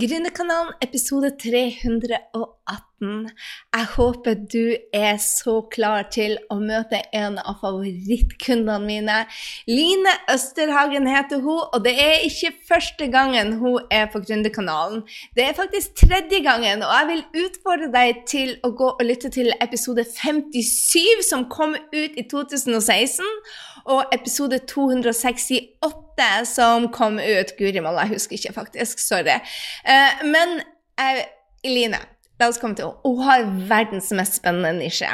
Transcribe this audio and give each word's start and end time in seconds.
Gründerkanalen 0.00 0.72
episode 0.80 1.30
318. 1.38 3.28
Jeg 3.74 3.86
håper 3.94 4.34
du 4.52 4.74
er 4.94 5.18
så 5.22 5.60
klar 5.70 6.08
til 6.14 6.34
å 6.50 6.58
møte 6.58 6.98
en 7.14 7.38
av 7.38 7.60
favorittkundene 7.60 8.86
mine. 8.86 9.18
Line 9.70 10.14
Østerhagen 10.34 11.06
heter 11.10 11.42
hun, 11.44 11.62
og 11.72 11.84
det 11.86 11.94
er 12.02 12.26
ikke 12.26 12.52
første 12.68 13.08
gangen 13.12 13.54
hun 13.62 13.86
er 13.94 14.08
på 14.12 14.22
Gründerkanalen. 14.24 15.04
Det 15.38 15.46
er 15.46 15.58
faktisk 15.58 15.94
tredje 16.02 16.42
gangen, 16.46 16.82
og 16.82 16.94
jeg 16.94 17.10
vil 17.12 17.46
utfordre 17.46 17.90
deg 17.94 18.24
til 18.30 18.56
å 18.66 18.72
gå 18.74 18.92
og 18.96 19.06
lytte 19.06 19.30
til 19.34 19.52
episode 19.62 20.06
57, 20.10 21.26
som 21.30 21.46
kom 21.50 21.78
ut 21.94 22.18
i 22.18 22.26
2016, 22.30 23.26
og 23.88 24.12
episode 24.14 24.60
268 24.68 26.28
som 26.50 26.88
kom 26.92 27.18
ut. 27.18 27.54
Guri 27.58 27.80
malla, 27.80 28.04
jeg 28.06 28.18
husker 28.18 28.38
ikke 28.38 28.56
faktisk. 28.60 29.00
Sorry. 29.02 29.38
Uh, 29.86 30.26
men 30.28 30.60
uh, 31.00 31.22
Eline, 31.64 32.00
la 32.40 32.50
oss 32.50 32.60
komme 32.60 32.78
til 32.78 32.88
henne. 32.88 33.00
Hun 33.04 33.24
har 33.26 33.48
verdens 33.70 34.12
mest 34.16 34.40
spennende 34.40 34.76
nisje. 34.82 35.10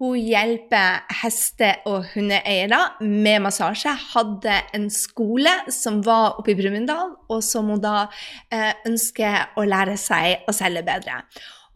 Hun 0.00 0.16
hjelper 0.16 1.02
heste- 1.20 1.74
og 1.84 2.06
hundeeiere 2.14 2.78
med 3.04 3.42
massasje. 3.44 3.92
Hadde 4.14 4.54
en 4.76 4.88
skole 4.92 5.52
som 5.68 6.00
var 6.06 6.38
oppe 6.40 6.54
i 6.54 6.56
Brumunddal, 6.56 7.16
og 7.28 7.42
som 7.44 7.68
hun 7.68 7.82
da 7.84 8.06
uh, 8.08 8.72
ønsker 8.88 9.52
å 9.60 9.66
lære 9.68 9.98
seg 10.00 10.48
å 10.48 10.56
selge 10.56 10.86
bedre. 10.86 11.20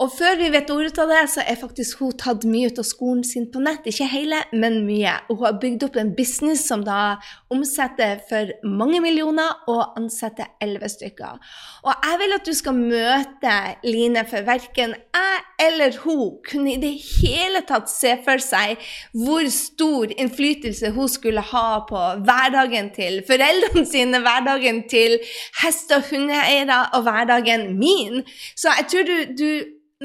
Og 0.02 0.10
før 0.10 0.34
vi 0.40 0.48
vet 0.50 0.70
ordet 0.74 0.98
av 0.98 1.10
det, 1.12 1.20
så 1.30 1.42
er 1.46 1.58
faktisk 1.60 2.00
hun 2.02 2.14
tatt 2.18 2.42
mye 2.50 2.66
ut 2.66 2.80
av 2.82 2.86
skolen 2.88 3.20
sin 3.26 3.44
på 3.52 3.60
nett. 3.62 3.84
Ikke 3.86 4.08
hele, 4.10 4.40
men 4.50 4.80
mye. 4.88 5.12
Og 5.28 5.38
hun 5.38 5.46
har 5.46 5.60
bygd 5.62 5.84
opp 5.86 5.98
en 6.00 6.10
business 6.16 6.64
som 6.66 6.82
da 6.82 7.20
omsetter 7.54 8.18
for 8.26 8.50
mange 8.66 8.98
millioner 9.04 9.68
og 9.70 9.94
ansetter 10.00 10.50
elleve 10.64 10.90
stykker. 10.90 11.38
Og 11.86 11.92
jeg 11.94 12.18
vil 12.24 12.34
at 12.34 12.48
du 12.48 12.54
skal 12.58 12.80
møte 12.80 13.52
Line, 13.86 14.24
for 14.26 14.42
verken 14.48 14.96
jeg 14.98 15.44
eller 15.62 15.94
hun 16.02 16.41
kunne 16.42 16.72
i 16.74 16.80
det 16.82 16.92
hele 16.98 17.62
tatt 17.69 17.86
se 17.91 18.16
for 18.24 18.42
seg 18.42 18.80
hvor 19.14 19.47
stor 19.54 20.10
innflytelse 20.10 20.91
hun 20.97 21.06
skulle 21.10 21.44
ha 21.52 21.69
på 21.86 22.02
hverdagen 22.26 22.91
til 22.97 23.20
foreldrene 23.28 23.86
sine, 23.86 24.19
hverdagen 24.26 24.82
til 24.91 25.20
hest- 25.62 25.94
og 25.94 26.10
hundeeiere 26.10 26.80
og 26.98 27.06
hverdagen 27.06 27.70
min. 27.78 28.24
Så 28.58 28.74
jeg 28.80 28.91
tror 28.91 29.08
du, 29.08 29.16
du 29.38 29.48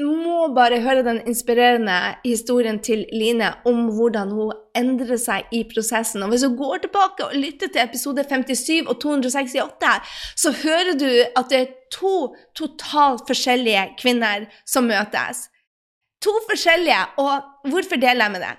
må 0.06 0.48
bare 0.54 0.80
høre 0.80 1.02
den 1.06 1.20
inspirerende 1.26 1.96
historien 2.24 2.78
til 2.82 3.04
Line 3.12 3.52
om 3.68 3.88
hvordan 3.96 4.30
hun 4.34 4.52
endrer 4.76 5.18
seg 5.20 5.50
i 5.52 5.64
prosessen. 5.68 6.22
Og 6.22 6.32
Hvis 6.32 6.44
du 6.46 6.56
går 6.56 6.84
tilbake 6.84 7.26
og 7.26 7.36
lytter 7.36 7.68
til 7.68 7.82
episode 7.82 8.24
57 8.28 8.86
og 8.86 9.00
268, 9.02 10.12
så 10.36 10.54
hører 10.62 10.94
du 11.00 11.10
at 11.10 11.50
det 11.50 11.60
er 11.60 11.72
to 11.92 12.34
totalt 12.56 13.26
forskjellige 13.26 13.88
kvinner 14.00 14.46
som 14.66 14.86
møtes. 14.86 15.48
To 16.22 16.34
forskjellige. 16.50 17.02
Og 17.18 17.49
hvorfor 17.68 18.00
deler 18.00 18.24
jeg 18.24 18.32
med 18.32 18.42
det? 18.44 18.52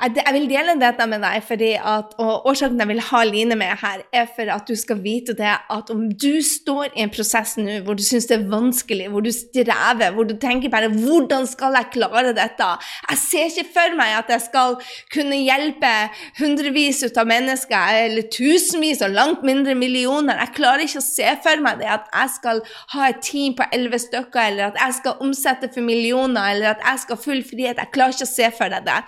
Jeg 0.00 0.32
vil 0.32 0.46
dele 0.48 0.74
dette 0.80 1.06
med 1.10 1.20
deg 1.24 1.42
fordi 1.44 1.72
at, 1.76 2.14
og 2.22 2.46
årsaken 2.48 2.80
jeg 2.80 2.88
vil 2.88 3.02
ha 3.10 3.22
Line 3.26 3.56
med 3.58 3.80
her, 3.82 4.04
er 4.14 4.28
for 4.36 4.48
at 4.52 4.68
du 4.68 4.76
skal 4.78 5.00
vite 5.04 5.34
det 5.36 5.52
at 5.52 5.90
om 5.92 6.06
du 6.08 6.40
står 6.44 6.94
i 6.94 7.04
en 7.04 7.12
prosess 7.12 7.56
nå 7.60 7.80
hvor 7.86 7.98
du 7.98 8.04
syns 8.06 8.28
det 8.30 8.38
er 8.38 8.46
vanskelig, 8.50 9.10
hvor 9.12 9.24
du 9.24 9.32
strever, 9.34 10.14
hvor 10.14 10.28
du 10.28 10.36
tenker 10.40 10.72
bare 10.72 10.88
'Hvordan 10.88 11.46
skal 11.46 11.74
jeg 11.76 11.92
klare 11.92 12.32
dette?' 12.36 12.70
Jeg 13.10 13.18
ser 13.18 13.44
ikke 13.50 13.72
for 13.74 13.96
meg 13.96 14.14
at 14.18 14.30
jeg 14.30 14.40
skal 14.40 14.76
kunne 15.12 15.36
hjelpe 15.36 15.92
hundrevis 16.38 17.02
av 17.16 17.26
mennesker, 17.26 18.06
eller 18.06 18.22
tusenvis 18.32 19.02
og 19.02 19.10
langt 19.10 19.42
mindre 19.42 19.74
millioner. 19.74 20.38
Jeg 20.38 20.54
klarer 20.56 20.86
ikke 20.86 21.02
å 21.02 21.06
se 21.06 21.28
for 21.44 21.62
meg 21.62 21.78
det 21.80 21.90
at 21.90 22.08
jeg 22.12 22.30
skal 22.36 22.62
ha 22.94 23.08
et 23.10 23.20
team 23.22 23.54
på 23.58 23.66
elleve 23.72 23.98
stykker, 23.98 24.40
eller 24.40 24.70
at 24.70 24.80
jeg 24.80 24.98
skal 25.00 25.20
omsette 25.20 25.70
for 25.74 25.84
millioner, 25.84 26.50
eller 26.54 26.74
at 26.74 26.84
jeg 26.84 27.04
skal 27.04 27.16
ha 27.16 27.22
full 27.22 27.42
frihet. 27.44 27.80
Jeg 27.82 27.92
klarer 27.94 28.16
ikke 28.16 28.28
å 28.28 28.34
se 28.34 28.45
for 28.54 28.72
deg 28.72 28.86
det. 28.86 29.00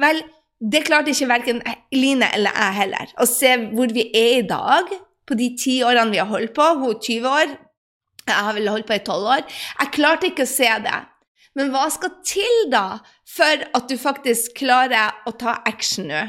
Vel, 0.00 0.22
det 0.60 0.84
klarte 0.86 1.12
ikke 1.12 1.30
verken 1.30 1.62
Line 1.94 2.28
eller 2.36 2.54
jeg 2.54 2.78
heller. 2.78 3.16
Å 3.20 3.26
se 3.28 3.56
hvor 3.74 3.92
vi 3.94 4.06
er 4.14 4.38
i 4.38 4.46
dag, 4.48 4.92
på 5.24 5.36
de 5.38 5.50
ti 5.56 5.78
årene 5.84 6.12
vi 6.12 6.20
har 6.20 6.28
holdt 6.28 6.54
på. 6.56 6.66
Hun 6.80 6.92
er 6.92 7.00
20 7.00 7.28
år, 7.30 7.56
jeg 8.24 8.46
har 8.46 8.56
vel 8.56 8.70
holdt 8.72 8.88
på 8.88 8.96
i 8.96 9.02
12 9.02 9.28
år. 9.36 9.44
Jeg 9.80 9.92
klarte 9.96 10.30
ikke 10.30 10.46
å 10.46 10.54
se 10.54 10.70
det. 10.84 11.00
Men 11.54 11.70
hva 11.70 11.84
skal 11.92 12.16
til 12.26 12.64
da 12.72 13.00
for 13.30 13.66
at 13.78 13.90
du 13.90 13.94
faktisk 14.00 14.56
klarer 14.58 15.14
å 15.28 15.34
ta 15.38 15.60
action 15.68 16.10
nå? 16.10 16.24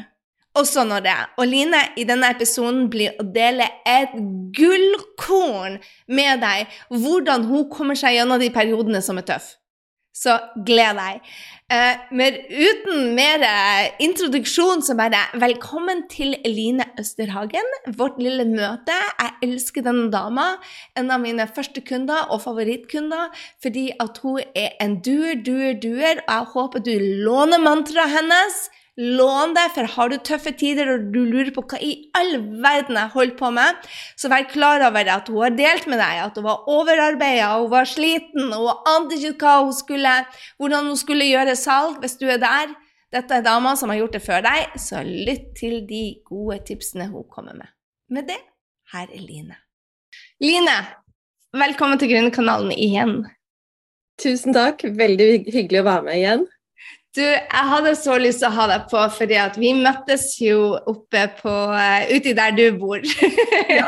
Og 0.56 0.64
sånn 0.70 0.88
når 0.88 1.04
det. 1.04 1.16
Og 1.42 1.50
Line 1.52 1.82
i 2.00 2.06
denne 2.08 2.30
episoden 2.32 2.86
blir 2.92 3.18
å 3.20 3.26
dele 3.28 3.68
et 3.90 4.14
gullkorn 4.56 5.82
med 6.08 6.40
deg 6.46 6.78
hvordan 6.94 7.44
hun 7.50 7.68
kommer 7.72 8.00
seg 8.00 8.16
gjennom 8.16 8.40
de 8.40 8.52
periodene 8.56 9.02
som 9.04 9.20
er 9.20 9.28
tøffe. 9.28 9.58
Så 10.16 10.38
gled 10.68 10.96
deg. 10.96 11.26
Eh, 11.76 12.04
men 12.16 12.38
uten 12.48 13.10
mer 13.18 13.42
introduksjon, 14.00 14.84
så 14.86 14.96
bare 14.96 15.26
velkommen 15.42 16.06
til 16.12 16.38
Eline 16.48 16.86
Østerhagen. 17.02 17.68
Vårt 18.00 18.22
lille 18.24 18.46
møte. 18.48 18.96
Jeg 19.20 19.50
elsker 19.50 19.84
denne 19.84 20.08
dama. 20.14 20.54
En 20.96 21.12
av 21.12 21.20
mine 21.20 21.50
første 21.52 21.84
kunder 21.84 22.32
og 22.32 22.46
favorittkunder 22.46 23.36
fordi 23.64 23.90
at 24.00 24.24
hun 24.24 24.40
er 24.56 24.78
en 24.80 25.02
duer, 25.04 25.36
duer, 25.44 25.76
duer. 25.84 26.24
Og 26.24 26.32
jeg 26.32 26.50
håper 26.56 26.88
du 26.88 26.96
låner 27.28 27.60
mantraet 27.60 28.16
hennes. 28.16 28.66
Lån 28.96 29.54
det, 29.58 29.66
for 29.76 29.90
har 29.92 30.12
du 30.12 30.16
tøffe 30.24 30.54
tider 30.56 30.88
og 30.94 31.10
du 31.12 31.20
lurer 31.28 31.50
på 31.52 31.66
hva 31.68 31.80
i 31.84 31.90
all 32.16 32.38
verden 32.64 32.96
jeg 32.96 33.12
holder 33.12 33.36
på 33.36 33.50
med, 33.52 33.82
så 34.16 34.32
vær 34.32 34.46
klar 34.48 34.86
over 34.88 35.10
at 35.12 35.28
hun 35.28 35.42
har 35.44 35.58
delt 35.58 35.90
med 35.92 36.00
deg 36.00 36.22
at 36.24 36.40
hun 36.40 36.48
var 36.48 36.70
overarbeida, 36.72 37.50
hun 37.60 37.74
var 37.74 37.90
sliten, 37.92 38.54
hun 38.56 38.88
ante 38.94 39.20
ikke 39.20 39.36
hva 39.44 39.66
hun 39.66 39.76
skulle, 39.76 40.16
hvordan 40.56 40.88
hun 40.94 41.02
skulle 41.02 41.28
gjøre 41.28 41.58
salg 41.60 42.00
hvis 42.00 42.16
du 42.22 42.30
er 42.32 42.40
der. 42.40 42.72
Dette 43.12 43.36
er 43.36 43.44
dama 43.44 43.76
som 43.76 43.92
har 43.92 44.00
gjort 44.00 44.16
det 44.16 44.24
før 44.24 44.48
deg, 44.48 44.80
så 44.80 45.04
lytt 45.04 45.52
til 45.60 45.82
de 45.92 46.04
gode 46.28 46.62
tipsene 46.68 47.12
hun 47.12 47.28
kommer 47.28 47.56
med. 47.60 47.68
Med 48.16 48.32
det, 48.32 48.40
her 48.96 49.12
er 49.12 49.22
Line. 49.28 49.60
Line, 50.40 50.80
velkommen 51.52 52.00
til 52.00 52.16
Gründerkanalen 52.16 52.72
igjen. 52.72 53.26
Tusen 54.24 54.56
takk. 54.56 54.88
Veldig 54.96 55.28
hyggelig 55.52 55.84
å 55.84 55.88
være 55.90 56.08
med 56.08 56.22
igjen. 56.22 56.46
Du, 57.16 57.22
jeg 57.24 57.68
hadde 57.72 57.94
så 57.96 58.18
lyst 58.20 58.42
til 58.42 58.50
å 58.50 58.56
ha 58.58 58.66
deg 58.68 58.90
på, 58.92 59.00
fordi 59.16 59.38
at 59.40 59.56
vi 59.56 59.72
møttes 59.78 60.34
jo 60.44 60.74
oppe 60.76 61.22
på 61.38 61.54
uh, 61.72 62.04
uti 62.12 62.34
der 62.36 62.52
du 62.58 62.66
bor. 62.76 63.00
Ja. 63.72 63.88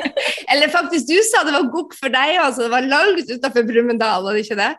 Eller 0.52 0.70
faktisk, 0.70 1.10
du 1.10 1.18
sa 1.26 1.42
det 1.44 1.56
var 1.56 1.66
gokk 1.72 1.96
for 1.98 2.14
deg, 2.14 2.38
altså. 2.38 2.68
Det 2.68 2.72
var 2.76 2.86
langt 2.86 3.30
utafor 3.34 3.66
Brumunddal, 3.66 4.22
var 4.24 4.38
det 4.38 4.46
ikke 4.46 4.60
det? 4.60 4.72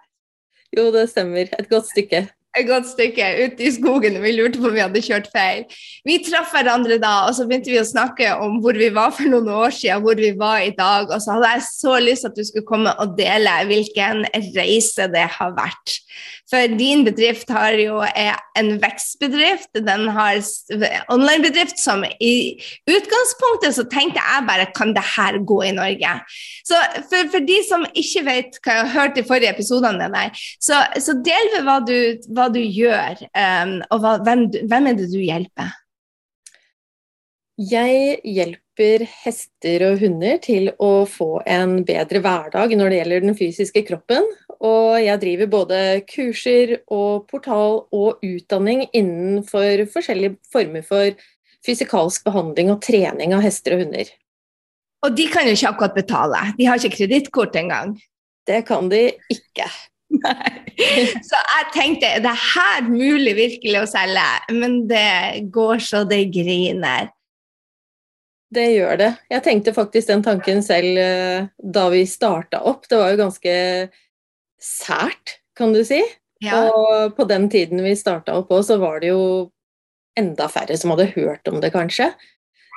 Jo, 0.78 0.90
det 0.96 1.10
stemmer. 1.12 1.52
Et 1.60 1.68
godt 1.70 1.90
stykke. 1.92 2.24
Et 2.58 2.66
godt 2.66 2.88
stykke 2.90 3.28
ute 3.44 3.68
i 3.68 3.72
skogen, 3.76 4.16
og 4.18 4.24
vi 4.26 4.31
lurte 4.34 4.62
på 4.62 4.72
om 4.72 4.74
vi 4.74 4.81
hadde 4.81 5.04
kjørt 5.06 5.28
feil. 5.36 5.68
Vi 6.08 6.18
traff 6.26 6.56
hverandre 6.56 6.98
da, 7.02 7.14
og 7.28 7.36
så 7.38 7.46
begynte 7.50 7.70
vi 7.70 7.78
å 7.81 7.86
snakke 7.86 8.31
om 8.42 8.58
hvor 8.64 8.80
vi 8.80 8.90
var 8.96 9.14
for 9.14 9.30
noen 9.30 9.52
år 9.54 9.76
siden, 9.76 10.02
hvor 10.06 10.18
vi 10.18 10.31
var 10.40 10.64
i 10.66 10.74
dag. 10.78 11.12
Og 11.12 11.22
så 11.22 11.36
hadde 11.36 11.52
jeg 11.54 11.68
så 11.68 12.00
lyst 12.02 12.26
til 12.26 12.31
at 12.31 12.40
du 12.40 12.48
skulle 12.48 12.70
komme 12.72 12.96
og 13.04 13.14
dele 13.20 13.54
hvilken 13.70 14.26
reise 14.58 15.12
det 15.14 15.28
har 15.36 15.54
vært. 15.60 16.00
For 16.50 16.72
din 16.80 17.04
bedrift 17.06 17.52
har 17.54 17.78
jo 17.78 18.00
en 18.58 18.72
vekstbedrift, 18.82 19.70
den 19.86 20.08
har 20.10 20.40
online-bedrift 21.14 21.78
som 21.78 22.02
i 22.06 22.58
utgangspunktet 22.90 23.78
så 23.78 23.86
tenkte 23.92 24.24
jeg 24.24 24.48
bare 24.48 24.70
kan 24.76 24.96
det 24.96 25.06
her 25.16 25.38
gå 25.46 25.60
i 25.68 25.76
Norge? 25.78 26.16
Så 26.66 26.80
for, 27.12 27.30
for 27.36 27.46
de 27.46 27.60
som 27.68 27.86
ikke 27.94 28.26
vet 28.26 28.58
hva 28.64 28.80
jeg 28.80 28.88
har 28.88 28.96
hørt 28.96 29.22
i 29.22 29.26
forrige 29.28 29.54
episodene 29.54 30.10
med 30.10 30.40
så, 30.58 30.82
så 30.98 31.16
del 31.26 31.54
ved 31.54 31.68
hva 31.68 31.78
du, 31.86 31.98
hva 32.34 32.50
du 32.54 32.60
gjør, 32.64 33.22
um, 33.30 33.78
og 33.94 34.02
hva, 34.02 34.18
hvem, 34.26 34.48
hvem 34.72 34.90
er 34.90 34.98
det 34.98 35.12
du 35.14 35.20
hjelper? 35.22 35.78
Jeg 37.59 38.22
hjelper 38.24 39.02
hester 39.25 39.84
og 39.90 39.97
hunder 40.00 40.38
til 40.40 40.70
å 40.80 41.03
få 41.09 41.42
en 41.44 41.81
bedre 41.84 42.22
hverdag 42.24 42.72
når 42.80 42.94
det 42.94 43.00
gjelder 43.02 43.25
den 43.25 43.36
fysiske 43.36 43.84
kroppen. 43.90 44.30
Og 44.63 44.95
jeg 45.04 45.19
driver 45.19 45.51
både 45.51 45.81
kurser 46.07 46.78
og 46.88 47.28
portal 47.28 47.81
og 47.92 48.24
utdanning 48.24 48.86
innenfor 48.95 49.84
forskjellige 49.92 50.38
former 50.54 50.88
for 50.88 51.12
fysikalsk 51.68 52.24
behandling 52.30 52.72
og 52.72 52.80
trening 52.86 53.36
av 53.36 53.44
hester 53.44 53.75
og 53.75 53.84
hunder. 53.84 54.07
Og 55.04 55.19
de 55.19 55.28
kan 55.31 55.48
jo 55.48 55.60
ikke 55.60 55.74
akkurat 55.74 56.00
betale. 56.00 56.42
De 56.56 56.72
har 56.72 56.80
ikke 56.80 56.95
kredittkort 56.95 57.60
engang. 57.60 57.98
Det 58.48 58.63
kan 58.72 58.88
de 58.88 59.10
ikke. 59.36 59.68
Nei. 60.16 60.51
Så 61.28 61.36
jeg 61.36 61.72
tenkte 61.75 62.07
er 62.07 62.24
det 62.24 62.39
her 62.56 62.88
mulig 62.88 63.36
virkelig 63.36 63.84
å 63.84 63.88
selge? 64.00 64.28
Men 64.56 64.86
det 64.88 65.50
går 65.51 65.84
så 65.84 66.06
det 66.07 66.24
griner. 66.31 67.12
Det 68.50 68.66
gjør 68.74 68.98
det. 68.98 69.10
Jeg 69.30 69.46
tenkte 69.46 69.75
faktisk 69.75 70.10
den 70.10 70.24
tanken 70.25 70.63
selv 70.66 70.98
eh, 70.98 71.50
da 71.60 71.86
vi 71.94 72.01
starta 72.10 72.63
opp. 72.66 72.88
Det 72.90 72.98
var 72.98 73.13
jo 73.13 73.22
ganske 73.22 73.54
sært, 74.60 75.38
kan 75.57 75.75
du 75.75 75.84
si. 75.86 76.01
Ja. 76.42 76.66
Og 76.72 77.13
på 77.18 77.28
den 77.30 77.50
tiden 77.51 77.84
vi 77.86 77.94
starta 78.00 78.40
opp 78.40 78.51
òg, 78.56 78.63
så 78.66 78.80
var 78.81 79.04
det 79.04 79.12
jo 79.12 79.22
enda 80.19 80.50
færre 80.51 80.78
som 80.80 80.96
hadde 80.96 81.12
hørt 81.13 81.48
om 81.51 81.60
det, 81.62 81.72
kanskje. 81.75 82.10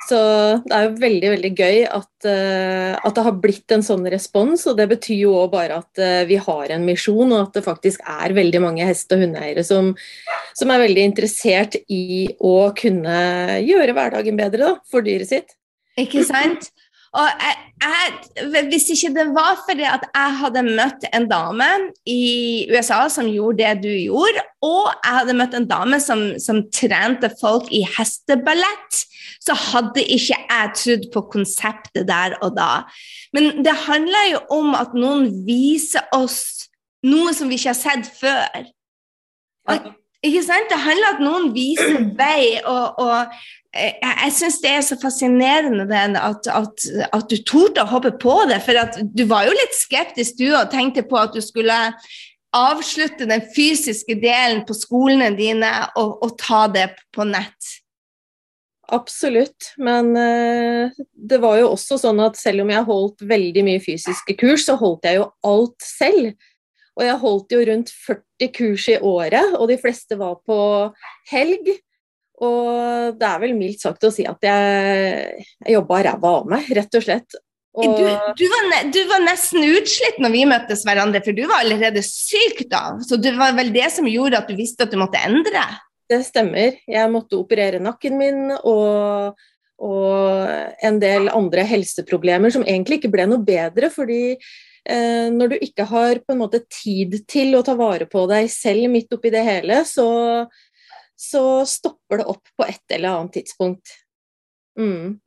Så 0.03 0.17
det 0.65 0.75
er 0.75 0.85
jo 0.89 0.95
veldig 0.99 1.29
veldig 1.31 1.51
gøy 1.55 1.77
at, 1.87 2.25
uh, 2.27 2.91
at, 2.97 3.13
det 3.15 3.23
har 3.23 3.37
blitt 3.39 3.71
en 3.71 3.85
sånn 3.85 4.03
respons. 4.11 4.65
Og 4.67 4.77
det 4.79 4.89
betyr 4.91 5.21
jo 5.21 5.35
òg 5.39 5.53
bare 5.53 5.79
at 5.79 6.01
uh, 6.01 6.23
vi 6.27 6.39
har 6.43 6.73
en 6.75 6.85
misjon, 6.87 7.31
og 7.31 7.47
at 7.47 7.57
det 7.57 7.65
faktisk 7.65 8.03
er 8.03 8.35
veldig 8.35 8.63
mange 8.63 8.87
hest- 8.89 9.15
og 9.15 9.23
hundeeiere 9.23 9.63
som, 9.67 9.93
som, 10.59 10.73
er 10.73 10.83
veldig 10.83 11.07
interessert 11.13 11.79
i 11.87 12.27
å 12.43 12.73
kunne 12.77 13.17
gjøre 13.63 13.95
hverdagen 13.95 14.39
bedre 14.39 14.65
da, 14.65 14.73
for 14.91 15.05
dyret 15.05 15.31
sitt. 15.31 15.55
Ikke 15.99 16.23
sant? 16.25 16.71
Og 17.13 17.27
jeg, 17.29 17.57
jeg, 17.83 18.63
hvis 18.71 18.87
ikke 18.89 19.11
det 19.13 19.25
var 19.35 19.59
fordi 19.67 19.85
at 19.85 20.05
jeg 20.07 20.37
hadde 20.39 20.63
møtt 20.65 21.03
en 21.13 21.27
dame 21.29 21.67
i 22.09 22.23
USA 22.73 23.03
som 23.13 23.29
gjorde 23.29 23.59
det 23.61 23.83
du 23.83 23.91
gjorde, 23.91 24.41
og 24.65 24.87
jeg 24.89 25.19
hadde 25.19 25.35
møtt 25.37 25.53
en 25.57 25.67
dame 25.69 25.99
som, 26.01 26.23
som 26.41 26.63
trente 26.73 27.29
folk 27.37 27.69
i 27.69 27.83
hesteballett, 27.85 29.03
så 29.43 29.53
hadde 29.53 30.01
ikke 30.01 30.39
jeg 30.39 30.73
trodd 30.79 31.07
på 31.13 31.25
konseptet 31.35 32.07
der 32.09 32.37
og 32.41 32.55
da. 32.57 32.71
Men 33.35 33.61
det 33.65 33.75
handler 33.85 34.29
jo 34.31 34.43
om 34.57 34.73
at 34.79 34.97
noen 34.97 35.29
viser 35.45 36.07
oss 36.17 36.69
noe 37.05 37.33
som 37.35 37.51
vi 37.51 37.59
ikke 37.59 37.75
har 37.75 37.81
sett 37.83 38.09
før. 38.17 38.71
At, 39.69 39.91
ikke 40.23 40.43
sant? 40.45 40.71
Det 40.71 40.79
handler 40.79 41.09
om 41.09 41.15
at 41.17 41.23
noen 41.23 41.51
viser 41.55 41.99
vei, 42.21 42.59
og, 42.63 42.99
og 43.03 43.33
jeg, 43.73 43.95
jeg 44.01 44.33
syns 44.37 44.59
det 44.63 44.73
er 44.73 44.83
så 44.85 44.97
fascinerende 45.01 45.87
at, 46.19 46.47
at, 46.47 46.85
at, 47.09 47.25
du 47.29 47.39
torde 47.47 47.83
å 47.83 47.89
hoppe 47.89 48.13
på 48.21 48.37
det. 48.49 48.61
For 48.65 49.01
du 49.03 49.25
var 49.29 49.47
jo 49.47 49.55
litt 49.57 49.75
skeptisk 49.77 50.37
du 50.41 50.49
og 50.51 50.71
tenkte 50.73 51.05
på 51.07 51.19
at 51.19 51.33
du 51.35 51.41
skulle 51.43 51.79
avslutte 52.53 53.25
den 53.25 53.41
fysiske 53.55 54.15
delen 54.21 54.61
på 54.67 54.75
skolene 54.77 55.31
dine 55.37 55.71
og, 55.97 56.19
og 56.21 56.35
ta 56.41 56.67
det 56.71 56.91
på 57.15 57.25
nett. 57.25 57.79
Absolutt, 58.93 59.71
men 59.81 60.11
uh, 60.13 60.91
det 61.15 61.39
var 61.41 61.57
jo 61.61 61.71
også 61.71 61.97
sånn 62.01 62.19
at 62.21 62.37
selv 62.37 62.65
om 62.65 62.73
jeg 62.73 62.85
holdt 62.85 63.23
veldig 63.25 63.63
mye 63.65 63.81
fysiske 63.81 64.35
kurs, 64.37 64.67
så 64.67 64.75
holdt 64.77 65.07
jeg 65.07 65.17
jo 65.21 65.29
alt 65.49 65.87
selv. 65.87 66.33
Og 66.93 67.05
jeg 67.07 67.21
holdt 67.23 67.55
jo 67.55 67.63
rundt 67.69 67.89
40 68.05 68.51
kurs 68.53 68.89
i 68.91 68.99
året, 68.99 69.55
og 69.57 69.65
de 69.71 69.79
fleste 69.81 70.17
var 70.19 70.37
på 70.45 70.57
helg. 71.31 71.71
Og 72.43 73.17
det 73.17 73.29
er 73.29 73.41
vel 73.41 73.55
mildt 73.57 73.81
sagt 73.85 74.03
å 74.05 74.11
si 74.13 74.25
at 74.29 74.45
jeg, 74.45 75.47
jeg 75.63 75.75
jobba 75.77 76.03
ræva 76.09 76.35
av 76.41 76.53
meg, 76.53 76.69
rett 76.75 76.99
og 76.99 77.05
slett. 77.05 77.39
Og... 77.73 77.95
Du, 77.97 78.05
du, 78.37 78.43
var 78.51 78.67
ne, 78.69 78.81
du, 78.93 78.99
var 79.09 79.23
nesten 79.25 79.65
utslitt 79.65 80.19
når 80.21 80.33
vi 80.35 80.43
møttes 80.49 80.83
hverandre, 80.85 81.23
for 81.25 81.33
du 81.33 81.41
var 81.49 81.63
allerede 81.63 82.03
syk 82.05 82.61
da. 82.69 82.99
Så 83.01 83.17
det 83.21 83.33
var 83.37 83.55
vel 83.57 83.71
det 83.73 83.87
som 83.95 84.09
gjorde 84.09 84.43
at 84.43 84.51
du 84.51 84.57
visste 84.59 84.85
at 84.85 84.93
du 84.93 84.99
måtte 85.01 85.21
endre? 85.25 85.63
Det 86.09 86.21
stemmer. 86.27 86.77
Jeg 86.89 87.09
måtte 87.09 87.39
operere 87.39 87.79
nakken 87.81 88.19
min 88.19 88.53
og, 88.59 89.39
og 89.81 90.83
en 90.85 91.01
del 91.01 91.31
andre 91.33 91.65
helseproblemer 91.65 92.53
som 92.53 92.65
egentlig 92.67 93.01
ikke 93.01 93.13
ble 93.15 93.25
noe 93.31 93.41
bedre, 93.41 93.89
fordi 93.93 94.37
når 94.83 95.53
du 95.53 95.55
ikke 95.63 95.85
har 95.87 96.19
på 96.19 96.33
en 96.33 96.41
måte 96.41 96.59
tid 96.67 97.13
til 97.31 97.55
å 97.55 97.61
ta 97.63 97.71
vare 97.79 98.03
på 98.09 98.25
deg 98.27 98.49
selv 98.51 98.89
midt 98.91 99.15
oppi 99.15 99.31
det 99.31 99.45
hele, 99.47 99.77
så 99.87 100.07
så 101.23 101.65
stopper 101.65 102.21
det 102.21 102.29
opp 102.29 102.53
på 102.57 102.67
et 102.67 102.95
eller 102.97 103.17
annet 103.17 103.39
tidspunkt. 103.39 103.95
Mm. 104.79 105.19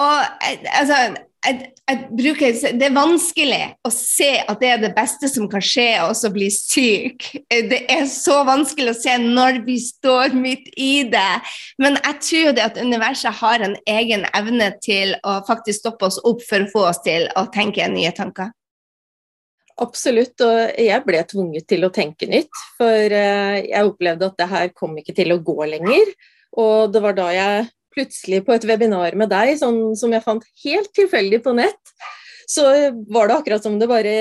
Og 0.00 0.46
altså 0.74 0.96
jeg, 1.40 1.70
jeg 1.88 2.00
bruker, 2.18 2.56
det 2.76 2.84
er 2.84 2.92
vanskelig 2.92 3.60
å 3.86 3.90
se 3.94 4.28
at 4.42 4.60
det 4.60 4.70
er 4.74 4.82
det 4.82 4.90
beste 4.96 5.28
som 5.30 5.46
kan 5.48 5.62
skje, 5.64 5.88
og 6.04 6.12
så 6.18 6.28
bli 6.32 6.50
syk. 6.52 7.30
Det 7.48 7.80
er 7.88 8.04
så 8.12 8.42
vanskelig 8.48 8.92
å 8.92 8.98
se 8.98 9.16
når 9.22 9.62
vi 9.64 9.78
står 9.80 10.36
midt 10.36 10.68
i 10.76 11.06
det. 11.08 11.40
Men 11.80 11.96
jeg 11.96 12.20
tror 12.28 12.56
det 12.56 12.66
at 12.66 12.80
universet 12.80 13.40
har 13.40 13.64
en 13.64 13.76
egen 13.88 14.28
evne 14.36 14.72
til 14.84 15.16
å 15.24 15.40
faktisk 15.48 15.80
stoppe 15.80 16.10
oss 16.10 16.20
opp 16.28 16.44
for 16.44 16.66
å 16.66 16.72
få 16.74 16.86
oss 16.92 17.00
til 17.06 17.28
å 17.40 17.48
tenke 17.54 17.88
nye 17.88 18.12
tanker. 18.16 18.52
Absolutt, 19.80 20.36
og 20.44 20.80
jeg 20.80 21.04
ble 21.06 21.20
tvunget 21.28 21.66
til 21.70 21.86
å 21.86 21.92
tenke 21.94 22.28
nytt. 22.28 22.52
For 22.76 23.14
eh, 23.16 23.60
jeg 23.70 23.88
opplevde 23.88 24.28
at 24.28 24.40
det 24.40 24.48
her 24.50 24.72
kom 24.76 24.98
ikke 25.00 25.16
til 25.16 25.32
å 25.32 25.40
gå 25.44 25.56
lenger. 25.64 26.12
Og 26.60 26.90
det 26.92 27.00
var 27.04 27.16
da 27.16 27.30
jeg 27.32 27.68
plutselig 27.94 28.42
på 28.46 28.54
et 28.54 28.66
webinar 28.68 29.16
med 29.18 29.30
deg, 29.32 29.56
sånn 29.58 29.96
som 29.98 30.12
jeg 30.14 30.24
fant 30.24 30.44
helt 30.64 30.90
tilfeldig 30.96 31.40
på 31.44 31.54
nett, 31.58 31.94
så 32.50 32.66
var 33.10 33.30
det 33.30 33.38
akkurat 33.38 33.64
som 33.66 33.78
det 33.80 33.88
bare 33.90 34.14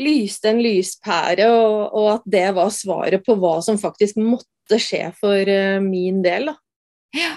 lyste 0.00 0.50
en 0.50 0.60
lyspære, 0.62 1.46
og, 1.50 1.94
og 1.94 2.10
at 2.16 2.28
det 2.30 2.46
var 2.56 2.70
svaret 2.74 3.24
på 3.26 3.36
hva 3.38 3.56
som 3.62 3.78
faktisk 3.78 4.18
måtte 4.18 4.80
skje 4.82 5.08
for 5.20 5.50
uh, 5.50 5.78
min 5.82 6.22
del. 6.24 6.50
Da. 6.50 6.56
Ja. 7.14 7.34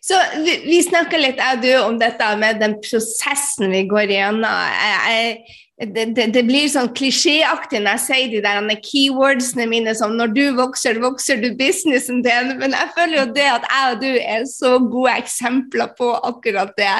Så 0.00 0.16
vi, 0.40 0.54
vi 0.64 0.78
snakka 0.80 1.18
litt 1.20 1.40
jeg 1.40 1.58
og 1.58 1.64
du 1.64 1.72
om 1.82 1.98
dette 2.00 2.28
med 2.40 2.60
den 2.62 2.78
prosessen 2.80 3.68
vi 3.68 3.82
går 3.88 4.14
igjennom. 4.14 4.46
Jeg, 4.48 5.02
jeg, 5.12 5.58
det, 5.80 6.04
det, 6.16 6.26
det, 6.34 6.42
blir 6.44 6.66
sånn 6.68 6.90
klisjéaktig 6.92 7.78
når 7.80 7.94
jeg 7.96 8.02
sier 8.04 8.32
de 8.34 8.40
der 8.44 8.82
keywordsene 8.84 9.64
mine 9.70 9.94
som 9.96 10.12
når 10.18 10.34
du 10.36 10.42
vokser, 10.58 11.00
vokser 11.00 11.40
du 11.40 11.54
businessen 11.56 12.20
din. 12.26 12.52
Men 12.60 12.76
jeg 12.76 12.92
føler 12.96 13.16
jo 13.16 13.24
det 13.32 13.46
at 13.48 13.64
jeg 13.64 13.94
og 13.94 14.02
du 14.02 14.10
er 14.10 14.44
så 14.50 14.74
gode 14.82 15.16
eksempler 15.22 15.94
på 15.96 16.10
akkurat 16.28 16.74
det. 16.76 16.92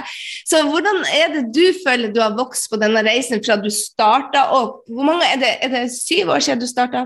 Så 0.49 0.63
hvordan 0.65 1.05
er 1.13 1.37
det 1.37 1.45
du 1.53 1.65
føler 1.85 2.15
du 2.15 2.23
har 2.25 2.39
vokst 2.39 2.71
på 2.73 2.81
denne 2.81 3.05
reisen 3.05 3.45
fra 3.45 3.59
du 3.61 3.69
starta 3.75 4.47
opp? 4.57 4.81
Hvor 4.89 5.11
mange, 5.13 5.29
er, 5.29 5.43
det, 5.45 5.55
er 5.61 5.75
det 5.77 5.87
syv 5.99 6.33
år 6.33 6.47
siden 6.47 6.65
du 6.65 6.69
starta? 6.71 7.05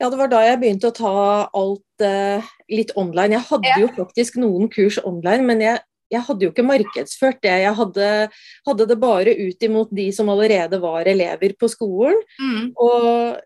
Ja, 0.00 0.08
det 0.08 0.16
var 0.16 0.30
da 0.32 0.46
jeg 0.46 0.62
begynte 0.62 0.88
å 0.88 0.96
ta 0.96 1.14
alt 1.58 2.06
uh, 2.06 2.52
litt 2.72 2.94
online. 2.96 3.34
Jeg 3.34 3.48
hadde 3.50 3.68
ja. 3.74 3.82
jo 3.82 3.90
faktisk 3.98 4.38
noen 4.40 4.70
kurs 4.72 4.96
online, 5.02 5.44
men 5.50 5.66
jeg 5.66 5.82
jeg 6.10 6.24
hadde 6.26 6.46
jo 6.46 6.50
ikke 6.52 6.66
markedsført 6.66 7.38
det. 7.44 7.52
Jeg 7.64 7.76
hadde, 7.78 8.08
hadde, 8.66 8.86
det 8.90 8.98
bare 9.02 9.36
ut 9.38 9.66
imot 9.66 9.92
de 9.94 10.08
som 10.14 10.30
allerede 10.32 10.80
var 10.82 11.08
elever 11.10 11.54
på 11.58 11.70
skolen. 11.70 12.18
Mm. 12.40 12.72
Og 12.74 13.38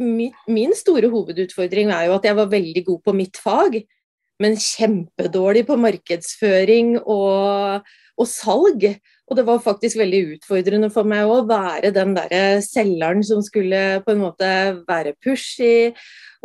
min, 0.00 0.34
min, 0.48 0.74
store 0.76 1.10
hovedutfordring 1.12 1.92
er 1.94 2.08
jo 2.08 2.18
at 2.18 2.28
jeg 2.28 2.36
var 2.38 2.52
veldig 2.52 2.84
god 2.86 3.00
på 3.06 3.16
mitt 3.16 3.40
fag, 3.40 3.80
men 4.40 4.56
kjempedårlig 4.56 5.66
på 5.68 5.76
markedsføring 5.80 6.98
og, 7.02 7.88
og 8.16 8.28
salg. 8.28 8.86
Og 9.30 9.38
det 9.38 9.44
var 9.46 9.62
faktisk 9.62 10.00
veldig 10.00 10.24
utfordrende 10.34 10.90
for 10.90 11.06
meg 11.06 11.30
å 11.30 11.44
være 11.46 11.92
den 11.94 12.16
derre 12.16 12.58
selgeren 12.66 13.22
som 13.26 13.44
skulle 13.46 14.00
på 14.02 14.14
en 14.14 14.24
måte 14.24 14.50
være 14.88 15.14
pushy 15.22 15.92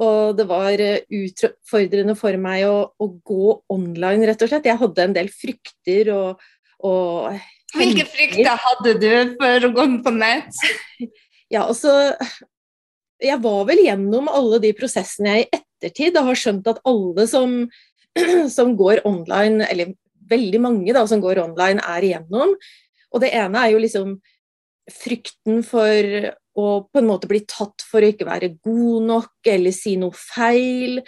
og 0.04 0.36
det 0.36 0.46
var 0.50 0.82
eh, 0.84 1.04
utfordrende 1.08 2.16
for 2.20 2.36
meg 2.42 2.66
å, 2.68 2.78
å, 3.00 3.08
gå 3.24 3.52
online, 3.72 4.28
rett 4.28 4.42
og 4.44 4.52
slett. 4.52 4.68
Jeg 4.68 4.80
hadde 4.82 5.06
en 5.06 5.16
del 5.16 5.30
frykter 5.32 6.12
og, 6.16 6.48
og 6.84 7.36
Hvilke 7.76 8.06
frykter 8.08 8.60
hadde 8.60 8.96
du 9.00 9.36
for 9.40 9.68
å 9.68 9.74
gå 9.76 9.88
på 10.06 10.18
nett? 10.18 10.66
Ja, 11.54 11.68
altså 11.70 11.92
Jeg 13.22 13.38
var 13.44 13.68
vel 13.70 13.84
gjennom 13.84 14.25
alle 14.34 14.58
de 14.63 14.72
prosessene 14.75 15.36
jeg 15.36 15.44
i 15.46 15.60
ettertid 15.60 16.18
har 16.18 16.39
skjønt 16.39 16.65
at 16.72 16.80
alle 16.89 17.27
som, 17.30 17.54
som 18.58 18.74
går 18.80 19.04
online, 19.06 19.62
eller 19.70 19.94
veldig 20.29 20.62
mange 20.63 20.96
da, 20.96 21.05
som 21.10 21.22
går 21.24 21.44
online, 21.44 21.84
er 21.84 22.08
igjennom. 22.08 22.55
Og 23.13 23.24
det 23.24 23.32
ene 23.38 23.62
er 23.62 23.74
jo 23.74 23.84
liksom 23.84 24.17
frykten 24.91 25.63
for 25.65 26.32
å 26.55 26.67
på 26.88 27.01
en 27.01 27.08
måte 27.10 27.27
bli 27.27 27.41
tatt 27.50 27.84
for 27.84 28.03
å 28.03 28.12
ikke 28.12 28.27
være 28.27 28.53
god 28.63 29.08
nok 29.10 29.50
eller 29.51 29.75
si 29.75 29.96
noe 30.00 30.15
feil. 30.15 31.01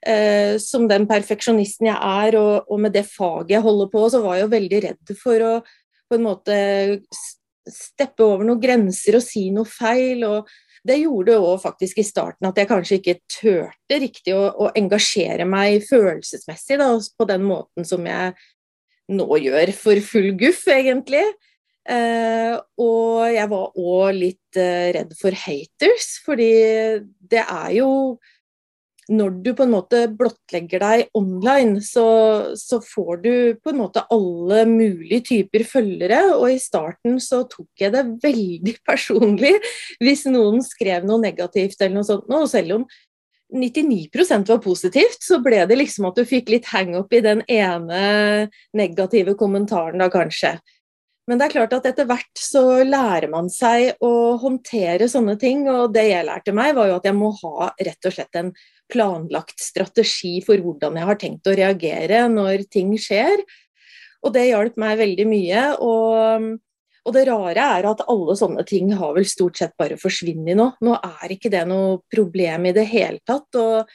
Eh, 0.00 0.56
som 0.62 0.86
den 0.88 1.04
perfeksjonisten 1.08 1.90
jeg 1.90 1.96
er, 1.96 2.38
og, 2.40 2.70
og, 2.70 2.80
med 2.80 2.94
det 2.96 3.04
faget 3.08 3.58
jeg 3.58 3.64
holder 3.66 3.90
på, 3.92 4.06
så 4.12 4.22
var 4.24 4.38
jeg 4.38 4.46
jo 4.46 4.54
veldig 4.54 4.80
redd 4.86 5.14
for 5.20 5.44
å 5.44 5.52
på 6.10 6.16
en 6.16 6.24
måte 6.24 6.56
steppe 7.70 8.24
over 8.24 8.46
noen 8.48 8.62
grenser 8.62 9.18
og 9.18 9.24
si 9.24 9.50
noe 9.54 9.68
feil. 9.68 10.24
og 10.26 10.48
det 10.86 10.96
gjorde 11.02 11.36
òg 11.36 11.58
faktisk 11.60 12.00
i 12.00 12.06
starten 12.08 12.48
at 12.48 12.56
jeg 12.56 12.68
kanskje 12.70 12.96
ikke 13.00 13.18
turte 13.28 13.98
riktig 14.00 14.32
å, 14.32 14.46
å 14.48 14.70
engasjere 14.78 15.44
meg 15.48 15.84
følelsesmessig 15.84 16.80
da, 16.80 16.94
på 16.96 17.26
den 17.28 17.44
måten 17.44 17.84
som 17.84 18.06
jeg 18.08 18.32
nå 19.10 19.28
gjør 19.44 19.72
for 19.76 20.00
full 20.06 20.32
guff, 20.38 20.66
egentlig. 20.70 21.24
Eh, 21.90 22.54
og 22.78 23.24
jeg 23.32 23.48
var 23.50 23.78
òg 23.80 24.10
litt 24.14 24.58
eh, 24.60 24.90
redd 24.94 25.14
for 25.18 25.34
haters, 25.34 26.12
fordi 26.26 26.52
det 27.32 27.40
er 27.46 27.72
jo 27.80 28.18
Når 29.10 29.30
du 29.42 29.48
på 29.58 29.64
en 29.64 29.72
måte 29.72 30.04
blottlegger 30.14 30.78
deg 30.84 31.08
online, 31.18 31.80
så, 31.82 32.04
så, 32.54 32.78
får 32.78 33.16
du 33.24 33.32
på 33.58 33.72
en 33.72 33.80
måte 33.80 34.04
alle 34.14 34.60
mulige 34.70 35.24
typer 35.32 35.64
følgere, 35.66 36.20
og 36.36 36.52
i 36.52 36.60
starten 36.62 37.18
så 37.18 37.40
tok 37.50 37.82
jeg 37.82 37.90
det 37.96 38.04
veldig 38.28 38.76
personlig 38.86 39.56
hvis 39.98 40.28
noen 40.30 40.62
skrev 40.62 41.08
noe 41.08 41.18
negativt 41.24 41.80
eller 41.80 41.96
noe 41.96 42.06
sånt, 42.06 42.30
og 42.30 42.46
selv 42.52 42.76
om 42.76 42.86
99% 43.52 44.50
var 44.50 44.60
positivt, 44.64 45.22
så 45.22 45.40
ble 45.42 45.64
det 45.66 45.78
liksom 45.78 46.08
at 46.10 46.18
du 46.18 46.26
fikk 46.28 46.52
litt 46.52 46.68
hangup 46.70 47.12
i 47.12 47.22
den 47.24 47.42
ene 47.50 48.02
negative 48.76 49.34
kommentaren, 49.38 50.00
da 50.00 50.10
kanskje. 50.12 50.56
Men 51.30 51.38
det 51.38 51.46
er 51.46 51.52
klart 51.52 51.74
at 51.76 51.84
etter 51.86 52.08
hvert 52.10 52.40
så 52.42 52.62
lærer 52.82 53.30
man 53.30 53.46
seg 53.52 54.00
å 54.02 54.34
håndtere 54.42 55.06
sånne 55.10 55.36
ting, 55.38 55.62
og 55.70 55.92
det 55.94 56.08
jeg 56.08 56.26
lærte 56.26 56.54
meg, 56.56 56.72
var 56.74 56.90
jo 56.90 56.96
at 56.98 57.06
jeg 57.06 57.18
må 57.18 57.30
ha 57.42 57.68
rett 57.78 58.08
og 58.08 58.16
slett 58.16 58.38
en 58.40 58.50
planlagt 58.90 59.62
strategi 59.62 60.40
for 60.42 60.58
hvordan 60.58 60.98
jeg 60.98 61.06
har 61.06 61.20
tenkt 61.20 61.46
å 61.46 61.54
reagere 61.54 62.24
når 62.32 62.66
ting 62.72 62.96
skjer. 62.98 63.44
Og 64.26 64.34
det 64.34 64.48
hjalp 64.48 64.80
meg 64.80 64.98
veldig 65.00 65.26
mye. 65.30 65.62
Og, 65.86 66.50
og, 67.06 67.14
det 67.16 67.24
rare 67.28 67.64
er 67.78 67.88
at 67.90 68.04
alle 68.12 68.36
sånne 68.36 68.64
ting 68.68 68.92
har 68.98 69.14
vel 69.16 69.26
stort 69.28 69.58
sett 69.60 69.72
bare 69.80 69.98
forsvunnet 70.00 70.58
nå. 70.58 70.66
Nå 70.84 70.96
er 70.98 71.34
ikke 71.34 71.52
det 71.52 71.64
noe 71.68 72.00
problem 72.12 72.68
i 72.68 72.74
det 72.76 72.86
hele 72.90 73.20
tatt. 73.26 73.48
og 73.56 73.90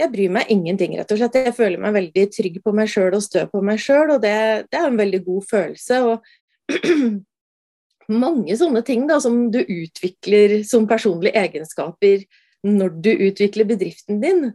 jeg 0.00 0.12
bryr 0.14 0.30
meg 0.32 0.52
ingenting, 0.52 0.94
rett 0.96 1.10
og 1.12 1.18
slett. 1.20 1.36
Jeg 1.36 1.56
føler 1.56 1.80
meg 1.80 1.96
veldig 1.96 2.26
trygg 2.32 2.60
på 2.64 2.72
meg 2.76 2.88
sjøl 2.88 3.16
og 3.18 3.24
stø 3.24 3.44
på 3.50 3.60
meg 3.64 3.80
sjøl, 3.82 4.14
og 4.14 4.22
det, 4.22 4.36
det, 4.70 4.78
er 4.78 4.86
en 4.88 5.00
veldig 5.00 5.20
god 5.26 5.48
følelse. 5.50 5.98
Og 6.08 7.18
mange 8.24 8.56
sånne 8.56 8.82
ting 8.86 9.04
da, 9.10 9.18
som 9.20 9.42
du 9.52 9.60
utvikler 9.60 10.60
som 10.68 10.88
personlige 10.90 11.36
egenskaper 11.42 12.24
når 12.66 12.96
du 13.04 13.10
utvikler 13.28 13.68
bedriften 13.68 14.20
din, 14.24 14.50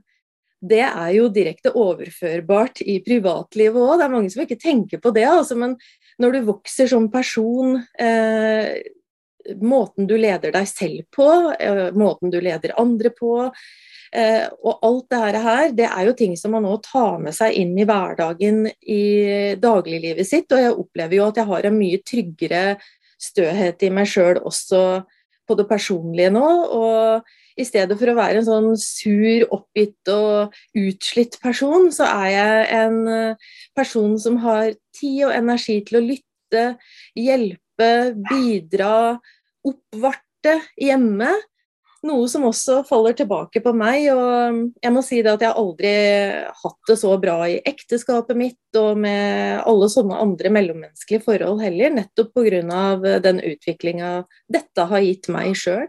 det 0.65 0.81
er 0.85 1.11
jo 1.13 1.29
direkte 1.33 1.73
overførbart 1.77 2.81
i 2.81 2.97
privatlivet 3.05 3.77
òg. 3.77 3.99
Det 3.99 4.07
er 4.07 4.13
mange 4.13 4.33
som 4.33 4.43
ikke 4.45 4.61
tenker 4.61 5.01
på 5.01 5.13
det, 5.13 5.27
altså, 5.29 5.57
men 5.59 5.75
når 6.21 6.35
du 6.35 6.45
vokser 6.51 6.89
som 6.91 7.09
person 7.13 7.79
eh, 7.99 8.77
Måten 9.61 10.07
du 10.09 10.15
leder 10.17 10.49
deg 10.49 10.65
selv 10.65 11.03
på, 11.13 11.25
eh, 11.61 11.91
måten 11.93 12.31
du 12.33 12.39
leder 12.41 12.71
andre 12.81 13.11
på, 13.13 13.43
eh, 14.09 14.47
og 14.65 14.79
alt 14.87 15.11
det 15.13 15.41
her, 15.43 15.67
det 15.77 15.85
er 15.85 16.07
jo 16.07 16.15
ting 16.17 16.33
som 16.33 16.55
man 16.57 16.65
nå 16.65 16.79
tar 16.81 17.19
med 17.21 17.35
seg 17.37 17.53
inn 17.53 17.75
i 17.77 17.85
hverdagen 17.85 18.63
i 18.81 19.53
dagliglivet 19.61 20.25
sitt. 20.25 20.49
Og 20.49 20.63
jeg 20.63 20.73
opplever 20.73 21.19
jo 21.19 21.27
at 21.27 21.37
jeg 21.37 21.49
har 21.51 21.69
en 21.69 21.77
mye 21.77 22.01
tryggere 22.01 22.63
støhet 23.21 23.85
i 23.85 23.91
meg 23.93 24.09
sjøl 24.09 24.41
også 24.41 24.81
på 25.45 25.59
det 25.61 25.67
personlige 25.69 26.33
nå. 26.33 26.49
og 26.81 27.29
i 27.55 27.65
stedet 27.67 27.97
for 27.99 28.11
å 28.11 28.17
være 28.17 28.41
en 28.41 28.47
sånn 28.47 28.69
sur, 28.79 29.47
oppgitt 29.55 30.11
og 30.11 30.55
utslitt 30.77 31.39
person, 31.43 31.89
så 31.95 32.07
er 32.09 32.29
jeg 32.33 32.67
en 32.81 33.01
eh, 33.11 33.49
person 33.77 34.15
som 34.21 34.39
har 34.43 34.73
tid 34.95 35.25
og 35.29 35.35
energi 35.35 35.79
til 35.87 35.99
å 35.99 36.05
lytte, 36.05 36.67
hjelpe, 37.15 37.91
bidra, 38.29 38.95
oppvarte 39.65 40.59
hjemme. 40.79 41.31
Noe 42.05 42.27
som 42.29 42.43
også 42.45 42.83
faller 42.85 43.15
tilbake 43.17 43.63
på 43.65 43.71
meg. 43.73 44.11
Og 44.13 44.59
jeg 44.83 44.93
må 44.93 45.01
si 45.01 45.23
det 45.25 45.31
at 45.31 45.41
jeg 45.41 45.57
aldri 45.57 45.93
hatt 46.59 46.91
det 46.91 46.97
så 47.01 47.15
bra 47.17 47.39
i 47.49 47.57
ekteskapet 47.65 48.37
mitt 48.37 48.77
og 48.77 48.99
med 49.01 49.63
alle 49.65 49.89
sånne 49.89 50.19
andre 50.21 50.51
mellommenneskelige 50.53 51.25
forhold 51.25 51.63
heller, 51.65 51.95
nettopp 51.97 52.35
pga. 52.37 53.17
den 53.25 53.41
utviklinga 53.41 54.11
dette 54.53 54.85
har 54.91 55.07
gitt 55.07 55.31
meg 55.33 55.57
sjøl. 55.57 55.87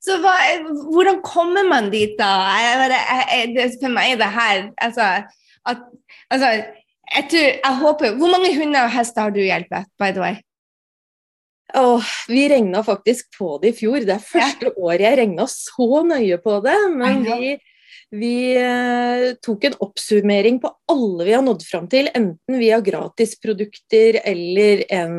Så 0.00 0.16
hva, 0.22 0.32
hvordan 0.88 1.20
kommer 1.24 1.66
man 1.68 1.90
dit, 1.92 2.14
da? 2.18 2.28
Jeg, 2.56 2.92
jeg, 2.92 3.48
jeg, 3.58 3.72
for 3.82 3.92
meg 3.92 4.14
er 4.14 4.20
det 4.22 4.28
her 4.32 4.62
altså, 4.80 5.08
at, 5.68 5.82
altså 6.32 6.52
tror, 7.30 7.48
jeg 7.50 7.76
håper 7.82 8.14
Hvor 8.16 8.32
mange 8.32 8.54
hunder 8.56 8.86
og 8.86 8.94
hester 8.94 9.26
har 9.26 9.34
du 9.34 9.42
hjulpet, 9.42 9.90
by 10.00 10.14
the 10.14 10.22
way? 10.22 10.38
Åh, 11.76 12.06
vi 12.28 12.48
regna 12.50 12.82
faktisk 12.82 13.28
på 13.38 13.58
det 13.62 13.74
i 13.74 13.76
fjor. 13.78 14.02
Det 14.02 14.16
er 14.16 14.24
første 14.24 14.70
ja. 14.70 14.76
året 14.76 15.04
jeg 15.04 15.18
regna 15.20 15.46
så 15.50 16.04
nøye 16.06 16.38
på 16.42 16.56
det. 16.64 16.78
Men 16.96 17.20
vi, 17.26 17.52
vi 18.10 18.36
eh, 18.58 19.26
tok 19.44 19.68
en 19.68 19.76
oppsummering 19.86 20.58
på 20.62 20.72
alle 20.90 21.28
vi 21.28 21.36
har 21.36 21.44
nådd 21.46 21.62
fram 21.68 21.86
til, 21.92 22.10
enten 22.10 22.58
via 22.58 22.80
gratisprodukter 22.82 24.18
eller 24.24 24.82
en 24.88 25.14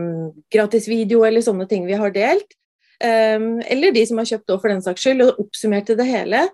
gratis 0.52 0.90
video 0.92 1.24
eller 1.28 1.46
sånne 1.46 1.70
ting 1.72 1.88
vi 1.88 2.00
har 2.02 2.12
delt. 2.16 2.58
Ehm, 3.02 3.62
eller 3.66 3.94
de 3.96 4.06
som 4.08 4.22
har 4.22 4.30
kjøpt 4.30 4.54
òg, 4.54 4.62
for 4.62 4.72
den 4.72 4.84
saks 4.86 5.06
skyld, 5.06 5.24
og 5.26 5.42
oppsummerte 5.46 5.98
det 6.00 6.08
hele. 6.10 6.46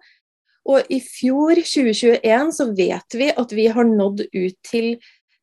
Og 0.67 0.87
i 0.91 0.99
fjor, 1.03 1.59
2021, 1.63 2.53
så 2.55 2.69
vet 2.75 3.17
vi 3.19 3.31
at 3.31 3.55
vi 3.55 3.67
har 3.71 3.87
nådd 3.87 4.27
ut 4.27 4.57
til, 4.67 4.95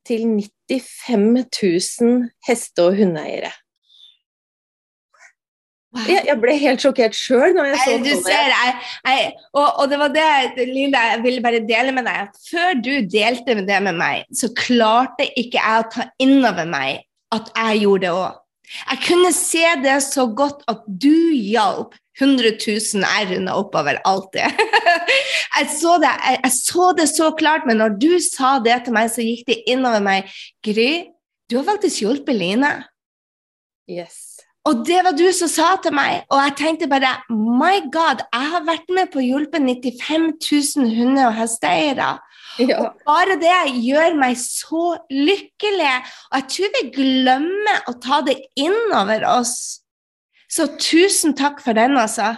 til 0.05 0.25
95 0.71 1.29
000 2.01 2.25
heste- 2.49 2.85
og 2.85 2.99
hundeeiere. 2.99 3.53
Wow. 5.95 6.09
Jeg, 6.11 6.25
jeg, 6.27 6.35
ble 6.43 6.55
helt 6.59 6.83
sjokkert 6.83 7.15
sjøl 7.15 7.53
når 7.55 7.69
jeg 7.71 7.77
så 7.85 7.99
du 8.03 8.09
det. 8.09 8.15
Ser, 8.27 8.49
jeg, 8.51 8.71
jeg, 9.07 9.27
og, 9.53 9.69
og, 9.69 9.85
det 9.93 9.99
var 10.01 10.11
det 10.11 10.65
Linda, 10.67 11.05
jeg 11.13 11.21
ville 11.23 11.43
bare 11.45 11.61
dele 11.63 11.95
med 11.95 12.09
deg. 12.09 12.25
at 12.27 12.49
Før 12.51 12.81
du 12.83 12.91
delte 13.13 13.55
det 13.63 13.77
med 13.87 13.95
meg, 14.01 14.25
så 14.35 14.51
klarte 14.59 15.29
ikke 15.39 15.61
jeg 15.61 15.85
å 15.85 15.91
ta 15.95 16.09
inn 16.19 16.41
over 16.41 16.67
meg 16.67 17.05
at 17.35 17.53
jeg 17.55 17.85
gjorde 17.85 18.09
det 18.09 18.17
òg. 18.25 18.41
Jeg 18.65 19.01
kunne 19.07 19.31
se 19.37 19.65
det 19.85 19.99
så 20.07 20.27
godt 20.33 20.65
at 20.71 20.83
du 20.89 21.33
hjalp 21.37 21.95
100 22.21 22.55
000 22.63 23.03
jeg 23.03 23.31
runda 23.31 23.57
oppover 23.59 23.99
alltid. 24.07 24.61
jeg, 25.57 25.71
så 25.75 25.97
det, 26.03 26.11
jeg, 26.11 26.39
jeg, 26.45 26.53
så 26.55 26.91
det 26.99 27.09
så 27.11 27.31
klart, 27.39 27.67
men 27.67 27.81
når 27.83 27.97
du 27.99 28.13
sa 28.23 28.57
det 28.63 28.85
til 28.87 28.95
meg, 28.95 29.11
så 29.11 29.25
gikk 29.25 29.49
det 29.51 29.63
innover 29.71 30.05
meg. 30.05 30.31
Gry, 30.65 31.11
du 31.51 31.59
har 31.59 31.67
faktisk 31.75 32.05
hjulpet 32.05 32.39
Line. 32.39 32.71
Yes. 33.91 34.34
Og 34.65 34.85
det 34.89 35.03
var 35.05 35.13
du 35.13 35.27
som 35.37 35.51
sa 35.53 35.75
til 35.85 35.93
meg, 35.93 36.23
og 36.33 36.39
jeg 36.41 36.55
tenkte 36.57 36.89
bare 36.89 37.11
My 37.29 37.83
God, 37.93 38.23
jeg 38.33 38.53
har 38.55 38.65
vært 38.65 38.89
med 38.97 39.11
på 39.13 39.21
å 39.21 39.25
hjelpe 39.25 39.61
95 39.61 40.31
000 40.41 40.95
hunde- 40.97 41.27
og 41.29 41.37
hesteeiere. 41.37 42.15
Ja. 42.63 42.79
Og 42.81 43.03
bare 43.05 43.37
det 43.41 43.53
gjør 43.83 44.17
meg 44.17 44.39
så 44.41 44.95
lykkelig. 45.13 45.95
Og 46.31 46.39
jeg 46.39 46.49
tror 46.55 46.73
vi 46.79 46.83
glemmer 46.95 47.91
å 47.91 47.97
ta 48.01 48.23
det 48.25 48.39
innover 48.57 49.27
oss. 49.35 49.83
Så 50.49 50.71
tusen 50.79 51.35
takk 51.37 51.61
for 51.65 51.77
den, 51.77 51.99
altså. 51.99 52.33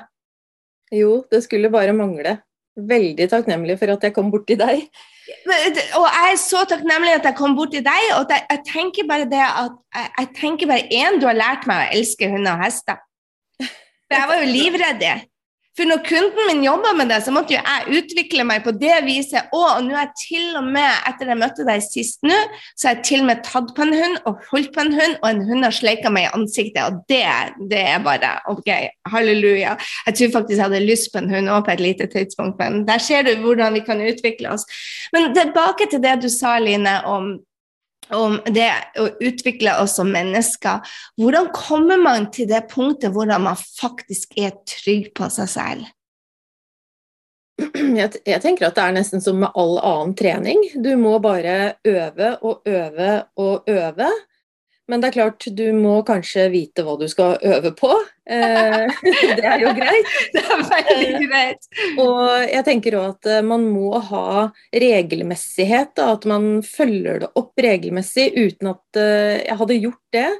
Jo, 0.94 1.20
det 1.30 1.44
skulle 1.44 1.70
bare 1.70 1.94
mangle. 1.94 2.38
Veldig 2.76 3.28
takknemlig 3.30 3.78
for 3.78 3.94
at 3.94 4.02
jeg 4.06 4.16
kom 4.16 4.32
borti 4.32 4.56
deg. 4.58 4.88
Og 5.26 6.04
jeg 6.06 6.32
er 6.32 6.38
så 6.38 6.62
takknemlig 6.70 7.16
at 7.18 7.24
jeg 7.26 7.38
kom 7.38 7.56
bort 7.58 7.72
til 7.74 7.84
deg. 7.86 8.10
Og 8.18 8.30
jeg, 8.30 8.60
tenker 8.68 9.08
bare 9.08 9.28
det 9.30 9.42
at 9.42 10.04
jeg 10.20 10.28
tenker 10.38 10.70
bare 10.70 10.86
én, 10.92 11.20
du 11.20 11.26
har 11.28 11.38
lært 11.38 11.66
meg 11.70 11.82
å 11.82 11.98
elske 11.98 12.30
hunder 12.30 12.54
og 12.54 12.64
hester. 12.64 13.00
For 13.58 14.18
jeg 14.18 14.30
var 14.30 14.42
jo 14.42 14.52
livredd. 14.58 15.06
For 15.76 15.88
når 15.88 16.00
kunden 16.06 16.48
min 16.48 16.64
jobba 16.64 16.94
med 16.96 17.10
det, 17.12 17.18
så 17.24 17.32
måtte 17.34 17.52
jo 17.52 17.60
jeg 17.60 18.00
utvikle 18.00 18.46
meg 18.48 18.64
på 18.64 18.72
det 18.80 18.94
viset 19.04 19.50
òg. 19.54 19.66
Og 19.76 19.84
nå 19.84 19.94
er 19.94 20.06
jeg 20.06 20.20
til 20.22 20.58
og 20.60 20.70
med, 20.72 21.02
etter 21.10 21.32
jeg 21.32 21.40
møtte 21.40 21.66
deg 21.68 21.84
sist 21.84 22.22
nå, 22.26 22.36
så 22.74 22.88
har 22.88 22.96
jeg 22.96 23.04
til 23.10 23.24
og 23.24 23.28
med 23.30 23.42
tatt 23.44 23.72
på 23.76 23.84
en 23.84 23.94
hund 23.96 24.20
og 24.28 24.44
holdt 24.50 24.72
på 24.74 24.84
en 24.84 24.94
hund, 24.96 25.18
og 25.20 25.28
en 25.30 25.42
hund 25.50 25.66
har 25.68 25.76
sleika 25.76 26.12
meg 26.12 26.28
i 26.28 26.32
ansiktet. 26.38 26.82
Og 26.86 27.02
det, 27.12 27.22
det, 27.72 27.82
er 27.96 28.04
bare 28.04 28.36
OK, 28.52 28.70
halleluja. 29.12 29.76
Jeg 30.08 30.20
tror 30.20 30.32
faktisk 30.38 30.56
jeg 30.56 30.64
hadde 30.64 30.84
lyst 30.86 31.12
på 31.12 31.20
en 31.20 31.32
hund 31.34 31.52
òg 31.52 31.66
på 31.68 31.76
et 31.76 31.84
lite 31.84 32.08
tidspunkt, 32.12 32.56
men 32.62 32.86
der 32.88 33.02
ser 33.02 33.26
du 33.26 33.34
hvordan 33.44 33.76
vi 33.76 33.84
kan 33.86 34.00
utvikle 34.00 34.54
oss. 34.56 34.64
Men 35.12 35.34
tilbake 35.36 35.90
til 35.90 36.02
det 36.04 36.18
du 36.24 36.30
sa, 36.32 36.56
Line, 36.62 36.98
om 37.04 37.36
om 38.14 38.38
det 38.46 38.70
å 39.00 39.08
utvikle 39.24 39.74
oss 39.82 39.96
som 39.98 40.10
mennesker. 40.12 40.84
Hvordan 41.20 41.50
kommer 41.54 42.00
man 42.00 42.30
til 42.34 42.48
det 42.50 42.66
punktet 42.70 43.14
hvor 43.14 43.30
man 43.30 43.56
faktisk 43.56 44.36
er 44.38 44.54
trygg 44.68 45.12
på 45.16 45.30
seg 45.32 45.50
selv? 45.50 45.92
Jeg, 47.96 48.10
jeg, 48.26 48.40
tenker 48.44 48.66
at 48.66 48.76
det 48.76 48.82
er 48.84 48.94
nesten 48.98 49.22
som 49.24 49.38
med 49.40 49.54
all 49.56 49.78
annen 49.80 50.10
trening. 50.18 50.58
Du 50.84 50.90
må 51.00 51.14
bare 51.24 51.78
øve 51.88 52.34
og 52.44 52.68
øve 52.68 53.12
og 53.40 53.70
øve. 53.72 54.10
Men 54.86 55.02
det 55.02 55.08
er 55.08 55.16
klart, 55.16 55.46
du 55.58 55.64
må 55.74 55.96
kanskje 56.06 56.46
vite 56.52 56.84
hva 56.86 56.94
du 57.00 57.08
skal 57.10 57.40
øve 57.42 57.72
på. 57.74 57.90
Eh, 58.30 58.86
det 59.38 59.42
er 59.42 59.62
jo 59.64 59.72
greit. 59.74 60.12
Det 60.34 60.42
er 60.42 60.62
veldig 60.62 61.08
eh, 61.08 61.24
greit. 61.26 61.68
og 62.02 62.20
jeg 62.46 62.66
tenker 62.68 62.98
òg 63.00 63.08
at 63.16 63.30
eh, 63.34 63.42
man 63.46 63.66
må 63.66 63.98
ha 64.10 64.46
regelmessighet. 64.70 65.96
Da, 65.98 66.12
at 66.14 66.26
man 66.30 66.62
følger 66.66 67.24
det 67.24 67.32
opp 67.34 67.58
regelmessig. 67.66 68.30
Uten 68.36 68.72
at 68.76 69.02
jeg 69.02 69.58
hadde 69.58 69.80
gjort 69.82 70.02
det, 70.14 70.30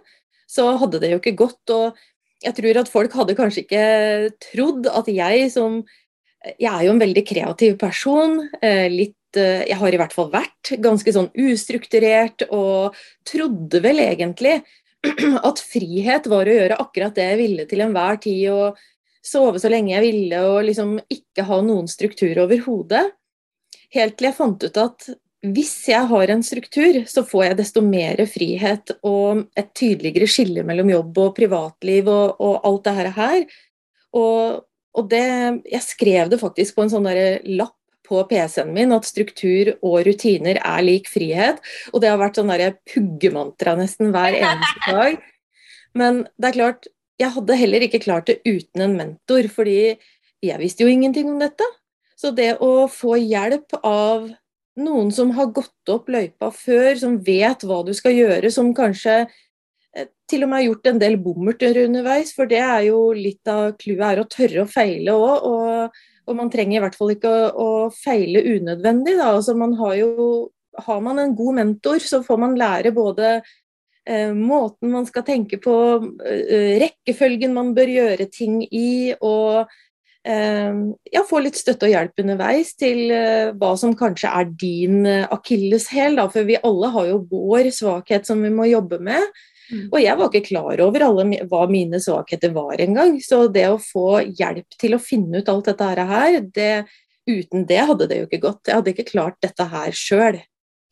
så 0.47 0.71
hadde 0.79 1.03
det 1.03 1.11
jo 1.17 1.21
ikke 1.21 1.37
gått. 1.43 1.75
Og 1.75 2.47
jeg 2.47 2.55
tror 2.61 2.83
at 2.85 2.93
folk 2.93 3.19
hadde 3.19 3.39
kanskje 3.39 3.67
ikke 3.67 3.87
trodd 4.53 4.91
at 4.93 5.11
jeg 5.11 5.51
som 5.55 5.83
Jeg 6.61 6.71
er 6.71 6.83
jo 6.87 6.93
en 6.93 7.01
veldig 7.03 7.23
kreativ 7.27 7.73
person. 7.81 8.37
Litt 8.63 9.17
Eh, 9.26 9.26
jeg 9.41 9.79
har 9.81 9.95
i 9.95 10.01
hvert 10.01 10.15
fall 10.17 10.29
vært 10.33 10.73
ganske 10.83 11.13
sånn 11.15 11.31
ustrukturert 11.47 12.47
og 12.51 12.97
trodde 13.27 13.81
vel 13.85 14.03
egentlig 14.05 14.59
at 15.49 15.63
frihet 15.63 16.29
var 16.31 16.49
å 16.49 16.57
gjøre 16.59 16.81
akkurat 16.83 17.17
det 17.17 17.29
jeg 17.31 17.41
ville 17.43 17.67
til 17.71 17.85
enhver 17.85 18.21
tid 18.23 18.49
og 18.55 18.81
sove 19.27 19.61
så 19.63 19.71
lenge 19.73 19.95
jeg 19.95 20.05
ville 20.05 20.43
og 20.47 20.65
liksom 20.69 20.97
ikke 21.13 21.47
ha 21.49 21.61
noen 21.65 21.89
struktur 21.91 22.45
overhodet. 22.45 23.05
Helt 23.95 24.19
til 24.19 24.29
jeg 24.29 24.39
fant 24.39 24.67
ut 24.67 24.83
at 24.83 25.09
hvis 25.47 25.75
jeg 25.91 26.09
har 26.11 26.31
en 26.33 26.43
struktur, 26.43 27.03
så 27.07 27.23
får 27.27 27.45
jeg 27.45 27.59
desto 27.61 27.83
mer 27.85 28.23
frihet 28.31 28.95
og 29.07 29.45
et 29.59 29.69
tydeligere 29.77 30.29
skille 30.31 30.65
mellom 30.67 30.91
jobb 30.91 31.21
og 31.23 31.35
privatliv 31.37 32.09
og, 32.11 32.41
og 32.43 32.67
alt 32.67 32.89
det 32.89 33.13
her. 33.19 33.45
Og, 34.17 34.65
og 34.97 35.11
det, 35.13 35.27
jeg 35.71 35.85
skrev 35.85 36.33
det 36.33 36.41
faktisk 36.41 36.79
på 36.79 36.87
en 36.87 36.95
sånn 36.95 37.11
lapp 37.59 37.76
på 38.07 38.23
PC-en 38.31 38.73
min 38.75 38.95
at 38.97 39.09
struktur 39.09 39.75
og 39.81 40.01
rutiner 40.07 40.61
er 40.63 40.85
lik 40.87 41.11
frihet. 41.11 41.59
Og 41.93 42.03
det 42.03 42.13
har 42.13 42.21
vært 42.23 42.41
sånn 42.41 42.53
puggemantra 42.89 43.77
nesten 43.79 44.15
hver 44.15 44.39
eneste 44.39 44.93
dag. 44.99 45.19
Men 45.97 46.25
det 46.37 46.51
er 46.51 46.59
klart, 46.61 46.89
jeg 47.21 47.33
hadde 47.33 47.59
heller 47.59 47.87
ikke 47.87 48.05
klart 48.05 48.29
det 48.29 48.41
uten 48.45 48.85
en 48.85 48.97
mentor, 48.99 49.49
fordi 49.53 49.97
jeg 50.45 50.61
visste 50.61 50.85
jo 50.85 50.93
ingenting 50.93 51.31
om 51.33 51.41
dette. 51.41 51.65
Så 52.17 52.33
det 52.33 52.57
å 52.65 52.87
få 52.89 53.17
hjelp 53.21 53.77
av 53.83 54.29
noen 54.81 55.11
som 55.13 55.33
har 55.37 55.53
gått 55.57 55.93
opp 55.93 56.09
løypa 56.13 56.51
før, 56.53 56.95
som 57.01 57.19
vet 57.25 57.65
hva 57.65 57.83
du 57.85 57.93
skal 57.97 58.17
gjøre, 58.17 58.51
som 58.53 58.73
kanskje 58.77 59.23
eh, 59.25 60.09
til 60.29 60.45
og 60.45 60.53
med 60.53 60.61
har 60.61 60.67
gjort 60.69 60.91
en 60.91 61.01
del 61.01 61.17
bommerter 61.21 61.81
underveis, 61.85 62.35
for 62.37 62.49
det 62.51 62.61
er 62.61 62.89
jo 62.91 63.01
litt 63.17 63.49
av 63.49 63.77
clouet 63.81 64.07
er 64.11 64.23
å 64.23 64.29
tørre 64.33 64.65
å 64.65 64.71
feile 64.71 65.17
òg. 65.17 65.49
Og, 65.51 66.03
og, 66.27 66.35
man 66.39 66.51
trenger 66.53 66.79
i 66.79 66.83
hvert 66.85 66.99
fall 66.99 67.15
ikke 67.15 67.31
å, 67.31 67.47
å 67.55 67.69
feile 67.95 68.43
unødvendig. 68.43 69.17
Altså 69.23 69.57
man 69.59 69.77
har, 69.81 69.95
jo, 70.01 70.29
har 70.87 71.01
man 71.05 71.23
en 71.23 71.35
god 71.39 71.61
mentor, 71.61 72.03
så 72.03 72.23
får 72.27 72.43
man 72.43 72.59
lære 72.59 72.95
både 72.97 73.39
eh, 73.39 74.33
måten 74.35 74.93
man 74.95 75.09
skal 75.09 75.27
tenke 75.27 75.61
på, 75.63 75.77
eh, 76.27 76.77
rekkefølgen 76.83 77.55
man 77.57 77.75
bør 77.77 77.93
gjøre 77.95 78.29
ting 78.33 78.61
i, 78.67 79.15
og 79.21 79.67
eh, 80.27 80.83
ja, 81.15 81.25
få 81.27 81.43
litt 81.45 81.59
støtte 81.59 81.89
og 81.89 81.95
hjelp 81.95 82.25
underveis 82.25 82.75
til 82.79 83.07
eh, 83.15 83.53
hva 83.57 83.75
som 83.79 83.95
kanskje 83.99 84.33
er 84.33 84.51
din 84.59 85.03
uh, 85.07 85.27
akilleshæl. 85.35 86.19
For 86.33 86.49
vi 86.49 86.59
alle 86.63 86.91
har 86.95 87.13
jo 87.13 87.21
vår 87.31 87.71
svakhet 87.75 88.29
som 88.29 88.43
vi 88.43 88.53
må 88.55 88.69
jobbe 88.71 88.99
med. 89.03 89.31
Mm. 89.73 89.87
Og 89.91 89.99
jeg 90.03 90.19
var 90.19 90.31
ikke 90.31 90.49
klar 90.49 90.83
over 90.85 91.05
alle, 91.09 91.27
hva 91.51 91.63
mine 91.71 92.01
svakheter 92.03 92.53
var 92.55 92.83
engang. 92.83 93.17
Så 93.25 93.47
det 93.53 93.67
å 93.71 93.81
få 93.83 94.21
hjelp 94.27 94.79
til 94.81 94.97
å 94.97 95.03
finne 95.03 95.43
ut 95.43 95.51
alt 95.53 95.71
dette 95.73 96.09
her, 96.11 96.41
det, 96.55 96.73
uten 97.29 97.67
det 97.69 97.81
hadde 97.91 98.11
det 98.11 98.21
jo 98.21 98.29
ikke 98.29 98.45
gått. 98.45 98.63
Jeg 98.69 98.81
hadde 98.81 98.95
ikke 98.95 99.11
klart 99.11 99.41
dette 99.45 99.71
her 99.73 99.97
sjøl. 99.97 100.43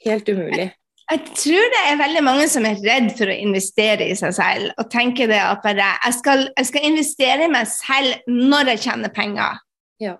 Helt 0.04 0.28
umulig. 0.28 0.72
Jeg 1.04 1.20
tror 1.36 1.66
det 1.74 1.80
er 1.84 2.00
veldig 2.00 2.22
mange 2.24 2.46
som 2.48 2.64
er 2.64 2.80
redd 2.80 3.10
for 3.18 3.28
å 3.28 3.36
investere 3.36 4.06
i 4.08 4.16
seg 4.16 4.32
selv. 4.36 4.70
Og 4.80 4.88
tenker 4.92 5.28
det 5.28 5.40
at 5.42 5.60
bare 5.64 5.90
jeg 6.06 6.16
skal, 6.16 6.46
jeg 6.56 6.70
skal 6.70 6.88
investere 6.88 7.44
i 7.44 7.52
meg 7.52 7.68
selv 7.68 8.30
når 8.30 8.72
jeg 8.72 8.84
tjener 8.86 9.12
penger. 9.12 9.60
Ja. 10.02 10.16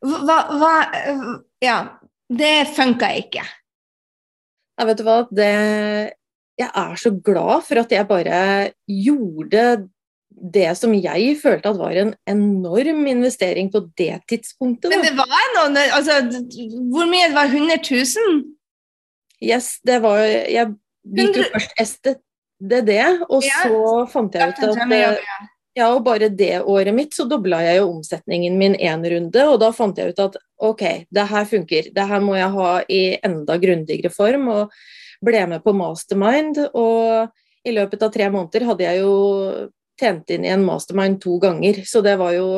Hva, 0.00 0.38
hva 0.56 0.72
Ja, 1.64 1.76
det 2.32 2.54
funka 2.76 3.12
ikke. 3.20 3.44
Ja, 4.76 4.84
vet 4.88 5.00
du 5.00 5.04
hva, 5.06 5.20
det 5.32 5.52
Jeg 6.56 6.70
er 6.72 6.96
så 7.00 7.12
glad 7.12 7.66
for 7.66 7.82
at 7.82 7.92
jeg 7.92 8.08
bare 8.08 8.38
gjorde 8.88 9.66
det 10.36 10.68
som 10.76 10.92
jeg 10.92 11.36
følte 11.40 11.70
at 11.70 11.78
var 11.80 11.96
en 11.96 12.12
enorm 12.28 13.06
investering 13.08 13.70
på 13.72 13.86
det 13.96 14.20
tidspunktet. 14.28 14.90
Da. 14.90 14.96
Men 14.96 15.04
det 15.06 15.14
var 15.16 15.50
noen 15.56 15.78
altså, 15.80 16.20
Hvor 16.92 17.08
mye? 17.08 17.30
Var 17.34 17.52
100 17.52 17.80
000? 17.88 18.40
Yes, 19.44 19.76
det 19.84 20.00
var 20.04 20.22
Jeg 20.24 20.74
gikk 21.16 21.40
jo 21.40 21.50
først 21.52 21.76
STDD, 21.80 22.92
og 23.28 23.44
ja, 23.44 23.60
så 23.64 24.06
fant 24.12 24.34
jeg 24.36 24.52
ut 24.52 24.64
at 24.64 25.52
ja, 25.76 25.90
og 25.92 26.06
bare 26.06 26.30
det 26.32 26.62
året 26.64 26.94
mitt 26.96 27.12
så 27.12 27.26
dobla 27.28 27.58
jeg 27.60 27.82
jo 27.82 27.90
omsetningen 27.90 28.54
min 28.56 28.78
én 28.80 29.02
runde, 29.12 29.42
og 29.44 29.58
da 29.60 29.68
fant 29.76 29.98
jeg 30.00 30.14
ut 30.14 30.22
at 30.24 30.38
ok, 30.64 30.84
det 31.12 31.26
her 31.28 31.44
funker. 31.50 31.90
Det 31.92 32.06
her 32.08 32.22
må 32.24 32.38
jeg 32.38 32.48
ha 32.54 32.70
i 32.88 33.00
enda 33.20 33.58
grundigere 33.60 34.08
form, 34.14 34.48
og 34.54 34.72
ble 35.26 35.42
med 35.50 35.64
på 35.64 35.74
Mastermind. 35.76 36.62
Og 36.72 37.66
i 37.66 37.74
løpet 37.74 38.04
av 38.06 38.14
tre 38.14 38.30
måneder 38.30 38.66
hadde 38.68 38.86
jeg 38.86 39.02
jo 39.02 39.14
tjent 40.00 40.32
inn 40.32 40.44
i 40.46 40.52
en 40.52 40.64
mastermind 40.66 41.20
to 41.22 41.38
ganger, 41.42 41.80
så 41.88 42.02
det 42.04 42.16
var 42.20 42.34
jo 42.36 42.48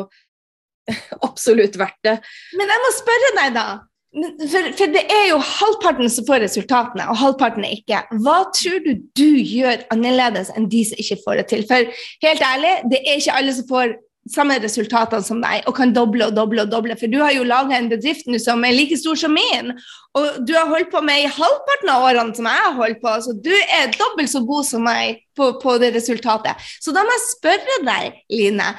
absolutt 1.28 1.78
verdt 1.78 2.00
det. 2.06 2.16
Men 2.58 2.72
jeg 2.72 2.84
må 2.84 2.96
spørre 2.96 3.36
deg, 3.38 3.54
da. 3.56 3.68
For, 4.08 4.70
for, 4.72 4.90
det 4.90 5.02
er 5.12 5.26
jo 5.28 5.36
halvparten 5.44 6.08
som 6.10 6.24
får 6.26 6.40
resultatene, 6.46 7.06
og 7.12 7.20
halvparten 7.20 7.66
ikke. 7.68 8.00
Hva 8.24 8.38
tror 8.56 8.80
du 8.86 8.94
du 9.18 9.26
gjør 9.36 9.84
annerledes 9.94 10.50
enn 10.56 10.70
de 10.72 10.80
som 10.88 11.00
ikke 11.02 11.20
får 11.26 11.42
det 11.42 11.46
til? 11.52 11.64
For 11.68 12.04
helt 12.24 12.44
ærlig, 12.48 12.74
det 12.92 13.02
er 13.04 13.20
ikke 13.20 13.36
alle 13.36 13.54
som 13.54 13.68
får 13.68 13.94
samme 14.32 14.58
resultatene 14.62 15.24
som 15.24 15.40
deg 15.42 15.66
og 15.68 15.76
kan 15.76 15.92
doble 15.96 16.28
og 16.28 16.34
doble 16.36 16.64
og 16.64 16.72
doble. 16.72 16.96
For 16.98 17.10
du 17.10 17.18
har 17.22 17.32
jo 17.36 17.46
laga 17.48 17.76
en 17.78 17.90
bedrift 17.90 18.28
nå 18.28 18.40
som 18.42 18.64
er 18.66 18.76
like 18.76 18.98
stor 19.00 19.18
som 19.18 19.34
min, 19.34 19.72
og 20.18 20.42
du 20.48 20.54
har 20.56 20.68
holdt 20.70 20.90
på 20.92 21.02
med 21.04 21.22
i 21.22 21.30
halvparten 21.32 21.92
av 21.92 22.06
årene 22.08 22.36
som 22.36 22.48
jeg 22.50 22.64
har 22.64 22.76
holdt 22.78 23.00
på. 23.04 23.14
Så 23.24 23.34
du 23.44 23.52
er 23.54 23.94
dobbelt 23.96 24.32
så 24.32 24.42
god 24.48 24.68
som 24.68 24.86
meg 24.88 25.22
på, 25.38 25.50
på 25.62 25.78
det 25.82 25.92
resultatet. 25.96 26.68
Så 26.82 26.94
da 26.96 27.04
må 27.06 27.16
jeg 27.16 27.26
spørre 27.28 27.80
deg, 27.86 28.20
Line, 28.34 28.70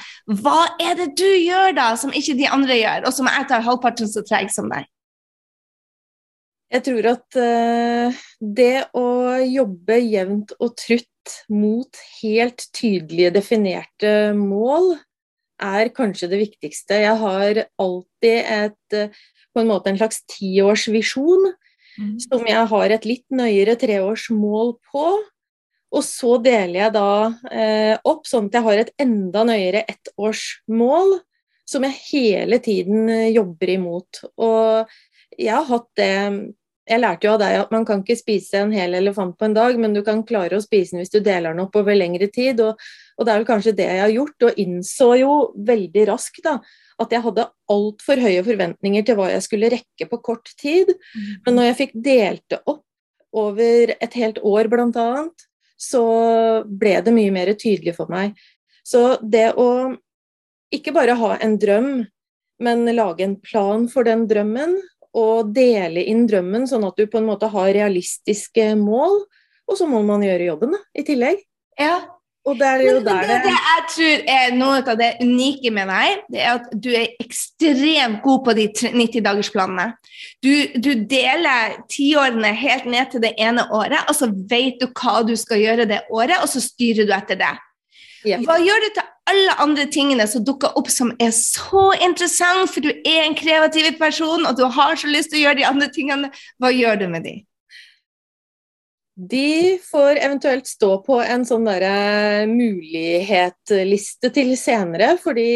hva 0.42 0.62
er 0.82 0.96
det 1.00 1.12
du 1.20 1.28
gjør 1.28 1.76
da 1.78 1.92
som 2.00 2.14
ikke 2.16 2.38
de 2.40 2.50
andre 2.50 2.80
gjør, 2.80 3.10
og 3.10 3.16
som 3.16 3.30
jeg 3.32 3.52
tar 3.52 3.66
halvparten 3.66 4.10
så 4.12 4.26
treg 4.28 4.52
som 4.54 4.72
deg? 4.72 4.88
Jeg 6.70 6.86
tror 6.86 7.06
at 7.16 7.38
uh, 7.42 8.18
det 8.40 8.74
å 8.94 9.08
jobbe 9.42 9.96
jevnt 10.06 10.54
og 10.62 10.76
trutt 10.78 11.08
mot 11.50 12.02
helt 12.22 12.68
tydelige, 12.78 13.34
definerte 13.40 14.12
mål, 14.38 14.94
er 15.62 15.92
kanskje 15.96 16.30
det 16.32 16.42
viktigste. 16.44 17.02
Jeg 17.04 17.18
har 17.22 17.64
alltid 17.80 18.38
et, 18.40 18.94
eh, 18.94 19.10
på 19.54 19.62
en 19.62 19.70
måte 19.70 19.92
en 19.92 20.00
slags 20.00 20.24
tiårsvisjon, 20.30 21.52
mm. 22.00 22.16
som 22.28 22.46
jeg 22.48 22.66
har 22.74 22.96
et 22.96 23.06
litt 23.06 23.28
nøyere 23.30 23.76
treårsmål 23.80 24.78
på. 24.92 25.06
Og 25.90 26.06
så 26.06 26.38
deler 26.44 26.84
jeg 26.84 26.94
da 26.94 27.12
eh, 27.50 27.96
opp 28.06 28.28
sånn 28.30 28.50
at 28.52 28.60
jeg 28.60 28.68
har 28.68 28.84
et 28.84 28.94
enda 29.02 29.44
nøyere 29.48 29.88
ettårsmål, 29.90 31.18
som 31.70 31.86
jeg 31.86 32.02
hele 32.12 32.60
tiden 32.62 33.10
eh, 33.10 33.32
jobber 33.34 33.74
imot. 33.74 34.24
Og 34.38 34.90
jeg 35.38 35.56
har 35.56 35.70
hatt 35.70 35.90
det 35.98 36.14
jeg 36.90 37.02
lærte 37.04 37.28
jo 37.28 37.36
av 37.36 37.42
deg 37.44 37.56
at 37.60 37.74
man 37.74 37.86
kan 37.86 38.02
ikke 38.02 38.18
spise 38.18 38.64
en 38.64 38.72
hel 38.74 38.96
elefant 38.98 39.36
på 39.38 39.46
en 39.46 39.54
dag, 39.54 39.78
men 39.78 39.94
du 39.94 40.02
kan 40.06 40.24
klare 40.26 40.58
å 40.58 40.64
spise 40.64 40.96
den 40.96 41.04
hvis 41.04 41.14
du 41.14 41.20
deler 41.22 41.54
den 41.54 41.62
opp 41.62 41.78
over 41.78 41.94
lengre 41.94 42.30
tid. 42.34 42.62
Og, 42.66 42.82
og 43.20 43.26
det 43.28 43.34
er 43.34 43.42
vel 43.42 43.50
kanskje 43.50 43.76
det 43.76 43.88
jeg 43.90 44.00
har 44.00 44.14
gjort, 44.14 44.46
og 44.48 44.62
innså 44.64 45.10
jo 45.20 45.34
veldig 45.68 46.06
raskt 46.08 46.40
da, 46.46 46.56
at 47.00 47.12
jeg 47.12 47.24
hadde 47.26 47.48
altfor 47.72 48.22
høye 48.24 48.44
forventninger 48.48 49.06
til 49.08 49.18
hva 49.20 49.28
jeg 49.34 49.44
skulle 49.44 49.72
rekke 49.74 50.08
på 50.08 50.20
kort 50.24 50.52
tid. 50.60 50.92
Men 51.46 51.58
når 51.58 51.70
jeg 51.70 51.80
fikk 51.82 51.98
delt 52.06 52.46
det 52.52 52.62
opp 52.64 52.86
over 53.36 53.94
et 53.96 54.16
helt 54.20 54.40
år, 54.40 54.72
annet, 54.72 55.46
så 55.80 56.04
ble 56.66 56.96
det 57.04 57.16
mye 57.16 57.34
mer 57.36 57.52
tydelig 57.60 57.96
for 58.00 58.12
meg. 58.12 58.36
Så 58.84 59.20
det 59.22 59.52
å 59.60 59.96
ikke 60.76 60.94
bare 60.96 61.18
ha 61.20 61.36
en 61.44 61.58
drøm, 61.60 61.92
men 62.60 62.86
lage 62.96 63.24
en 63.24 63.36
plan 63.40 63.88
for 63.92 64.08
den 64.08 64.26
drømmen, 64.28 64.80
og 65.20 65.52
dele 65.56 66.04
inn 66.06 66.28
drømmen, 66.30 66.68
sånn 66.70 66.86
at 66.86 67.00
du 67.00 67.08
på 67.10 67.20
en 67.20 67.30
måte 67.32 67.50
har 67.50 67.72
realistiske 67.74 68.72
mål. 68.80 69.24
Og 69.70 69.78
så 69.78 69.88
må 69.90 70.02
man 70.06 70.24
gjøre 70.26 70.50
jobben 70.52 70.76
da, 70.76 70.82
i 70.98 71.06
tillegg. 71.06 71.42
Ja. 71.80 72.19
Og 72.50 72.58
det 72.58 72.66
er 72.66 72.82
jo 72.82 72.96
Men, 72.98 73.06
der 73.06 73.28
det, 73.30 73.38
det 73.46 73.54
jeg 73.54 73.84
tror 73.94 74.24
er 74.34 74.56
noe 74.58 74.80
av 74.82 74.98
det 74.98 75.10
unike 75.22 75.72
med 75.76 75.92
deg, 75.92 76.24
det 76.34 76.42
er 76.42 76.58
at 76.58 76.72
du 76.74 76.90
er 76.98 77.12
ekstremt 77.22 78.24
god 78.26 78.44
på 78.48 78.56
de 78.58 78.66
90-dagersplanene. 78.74 79.88
Du, 80.44 80.52
du 80.82 80.92
deler 81.12 81.78
tiårene 81.92 82.54
helt 82.58 82.90
ned 82.90 83.14
til 83.14 83.24
det 83.24 83.36
ene 83.38 83.68
året, 83.76 84.02
og 84.10 84.18
så 84.18 84.32
vet 84.50 84.82
du 84.82 84.90
hva 84.90 85.20
du 85.28 85.36
skal 85.38 85.62
gjøre 85.62 85.90
det 85.90 86.04
året, 86.10 86.40
og 86.42 86.50
så 86.50 86.64
styrer 86.64 87.06
du 87.06 87.14
etter 87.16 87.40
det. 87.40 87.56
Yep. 88.28 88.44
Hva 88.48 88.58
gjør 88.60 88.84
du 88.84 88.90
til 88.98 89.06
alle 89.30 89.54
andre 89.64 89.86
tingene 89.94 90.26
som 90.28 90.44
dukker 90.44 90.74
opp 90.80 90.90
som 90.92 91.14
er 91.22 91.32
så 91.36 91.92
interessant, 92.02 92.72
for 92.72 92.84
du 92.84 92.90
er 92.90 93.22
en 93.24 93.38
kreativ 93.38 93.94
person 94.00 94.48
og 94.48 94.58
du 94.58 94.66
har 94.66 94.98
så 95.00 95.08
lyst 95.08 95.32
til 95.32 95.40
å 95.40 95.46
gjøre 95.46 95.62
de 95.62 95.70
andre 95.70 95.88
tingene, 95.94 96.32
hva 96.60 96.74
gjør 96.74 97.00
du 97.04 97.08
med 97.14 97.28
de? 97.28 97.36
De 99.20 99.80
får 99.84 100.22
eventuelt 100.22 100.68
stå 100.70 100.94
på 101.04 101.20
en 101.20 101.44
sånn 101.48 101.68
mulighetliste 102.54 104.32
til 104.32 104.56
senere, 104.60 105.18
fordi 105.20 105.50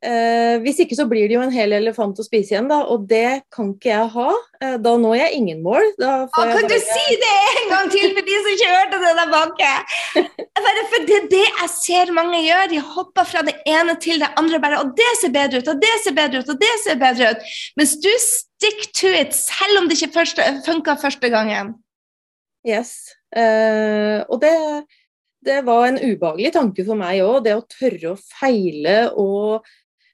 Eh, 0.00 0.54
hvis 0.64 0.78
ikke 0.80 0.96
så 0.96 1.04
blir 1.04 1.26
det 1.28 1.34
jo 1.34 1.42
en 1.44 1.52
hel 1.52 1.74
elefant 1.76 2.16
å 2.16 2.24
spise 2.24 2.54
igjen, 2.54 2.70
da, 2.70 2.78
og 2.88 3.02
det 3.08 3.42
kan 3.52 3.74
ikke 3.74 3.90
jeg 3.90 4.06
ha. 4.14 4.28
Eh, 4.62 4.76
da 4.80 4.94
når 4.96 5.18
jeg 5.18 5.34
ingen 5.36 5.60
mål. 5.64 5.84
Ah, 6.00 6.24
kan 6.32 6.54
bare... 6.54 6.70
du 6.70 6.76
si 6.80 7.18
det 7.20 7.32
en 7.50 7.68
gang 7.74 7.90
til 7.92 8.14
for 8.16 8.28
de 8.30 8.38
som 8.38 8.48
ikke 8.54 8.70
hørte 8.70 9.00
det 9.02 9.10
der 9.18 9.34
bak? 9.34 9.60
For 10.60 11.04
det 11.08 11.18
er 11.18 11.28
det 11.34 11.42
jeg 11.44 11.68
ser 11.74 12.14
mange 12.16 12.40
gjør. 12.46 12.64
De 12.72 12.80
hopper 12.94 13.28
fra 13.28 13.44
det 13.44 13.58
ene 13.68 13.98
til 14.00 14.24
det 14.24 14.30
andre. 14.40 14.62
bare, 14.62 14.80
Og 14.80 14.96
det 14.96 15.10
ser 15.20 15.36
bedre 15.36 15.60
ut, 15.60 15.68
og 15.68 15.84
det 15.84 15.92
ser 16.06 16.16
bedre 16.16 16.40
ut, 16.40 16.54
og 16.54 16.64
det 16.64 16.72
ser 16.86 16.98
bedre 17.00 17.34
ut. 17.34 17.52
Mens 17.76 17.94
du 18.00 18.10
stick 18.24 18.88
to 18.96 19.12
it, 19.12 19.36
selv 19.36 19.82
om 19.82 19.88
det 19.90 20.00
ikke 20.00 20.24
funka 20.64 20.96
første 21.04 21.28
gangen. 21.28 21.76
Yes. 22.66 23.14
Eh, 23.32 24.20
og 24.26 24.40
det, 24.42 24.54
det 25.46 25.60
var 25.64 25.86
en 25.88 26.00
ubehagelig 26.00 26.54
tanke 26.56 26.84
for 26.84 26.98
meg 27.00 27.22
òg, 27.24 27.44
det 27.46 27.54
å 27.56 27.66
tørre 27.68 28.14
å 28.14 28.20
feile 28.20 28.98
og 29.18 29.68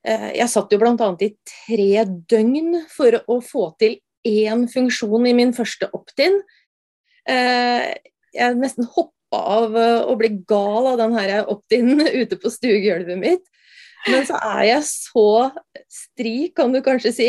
Eh, 0.07 0.29
jeg 0.39 0.51
satt 0.53 0.71
jo 0.71 0.79
bl.a. 0.79 1.09
i 1.25 1.33
tre 1.51 2.05
døgn 2.31 2.83
for 2.93 3.19
å 3.27 3.41
få 3.43 3.71
til 3.81 3.99
én 4.27 4.67
funksjon 4.71 5.27
i 5.27 5.35
min 5.35 5.55
første 5.57 5.89
opt-in. 5.97 6.39
Eh, 7.27 7.91
jeg 8.37 8.59
nesten 8.61 8.87
hoppa 8.95 9.41
av 9.57 9.75
å 10.07 10.15
bli 10.19 10.31
gal 10.47 10.93
av 10.93 11.01
den 11.01 11.17
opt-in 11.51 11.99
ute 12.23 12.39
på 12.39 12.53
stuegulvet 12.55 13.19
mitt. 13.19 13.43
Men 14.07 14.27
så 14.29 14.39
er 14.39 14.63
jeg 14.69 14.83
så 14.87 15.29
stri, 15.91 16.35
kan 16.57 16.73
du 16.75 16.81
kanskje 16.85 17.13
si, 17.15 17.29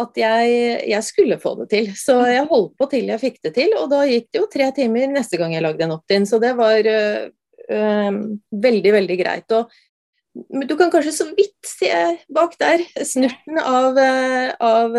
at 0.00 0.18
jeg, 0.18 0.56
jeg, 0.90 1.06
skulle 1.06 1.38
få 1.42 1.54
det 1.62 1.68
til. 1.72 1.92
Så 1.98 2.18
jeg 2.30 2.48
holdt 2.50 2.74
på 2.78 2.88
til 2.92 3.10
jeg 3.10 3.22
fikk 3.22 3.40
det 3.48 3.54
til, 3.58 3.74
og 3.80 3.90
da 3.92 4.04
gikk 4.08 4.28
det 4.30 4.42
jo 4.42 4.50
tre 4.52 4.70
timer 4.76 5.10
neste 5.10 5.40
gang 5.40 5.54
jeg 5.56 5.64
lagde 5.64 5.86
en 5.86 5.96
opt-in. 5.96 6.28
Så 6.28 6.38
det 6.42 6.54
var 6.58 6.78
øh, 6.94 7.24
øh, 7.66 8.20
veldig, 8.68 8.94
veldig 8.98 9.18
greit. 9.22 9.56
Og 9.58 10.62
du 10.64 10.76
kan 10.78 10.92
kanskje 10.94 11.14
så 11.18 11.28
vidt 11.34 11.68
se 11.68 11.92
bak 12.32 12.56
der 12.62 12.86
snurten 13.04 13.58
av, 13.60 13.98
av 14.62 14.96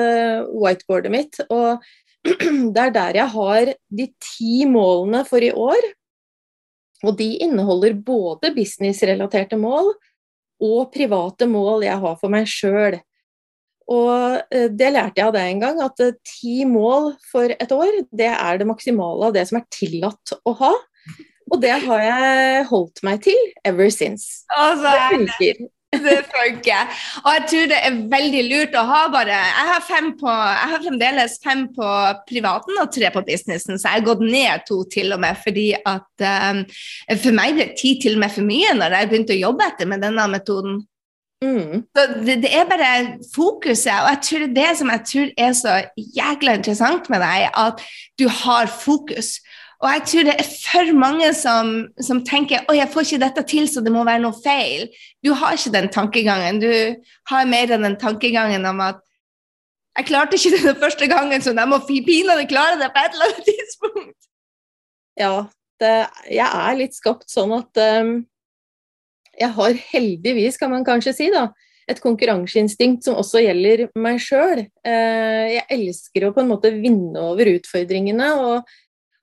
whiteboardet 0.51 1.13
mitt. 1.13 1.39
Og 1.49 1.81
det 2.75 2.87
er 2.87 2.95
der 2.95 3.19
jeg 3.23 3.31
har 3.33 3.73
de 3.73 4.07
ti 4.21 4.63
målene 4.69 5.23
for 5.27 5.43
i 5.43 5.51
år. 5.55 5.91
Og 7.03 7.17
de 7.19 7.33
inneholder 7.43 7.95
både 7.99 8.53
businessrelaterte 8.55 9.57
mål 9.59 9.91
og 10.61 10.91
private 10.93 11.47
mål 11.49 11.85
jeg 11.87 11.99
har 12.03 12.15
for 12.21 12.33
meg 12.33 12.47
sjøl. 12.49 12.99
Og 13.91 14.39
eh, 14.53 14.69
det 14.71 14.93
lærte 14.95 15.19
jeg 15.19 15.27
av 15.27 15.35
deg 15.35 15.51
en 15.51 15.63
gang, 15.63 15.81
at 15.83 16.03
ti 16.27 16.63
mål 16.69 17.13
for 17.31 17.51
et 17.51 17.75
år, 17.75 18.01
det 18.15 18.31
er 18.31 18.59
det 18.61 18.69
maksimale 18.69 19.29
av 19.29 19.35
det 19.35 19.45
som 19.49 19.59
er 19.59 19.67
tillatt 19.73 20.35
å 20.43 20.55
ha. 20.61 20.73
Og 21.51 21.59
det 21.61 21.73
har 21.83 22.01
jeg 22.01 22.67
holdt 22.69 23.03
meg 23.05 23.23
til 23.25 23.39
ever 23.67 23.91
since. 23.93 24.45
Altså, 24.55 24.87
det 24.87 25.09
funker. 25.11 25.65
Det 26.05 26.19
funker. 26.29 26.93
Og 27.23 27.29
jeg 27.37 27.45
tror 27.51 27.67
det 27.71 27.79
er 27.87 27.99
veldig 28.13 28.43
lurt 28.49 28.77
å 28.77 28.85
ha 28.89 29.01
bare 29.13 29.39
Jeg 29.39 29.67
har, 29.69 29.83
på, 30.19 30.29
jeg 30.29 30.71
har 30.73 30.85
fremdeles 30.85 31.37
fem 31.43 31.65
på 31.75 31.89
privaten 32.29 32.81
og 32.81 32.93
tre 32.93 33.11
på 33.13 33.25
businessen, 33.27 33.77
så 33.77 33.89
jeg 33.89 34.01
har 34.01 34.07
gått 34.07 34.23
ned 34.25 34.65
to 34.69 34.81
til 34.93 35.13
og 35.15 35.21
med 35.23 35.37
fordi 35.43 35.67
at 35.77 36.25
um, 36.49 36.63
For 37.19 37.35
meg 37.35 37.59
ble 37.59 37.69
ti 37.79 37.95
til 38.01 38.17
og 38.17 38.25
med 38.25 38.33
for 38.33 38.47
mye 38.47 38.73
når 38.77 38.97
jeg 38.97 39.11
begynte 39.11 39.37
å 39.37 39.43
jobbe 39.43 39.69
etter 39.69 39.89
med 39.89 40.03
denne 40.05 40.27
metoden. 40.31 40.81
Mm. 41.43 41.83
Det, 41.95 42.37
det, 42.43 42.51
er 42.55 42.69
bare 42.69 42.91
fokuset, 43.35 43.91
og 43.91 44.09
jeg 44.13 44.19
tror 44.27 44.45
det 44.45 44.55
det 44.55 44.69
som 44.79 44.91
jeg 44.93 45.03
tror 45.09 45.31
er 45.45 45.55
så 45.57 45.73
jækla 46.17 46.55
interessant 46.59 47.09
med 47.11 47.23
deg, 47.23 47.49
at 47.51 47.83
du 48.19 48.29
har 48.31 48.71
fokus. 48.71 49.35
Og 49.83 49.89
jeg 49.91 50.03
tror 50.07 50.27
det 50.29 50.33
er 50.39 50.47
for 50.47 50.91
mange 50.95 51.29
som, 51.35 51.71
som 51.99 52.21
tenker 52.23 52.63
å, 52.71 52.75
jeg 52.77 52.87
får 52.93 53.03
ikke 53.03 53.23
dette 53.25 53.43
til, 53.51 53.65
så 53.67 53.81
det 53.83 53.91
må 53.91 54.05
være 54.07 54.23
noe 54.23 54.37
feil. 54.39 54.85
Du 55.19 55.33
har 55.35 55.57
ikke 55.57 55.73
den 55.73 55.89
tankegangen. 55.91 56.61
Du 56.63 56.69
har 57.31 57.49
mer 57.51 57.73
enn 57.75 57.83
den 57.83 57.97
tankegangen 57.99 58.63
om 58.69 58.79
at 58.85 59.01
jeg 59.97 60.07
klarte 60.07 60.39
ikke 60.39 60.53
det 60.55 60.61
den 60.69 60.77
første 60.81 61.09
gangen, 61.11 61.43
så 61.43 61.51
jeg 61.53 61.69
må 61.69 61.81
pinadø 61.85 62.45
klare 62.49 62.79
det 62.79 62.89
på 62.93 63.01
et 63.03 63.17
eller 63.17 63.33
annet 63.33 63.49
tidspunkt. 63.49 64.29
Ja, 65.19 65.33
det, 65.83 65.91
jeg 66.31 66.47
er 66.47 66.79
litt 66.79 66.95
skapt 66.97 67.27
sånn 67.29 67.51
at 67.53 67.81
um, 68.01 68.15
jeg 69.37 69.51
har 69.57 69.83
heldigvis, 69.91 70.57
kan 70.61 70.71
man 70.73 70.87
kanskje 70.87 71.13
si, 71.17 71.27
da, 71.33 71.49
et 71.91 71.99
konkurranseinstinkt 72.01 73.05
som 73.05 73.19
også 73.19 73.43
gjelder 73.43 73.85
meg 73.99 74.21
sjøl. 74.23 74.63
Uh, 74.81 74.89
eh, 74.89 75.47
jeg 75.59 75.67
elsker 75.77 76.25
å 76.25 76.33
på 76.33 76.41
en 76.41 76.49
måte 76.55 76.71
vinne 76.73 77.27
over 77.33 77.51
utfordringene. 77.51 78.31
og 78.39 78.73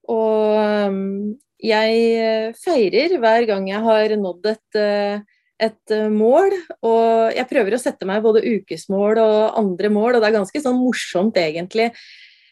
og 0.08 0.88
um, 0.88 1.34
jeg 1.60 1.98
eh, 2.16 2.48
feirer 2.56 3.18
hver 3.20 3.44
gang 3.48 3.68
jeg 3.68 3.82
har 3.84 4.14
nådd 4.16 4.48
et, 4.48 4.78
eh, 4.80 5.20
et 5.60 5.94
eh, 5.94 6.08
mål. 6.12 6.56
Og 6.86 7.36
jeg 7.36 7.48
prøver 7.50 7.76
å 7.76 7.82
sette 7.82 8.08
meg 8.08 8.24
både 8.24 8.44
ukesmål 8.46 9.20
og 9.20 9.60
andre 9.60 9.92
mål, 9.92 10.16
og 10.16 10.22
det 10.22 10.30
er 10.30 10.38
ganske 10.40 10.64
sånn 10.64 10.80
morsomt 10.80 11.40
egentlig 11.40 11.92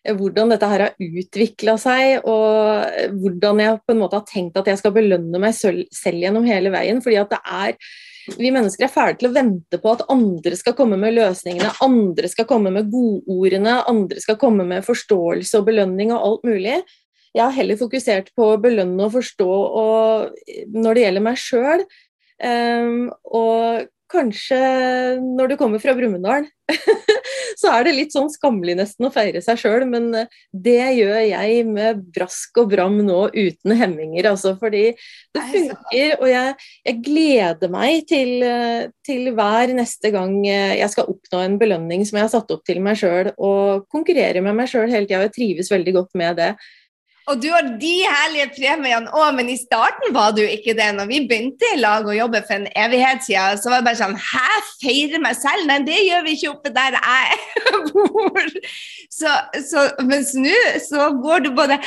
hvordan 0.08 0.52
dette 0.52 0.68
her 0.70 0.80
har 0.80 1.00
utvikla 1.02 1.74
seg, 1.76 2.22
og 2.30 3.18
hvordan 3.18 3.58
jeg 3.60 3.80
på 3.82 3.92
en 3.92 3.98
måte 4.00 4.16
har 4.16 4.28
tenkt 4.30 4.56
at 4.56 4.70
jeg 4.70 4.78
skal 4.80 4.94
belønne 4.94 5.40
meg 5.42 5.52
selv 5.58 6.22
gjennom 6.22 6.46
hele 6.48 6.70
veien. 6.72 7.02
fordi 7.04 7.18
at 7.20 7.34
det 7.34 7.40
er 7.44 7.74
vi 8.38 8.52
mennesker 8.52 8.86
er 8.86 8.92
fæle 8.92 9.16
til 9.18 9.30
å 9.30 9.34
vente 9.34 9.80
på 9.80 9.92
at 9.92 10.06
andre 10.12 10.56
skal 10.56 10.76
komme 10.78 10.98
med 11.00 11.16
løsningene, 11.16 11.74
andre 11.84 12.30
skal 12.30 12.46
komme 12.48 12.72
med 12.74 12.90
godordene, 12.92 13.78
andre 13.88 14.22
skal 14.22 14.38
komme 14.40 14.66
med 14.68 14.86
forståelse 14.86 15.60
og 15.60 15.68
belønning 15.70 16.12
og 16.14 16.24
alt 16.24 16.48
mulig. 16.48 16.78
Jeg 17.36 17.44
har 17.44 17.54
heller 17.56 17.78
fokusert 17.80 18.32
på 18.36 18.52
å 18.54 18.60
belønne 18.62 19.06
og 19.06 19.14
forstå 19.18 19.48
og, 19.48 20.42
når 20.74 20.98
det 20.98 21.04
gjelder 21.06 21.26
meg 21.28 21.40
sjøl. 21.42 21.86
Um, 22.38 22.48
ehm, 22.48 23.00
og 23.34 23.88
kanskje 24.08 24.58
når 25.20 25.52
du 25.52 25.56
kommer 25.60 25.82
fra 25.82 25.92
Brumunddal, 25.96 26.46
så 27.60 27.72
er 27.72 27.86
det 27.86 27.94
litt 27.96 28.14
sånn 28.14 28.30
skammelig 28.32 28.76
nesten 28.78 29.08
å 29.08 29.12
feire 29.12 29.40
seg 29.44 29.60
sjøl, 29.60 29.84
men 29.88 30.08
det 30.52 30.80
gjør 30.98 31.18
jeg 31.26 31.66
med 31.68 32.00
brask 32.14 32.60
og 32.62 32.70
bram 32.72 32.98
nå 33.04 33.26
uten 33.34 33.74
hemminger, 33.78 34.30
altså. 34.32 34.54
Fordi 34.60 34.84
det 35.36 35.44
funker, 35.52 36.16
og 36.18 36.26
jeg, 36.30 36.56
jeg 36.88 37.00
gleder 37.04 37.72
meg 37.72 38.08
til, 38.08 38.34
til, 39.06 39.32
hver 39.36 39.74
neste 39.76 40.12
gang 40.14 40.40
jeg 40.46 40.88
skal 40.92 41.12
oppnå 41.12 41.44
en 41.44 41.60
belønning 41.60 42.06
som 42.08 42.20
jeg 42.20 42.28
har 42.28 42.34
satt 42.38 42.52
opp 42.54 42.64
til 42.68 42.80
meg 42.84 43.00
sjøl, 43.00 43.32
og 43.36 43.88
konkurrere 43.92 44.44
med 44.44 44.56
meg 44.56 44.72
sjøl 44.72 44.88
hele 44.88 45.08
tida. 45.08 45.26
Jeg 45.26 45.36
trives 45.36 45.72
veldig 45.74 45.98
godt 46.00 46.20
med 46.20 46.40
det. 46.40 46.52
Og 47.28 47.40
du 47.42 47.48
har 47.52 47.66
de 47.80 47.94
herlige 48.08 48.48
premiene 48.56 49.12
òg, 49.12 49.34
men 49.36 49.50
i 49.52 49.56
starten 49.60 50.14
var 50.16 50.32
du 50.36 50.40
ikke 50.40 50.72
det. 50.78 50.88
Når 50.96 51.10
vi 51.10 51.20
begynte 51.28 51.72
i 51.74 51.80
lag 51.80 52.06
å 52.08 52.16
jobbe 52.16 52.40
for 52.46 52.56
en 52.56 52.68
evighet 52.72 53.24
siden, 53.26 53.60
så 53.60 53.72
var 53.72 53.82
det 53.82 53.88
bare 53.90 54.00
sånn 54.00 54.16
Hæ, 54.16 54.46
feire 54.80 55.20
meg 55.22 55.36
selv? 55.36 55.66
Nei, 55.68 55.78
det 55.86 55.98
gjør 56.06 56.24
vi 56.24 56.36
ikke 56.38 56.52
oppe 56.54 56.72
der 56.72 56.96
jeg 56.96 57.38
bor. 57.92 58.50
Så, 59.12 59.34
så, 59.68 59.86
mens 60.08 60.32
nå 60.38 60.56
så 60.84 61.10
går 61.20 61.46
du 61.46 61.50
både 61.56 61.80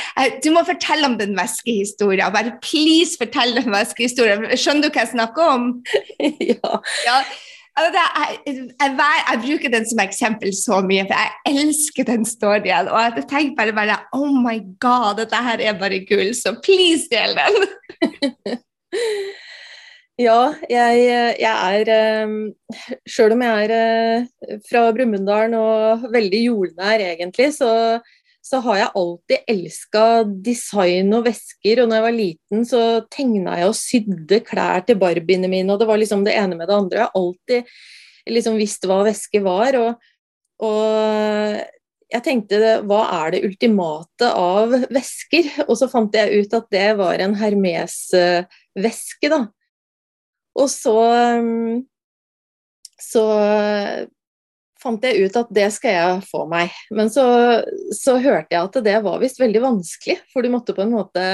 Du 0.44 0.52
må 0.54 0.62
fortelle 0.68 1.10
om 1.10 1.18
den 1.18 1.34
væskehistoria. 1.38 2.30
Bare 2.34 2.58
please 2.62 3.18
fortell 3.18 3.56
den 3.58 3.72
væskehistoria. 3.74 4.38
Skjønner 4.54 4.86
du 4.86 4.92
hva 4.92 5.06
jeg 5.06 5.14
snakker 5.16 5.56
om? 5.56 5.72
ja. 6.52 6.76
ja. 7.08 7.22
Altså, 7.72 8.00
jeg, 8.00 8.38
jeg, 8.80 8.90
jeg, 9.00 9.38
bruker 9.44 9.70
den 9.72 9.86
som 9.88 10.00
eksempel 10.02 10.50
så 10.52 10.82
mye, 10.84 11.06
for 11.08 11.16
jeg 11.16 11.54
elsker 11.56 12.04
den 12.04 12.26
storyen. 12.28 12.90
Og 12.92 12.98
jeg 13.00 13.24
tenker 13.30 13.56
bare, 13.56 13.72
bare 13.72 13.98
Oh 14.12 14.28
my 14.28 14.58
God, 14.82 15.16
dette 15.20 15.40
her 15.46 15.62
er 15.70 15.78
bare 15.80 16.02
gull, 16.08 16.34
så 16.36 16.52
please 16.64 17.08
del 17.12 17.32
den! 17.38 17.56
ja, 20.26 20.40
jeg, 20.68 21.06
jeg 21.40 21.86
er 21.88 22.24
um, 22.26 22.36
Sjøl 23.08 23.36
om 23.38 23.46
jeg 23.46 23.70
er 23.70 24.20
uh, 24.20 24.58
fra 24.68 24.84
Brumunddal 24.92 25.56
og 25.56 26.04
veldig 26.12 26.42
jordnær 26.50 27.06
egentlig, 27.08 27.54
så 27.56 27.72
så 28.42 28.58
har 28.64 28.78
jeg 28.78 28.94
alltid 28.98 29.50
elska 29.52 30.04
design 30.44 31.12
og 31.14 31.26
vesker. 31.28 31.82
Og 31.82 31.88
når 31.88 31.98
jeg 31.98 32.06
var 32.06 32.16
liten, 32.16 32.64
så 32.66 32.80
tegna 33.12 33.58
jeg 33.60 33.68
og 33.70 33.76
sydde 33.78 34.40
klær 34.46 34.82
til 34.86 34.98
barbiene 35.00 35.50
mine, 35.50 35.70
og 35.70 35.78
det 35.80 35.88
var 35.90 36.00
liksom 36.02 36.24
det 36.26 36.34
ene 36.38 36.58
med 36.58 36.66
det 36.68 36.78
andre. 36.78 36.98
Jeg 36.98 37.06
har 37.06 37.20
alltid 37.20 38.34
liksom 38.38 38.58
visst 38.58 38.88
hva 38.90 38.98
veske 39.06 39.42
var. 39.44 39.78
Og, 39.78 40.10
og 40.66 41.62
jeg 42.12 42.26
tenkte 42.26 42.74
hva 42.88 43.04
er 43.22 43.36
det 43.36 43.44
ultimate 43.46 44.32
av 44.34 44.74
vesker? 44.98 45.48
Og 45.68 45.78
så 45.78 45.90
fant 45.92 46.18
jeg 46.18 46.42
ut 46.42 46.58
at 46.58 46.68
det 46.74 46.90
var 46.98 47.22
en 47.22 47.38
Hermes-veske, 47.38 49.30
da. 49.30 49.44
Og 50.58 50.68
så 50.68 50.98
så 53.02 53.22
fant 54.82 55.04
jeg 55.06 55.26
ut 55.26 55.36
at 55.38 55.50
det 55.54 55.68
skal 55.74 55.94
jeg 55.96 56.22
få 56.28 56.44
meg. 56.50 56.72
Men 56.94 57.10
så, 57.12 57.24
så 57.96 58.18
hørte 58.22 58.54
jeg 58.54 58.62
at 58.68 58.78
det 58.84 58.96
var 59.04 59.20
visst 59.22 59.40
veldig 59.42 59.62
vanskelig, 59.64 60.18
for 60.32 60.44
du 60.44 60.52
måtte 60.52 60.74
på 60.76 60.84
en 60.84 60.94
måte 60.96 61.26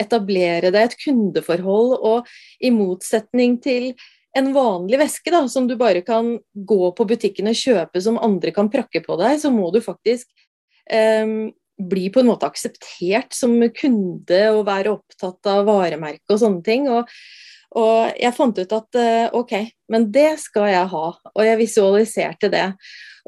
etablere 0.00 0.72
deg 0.74 0.88
et 0.88 0.98
kundeforhold, 1.04 1.94
og 1.96 2.30
i 2.60 2.72
motsetning 2.74 3.58
til 3.62 3.92
en 4.38 4.52
vanlig 4.54 5.00
veske 5.00 5.32
da, 5.32 5.42
som 5.50 5.66
du 5.66 5.74
bare 5.78 6.04
kan 6.06 6.36
gå 6.54 6.92
på 6.94 7.06
butikken 7.08 7.50
og 7.50 7.58
kjøpe 7.58 8.02
som 8.02 8.20
andre 8.22 8.54
kan 8.54 8.70
prakke 8.70 9.02
på 9.06 9.18
deg, 9.18 9.40
så 9.42 9.50
må 9.54 9.72
du 9.74 9.80
faktisk 9.82 10.28
um, 10.92 11.50
bli 11.80 12.08
på 12.12 12.22
en 12.22 12.30
måte 12.30 12.46
akseptert 12.46 13.34
som 13.34 13.56
kunde 13.76 14.40
og 14.52 14.66
være 14.68 14.94
opptatt 14.94 15.50
av 15.50 15.64
varemerke 15.68 16.34
og 16.34 16.42
sånne 16.42 16.62
ting. 16.66 16.88
og 16.92 17.10
og 17.78 18.18
jeg 18.18 18.34
fant 18.34 18.58
ut 18.58 18.72
at 18.74 18.98
eh, 18.98 19.26
ok, 19.36 19.52
men 19.92 20.08
det 20.10 20.32
skal 20.42 20.66
jeg 20.72 20.90
ha. 20.90 21.04
Og 21.30 21.44
jeg 21.46 21.60
visualiserte 21.60 22.50
det. 22.50 22.64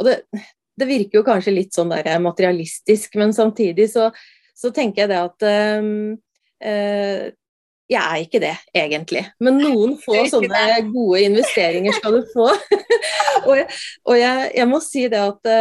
Og 0.00 0.08
det, 0.08 0.16
det 0.78 0.88
virker 0.88 1.20
jo 1.20 1.26
kanskje 1.26 1.54
litt 1.54 1.76
sånn 1.76 1.92
der 1.92 2.18
materialistisk, 2.22 3.14
men 3.20 3.34
samtidig 3.36 3.86
så, 3.92 4.08
så 4.58 4.72
tenker 4.74 5.04
jeg 5.04 5.12
det 5.12 5.20
at 5.20 5.46
um, 5.78 6.16
uh, 6.64 7.28
jeg 7.92 8.00
er 8.00 8.24
ikke 8.24 8.40
det, 8.42 8.54
egentlig. 8.74 9.22
Men 9.42 9.60
noen 9.60 9.94
få 10.02 10.24
sånne 10.32 10.64
gode 10.96 11.22
investeringer 11.28 11.94
skal 11.98 12.18
du 12.18 12.32
få. 12.32 12.48
og, 13.46 13.52
jeg, 13.60 13.68
og 14.08 14.18
jeg, 14.18 14.48
jeg, 14.56 14.68
må 14.70 14.80
si 14.82 15.04
det 15.12 15.22
at, 15.22 15.52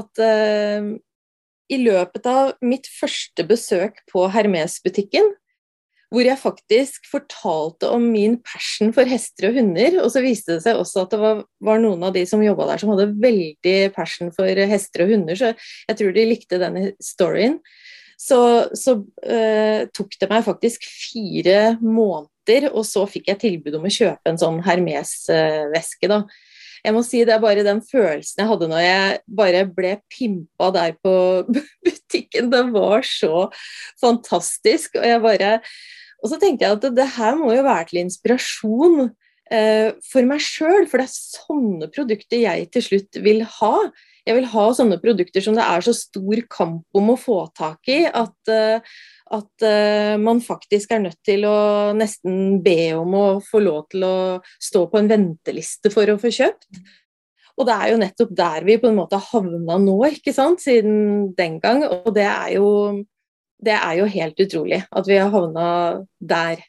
at 0.00 0.22
uh, 0.22 0.88
i 1.68 1.80
løpet 1.82 2.30
av 2.30 2.54
mitt 2.64 2.88
første 2.88 3.44
besøk 3.44 4.00
på 4.08 4.24
Hermes-butikken, 4.32 5.34
hvor 6.08 6.24
jeg 6.24 6.40
faktisk 6.40 7.04
fortalte 7.10 7.90
om 7.92 8.06
min 8.12 8.38
passion 8.40 8.94
for 8.96 9.08
hester 9.08 9.50
og 9.50 9.58
hunder. 9.58 9.98
Og 10.02 10.08
så 10.14 10.22
viste 10.24 10.56
det 10.56 10.64
seg 10.64 10.80
også 10.80 11.04
at 11.04 11.12
det 11.12 11.20
var, 11.20 11.42
var 11.64 11.82
noen 11.82 12.06
av 12.08 12.14
de 12.16 12.24
som 12.28 12.44
jobba 12.44 12.70
der 12.70 12.80
som 12.80 12.94
hadde 12.94 13.10
veldig 13.20 13.76
passion 13.96 14.32
for 14.34 14.64
hester 14.72 15.04
og 15.04 15.12
hunder, 15.12 15.38
så 15.38 15.52
jeg 15.52 16.00
tror 16.00 16.16
de 16.16 16.26
likte 16.30 16.60
denne 16.62 16.90
storyen. 17.02 17.58
Så, 18.18 18.40
så 18.74 18.96
uh, 18.98 19.80
tok 19.94 20.16
det 20.18 20.26
meg 20.32 20.42
faktisk 20.42 20.82
fire 20.88 21.76
måneder, 21.78 22.70
og 22.72 22.82
så 22.88 23.04
fikk 23.06 23.28
jeg 23.30 23.42
tilbud 23.44 23.76
om 23.78 23.86
å 23.86 23.92
kjøpe 23.94 24.32
en 24.32 24.40
sånn 24.40 24.58
Hermes-veske. 24.66 26.10
da 26.10 26.24
jeg 26.84 26.94
må 26.94 27.02
si 27.06 27.24
det 27.26 27.34
er 27.36 27.42
bare 27.42 27.66
den 27.66 27.82
følelsen 27.84 28.42
jeg 28.42 28.50
hadde 28.50 28.70
når 28.70 28.82
jeg 28.84 29.20
bare 29.40 29.62
ble 29.78 29.92
pimpa 30.12 30.72
der 30.74 30.96
på 31.02 31.14
butikken. 31.84 32.50
Det 32.52 32.64
var 32.74 33.06
så 33.06 33.46
fantastisk. 34.00 34.98
Og 34.98 35.08
jeg 35.08 35.24
bare 35.24 35.54
og 36.18 36.32
så 36.32 36.38
tenkte 36.40 36.66
jeg 36.66 36.78
at 36.78 36.86
det 36.96 37.08
her 37.14 37.36
må 37.38 37.52
jo 37.54 37.64
være 37.66 37.90
til 37.90 38.00
inspirasjon 38.02 39.08
eh, 39.54 39.94
for 40.02 40.26
meg 40.26 40.42
sjøl, 40.42 40.88
for 40.90 40.98
det 40.98 41.06
er 41.06 41.14
sånne 41.14 41.90
produkter 41.94 42.42
jeg 42.42 42.70
til 42.74 42.86
slutt 42.88 43.20
vil 43.22 43.44
ha. 43.58 43.74
Jeg 44.28 44.36
vil 44.36 44.48
ha 44.52 44.64
sånne 44.76 44.98
produkter 45.00 45.44
som 45.44 45.56
det 45.56 45.64
er 45.64 45.84
så 45.84 45.94
stor 45.96 46.42
kamp 46.52 46.98
om 47.00 47.14
å 47.14 47.16
få 47.20 47.38
tak 47.56 47.88
i 47.88 48.02
at, 48.06 48.36
eh, 48.52 48.84
at 49.32 49.64
uh, 49.64 50.14
man 50.20 50.42
faktisk 50.44 50.92
er 50.92 51.02
nødt 51.06 51.18
til 51.24 51.46
å 51.48 51.56
nesten 51.96 52.58
be 52.64 52.92
om 52.96 53.16
å 53.16 53.26
få 53.44 53.62
lov 53.64 53.86
til 53.92 54.04
å 54.04 54.16
stå 54.60 54.84
på 54.92 55.00
en 55.00 55.08
venteliste 55.08 55.92
for 55.92 56.12
å 56.12 56.18
få 56.20 56.32
kjøpt. 56.32 56.82
Og 57.58 57.66
det 57.66 57.74
er 57.74 57.90
jo 57.90 58.00
nettopp 58.00 58.34
der 58.38 58.66
vi 58.68 58.78
på 58.78 58.90
en 58.90 58.98
måte 59.00 59.18
havna 59.30 59.78
nå, 59.82 59.96
ikke 60.12 60.34
sant, 60.36 60.62
siden 60.62 61.32
den 61.38 61.58
gang. 61.62 61.82
Og 61.88 62.12
det 62.14 62.28
er 62.28 62.52
jo, 62.54 62.68
det 63.64 63.74
er 63.74 63.98
jo 63.98 64.10
helt 64.12 64.44
utrolig 64.44 64.84
at 64.86 65.08
vi 65.10 65.18
har 65.18 65.32
havna 65.34 65.70
der. 66.20 66.62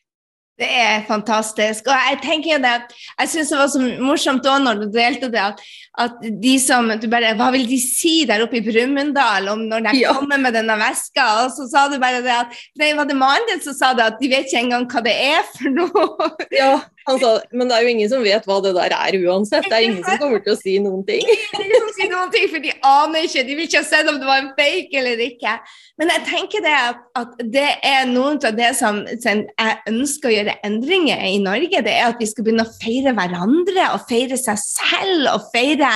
Det 0.60 0.68
er 0.68 1.06
fantastisk. 1.08 1.88
Og 1.88 1.96
jeg 2.10 2.18
tenker 2.24 2.60
det, 2.60 2.72
at 2.82 2.96
jeg 3.22 3.32
syns 3.32 3.52
det 3.54 3.60
var 3.62 3.70
så 3.72 3.84
morsomt 4.04 4.48
òg 4.50 4.66
når 4.66 4.82
du 4.82 4.88
delte 4.92 5.30
det, 5.32 5.40
at, 5.40 5.62
at, 6.04 6.18
de 6.44 6.56
som 6.60 6.90
du 7.00 7.08
bare, 7.12 7.32
Hva 7.40 7.48
vil 7.56 7.64
de 7.70 7.78
si 7.80 8.26
der 8.28 8.44
oppe 8.44 8.60
i 8.60 8.64
Brumunddal 8.66 9.48
om 9.54 9.64
når 9.70 9.88
de 9.88 9.94
ja. 10.02 10.14
kommer 10.18 10.42
med 10.42 10.58
denne 10.58 10.76
veska? 10.82 11.28
Og 11.46 11.54
så 11.56 11.70
sa 11.72 11.86
du 11.88 11.96
bare 12.02 12.20
det 12.26 12.36
at 12.36 12.60
Nei, 12.80 12.92
var 12.98 13.08
det 13.08 13.18
mannen 13.20 13.48
din 13.48 13.64
som 13.64 13.78
sa 13.78 13.94
det, 13.96 14.10
at 14.12 14.20
de 14.20 14.32
vet 14.32 14.50
ikke 14.50 14.66
engang 14.66 14.88
hva 14.92 15.04
det 15.06 15.16
er 15.30 15.48
for 15.54 15.80
noe? 15.80 16.32
Ja, 16.56 16.74
han 17.10 17.20
sa 17.22 17.32
men 17.52 17.70
det 17.70 17.76
er 17.76 17.86
jo 17.86 17.92
ingen 17.94 18.10
som 18.12 18.24
vet 18.24 18.46
hva 18.48 18.60
det 18.64 18.74
der 18.78 18.94
er 18.96 19.18
uansett. 19.26 19.66
Det 19.66 19.76
er 19.76 19.88
ingen 19.88 20.04
som 20.06 20.20
kommer 20.22 20.42
til 20.46 20.54
å 20.54 20.60
si 20.60 20.76
noen 20.84 21.04
ting. 21.08 21.26
Ingen 21.26 21.86
som 21.86 21.94
sier 21.98 22.12
noen 22.14 22.34
ting, 22.34 22.48
For 22.52 22.64
de 22.64 22.74
aner 22.86 23.26
ikke, 23.28 23.46
de 23.48 23.56
vil 23.58 23.68
ikke 23.68 23.82
ha 23.82 23.88
sett 23.88 24.10
om 24.12 24.20
det 24.22 24.30
var 24.30 24.44
en 24.44 24.52
fake 24.58 25.00
eller 25.02 25.24
ikke. 25.26 25.56
Men 26.00 26.14
jeg 26.14 26.24
tenker 26.30 26.64
det 26.64 26.76
at, 26.78 27.02
at 27.20 27.34
det 27.56 27.68
er 27.86 28.06
noe 28.08 28.38
av 28.38 28.56
det 28.56 28.70
som, 28.78 29.02
som, 29.24 29.44
jeg 29.50 29.78
ønsker 29.92 30.30
å 30.30 30.34
gjøre 30.36 30.56
endringer 30.68 31.24
i 31.28 31.40
Norge. 31.44 31.84
Det 31.86 31.96
er 31.96 32.12
at 32.12 32.22
vi 32.22 32.30
skal 32.30 32.46
begynne 32.48 32.68
å 32.68 32.76
feire 32.80 33.14
hverandre 33.18 33.90
og 33.96 34.06
feire 34.10 34.40
seg 34.40 34.62
selv 34.62 35.32
og 35.34 35.50
feire 35.54 35.92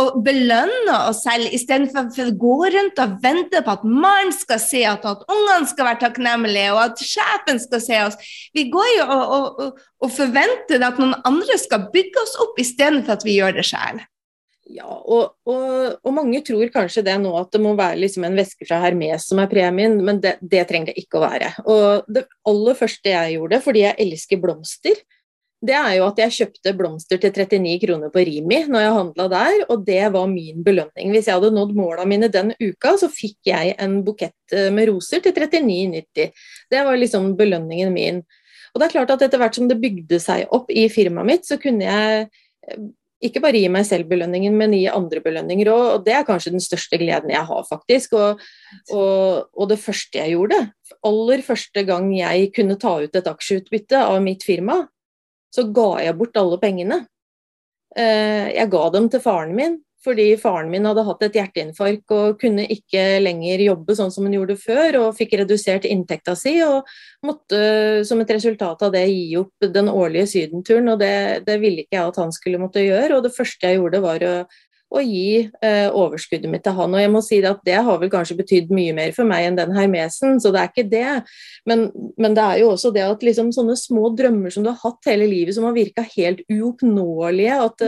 og 0.00 0.20
belønne 0.26 0.98
oss 1.08 1.24
selv 1.26 1.50
istedenfor 1.56 2.28
å 2.28 2.38
gå 2.40 2.58
rundt 2.76 3.02
og 3.02 3.16
vente 3.24 3.64
på 3.64 3.74
at 3.74 3.86
mannen 3.86 4.34
skal 4.36 4.60
se 4.62 4.84
at, 4.88 5.06
at 5.06 5.24
ungene 5.30 5.68
skal 5.70 5.88
være 5.88 6.02
takknemlige 6.04 6.74
og 6.74 6.82
at 6.84 7.04
sjefen 7.04 7.62
skal 7.62 7.84
se 7.84 8.02
oss. 8.06 8.34
Vi 8.56 8.68
går 8.72 8.92
jo 8.98 9.08
og, 9.10 9.24
og, 9.34 9.64
og 9.64 9.86
forventer 10.08 10.80
at 10.86 10.96
noen 11.00 11.12
andre 11.28 11.58
skal 11.60 11.90
bygge 11.92 12.22
oss 12.22 12.38
opp 12.40 12.56
istedenfor 12.62 13.18
at 13.18 13.26
vi 13.26 13.36
gjør 13.36 13.58
det 13.58 13.66
selv. 13.68 14.06
Ja, 14.70 14.86
og, 14.86 15.32
og, 15.50 15.96
og, 15.98 16.12
mange 16.14 16.40
tror 16.46 16.68
kanskje 16.70 17.02
det 17.02 17.16
nå 17.18 17.32
at 17.40 17.50
det 17.50 17.60
må 17.62 17.72
være 17.78 17.98
liksom 18.04 18.24
en 18.28 18.36
veske 18.38 18.68
fra 18.68 18.78
Hermes 18.84 19.26
som 19.26 19.40
er 19.42 19.50
premien, 19.50 19.96
men 20.06 20.20
det, 20.22 20.36
det, 20.40 20.62
trenger 20.70 20.92
det 20.92 21.02
ikke 21.02 21.18
å 21.18 21.24
være. 21.24 21.48
Og 21.66 22.12
det 22.12 22.28
aller 22.46 22.78
første 22.78 23.10
jeg 23.10 23.34
gjorde, 23.34 23.58
fordi 23.64 23.82
jeg 23.82 23.98
elsker 24.06 24.40
blomster, 24.42 25.00
det 25.60 25.74
er 25.76 25.90
jo 25.98 26.06
at 26.06 26.20
jeg 26.22 26.36
kjøpte 26.38 26.72
blomster 26.78 27.20
til 27.20 27.34
39 27.34 27.74
kroner 27.82 28.12
på 28.12 28.22
Rimi 28.24 28.62
når 28.70 28.84
jeg 28.84 28.94
handla 28.96 29.26
der, 29.32 29.56
og 29.66 29.82
det 29.84 30.04
var 30.14 30.30
min 30.30 30.62
belønning. 30.64 31.10
Hvis 31.12 31.28
jeg 31.28 31.36
hadde 31.36 31.52
nådd 31.52 31.74
måla 31.76 32.06
mine 32.08 32.30
den 32.32 32.54
uka, 32.62 32.94
så 33.00 33.10
fikk 33.12 33.50
jeg 33.50 33.74
en 33.76 33.98
bukett 34.06 34.54
eh, 34.56 34.70
med 34.72 34.88
roser 34.88 35.20
til 35.24 35.36
39,90. 35.36 36.46
Det 36.72 36.84
var 36.86 36.96
liksom 36.96 37.34
belønningen 37.36 37.92
min. 37.92 38.22
Og 38.70 38.80
det 38.80 38.86
er 38.86 38.94
klart 38.94 39.12
at 39.14 39.26
etter 39.26 39.40
hvert 39.40 39.58
som 39.58 39.68
det 39.70 39.80
bygde 39.82 40.20
seg 40.22 40.48
opp 40.54 40.70
i 40.70 40.86
firmaet 40.92 41.28
mitt, 41.28 41.46
så 41.48 41.58
kunne 41.60 41.86
jeg 41.86 42.26
eh, 42.26 42.82
ikke 43.26 43.42
bare 43.44 43.60
gi 43.60 43.68
meg 43.72 43.84
selv 43.84 44.08
belønningen, 44.08 44.54
men 44.56 44.74
gi 44.76 44.86
andre 44.88 45.20
belønninger 45.24 45.68
òg. 45.72 45.82
Og 45.96 46.06
det 46.06 46.14
er 46.16 46.26
kanskje 46.28 46.54
den 46.54 46.64
største 46.64 47.00
gleden 47.00 47.32
jeg 47.32 47.44
har, 47.50 47.66
faktisk. 47.68 48.16
Og, 48.16 48.40
og, 48.94 49.50
og, 49.52 49.66
det 49.72 49.80
første 49.82 50.22
jeg 50.22 50.36
gjorde, 50.36 50.62
aller 51.06 51.44
første 51.44 51.84
gang 51.88 52.08
jeg 52.16 52.48
kunne 52.56 52.78
ta 52.80 52.96
ut 53.02 53.20
et 53.20 53.30
aksjeutbytte 53.30 54.00
av 54.06 54.20
mitt 54.24 54.46
firma, 54.46 54.82
så 55.54 55.66
ga 55.74 55.90
jeg 56.06 56.16
bort 56.16 56.38
alle 56.40 56.60
pengene. 56.62 57.02
Eh, 57.98 58.54
jeg 58.54 58.70
ga 58.72 58.84
dem 58.94 59.10
til 59.12 59.22
faren 59.22 59.56
min, 59.58 59.80
fordi 60.04 60.26
faren 60.40 60.70
min 60.72 60.86
hadde 60.88 61.04
hatt 61.04 61.24
et 61.26 61.36
hjerteinfarkt 61.36 62.14
og 62.16 62.38
kunne 62.40 62.64
ikke 62.72 63.20
lenger 63.20 63.64
jobbe 63.66 63.96
sånn 63.98 64.12
som 64.14 64.24
han 64.26 64.36
gjorde 64.38 64.56
før, 64.60 64.98
og 65.02 65.18
fikk 65.18 65.36
redusert 65.42 65.88
inntekta 65.88 66.34
si, 66.38 66.54
og 66.64 66.88
måtte 67.26 67.60
som 68.08 68.22
et 68.22 68.32
resultat 68.32 68.86
av 68.86 68.94
det 68.94 69.04
gi 69.10 69.36
opp 69.40 69.68
den 69.76 69.92
årlige 69.92 70.30
sydenturen. 70.32 70.88
og 70.94 71.02
det, 71.02 71.44
det 71.46 71.60
ville 71.60 71.84
ikke 71.84 71.98
jeg 71.98 72.14
at 72.14 72.20
han 72.22 72.32
skulle 72.32 72.62
måtte 72.62 72.84
gjøre, 72.84 73.18
og 73.18 73.28
det 73.28 73.36
første 73.36 73.68
jeg 73.68 73.80
gjorde 73.80 74.02
var 74.04 74.24
å, 74.24 74.34
å 74.90 75.02
gi 75.04 75.46
eh, 75.62 75.88
overskuddet 75.88 76.50
mitt 76.50 76.64
til 76.66 76.74
han. 76.76 76.94
Og 76.96 77.02
jeg 77.02 77.12
må 77.14 77.22
si 77.24 77.40
at 77.46 77.62
det 77.66 77.78
har 77.86 78.00
vel 78.02 78.10
kanskje 78.12 78.38
betydd 78.40 78.72
mye 78.74 78.94
mer 78.96 79.14
for 79.16 79.28
meg 79.28 79.46
enn 79.46 79.58
den 79.58 79.74
hermesen, 79.76 80.40
så 80.42 80.52
det 80.54 80.62
er 80.62 80.72
ikke 80.72 80.88
det. 80.90 81.12
Men, 81.70 81.88
men 82.20 82.34
det 82.36 82.46
er 82.46 82.62
jo 82.64 82.72
også 82.74 82.92
det 82.94 83.06
at 83.06 83.22
liksom 83.26 83.52
sånne 83.54 83.78
små 83.78 84.10
drømmer 84.18 84.54
som 84.54 84.66
du 84.66 84.72
har 84.72 84.80
hatt 84.82 85.10
hele 85.10 85.30
livet, 85.30 85.54
som 85.56 85.68
har 85.68 85.78
virka 85.78 86.06
helt 86.16 86.42
uoppnåelige, 86.50 87.60
at 87.70 87.86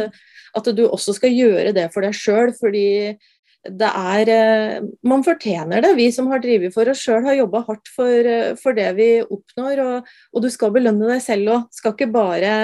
at 0.53 0.73
du 0.77 0.83
også 0.87 1.15
skal 1.17 1.33
gjøre 1.33 1.73
det 1.77 1.87
for 1.95 2.05
deg 2.05 2.17
sjøl, 2.17 2.53
fordi 2.59 3.15
det 3.63 3.89
er 3.89 4.31
eh, 4.33 4.87
Man 5.07 5.23
fortjener 5.23 5.85
det. 5.85 5.93
Vi 5.95 6.09
som 6.15 6.27
har 6.33 6.43
drevet 6.43 6.75
for 6.75 6.89
oss 6.91 7.03
sjøl, 7.05 7.23
har 7.29 7.39
jobba 7.39 7.63
hardt 7.69 7.91
for, 7.95 8.11
eh, 8.11 8.57
for, 8.59 8.75
det 8.75 8.89
vi 8.99 9.09
oppnår. 9.23 9.83
Og, 9.85 10.11
og, 10.33 10.43
du 10.43 10.51
skal 10.51 10.75
belønne 10.75 11.07
deg 11.13 11.23
selv 11.23 11.55
òg. 11.55 11.69
Skal 11.79 11.95
ikke 11.95 12.11
bare, 12.13 12.55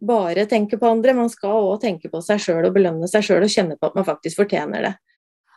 bare 0.00 0.46
tenke 0.50 0.78
på 0.80 0.88
andre, 0.90 1.16
man 1.16 1.30
skal 1.32 1.56
òg 1.56 1.80
tenke 1.82 2.10
på 2.12 2.20
seg 2.24 2.42
sjøl 2.42 2.68
og 2.68 2.74
belønne 2.76 3.08
seg 3.10 3.24
sjøl 3.24 3.46
og 3.46 3.52
kjenne 3.52 3.78
på 3.80 3.90
at 3.90 3.98
man 3.98 4.08
faktisk 4.08 4.42
fortjener 4.42 4.90
det. 4.90 4.94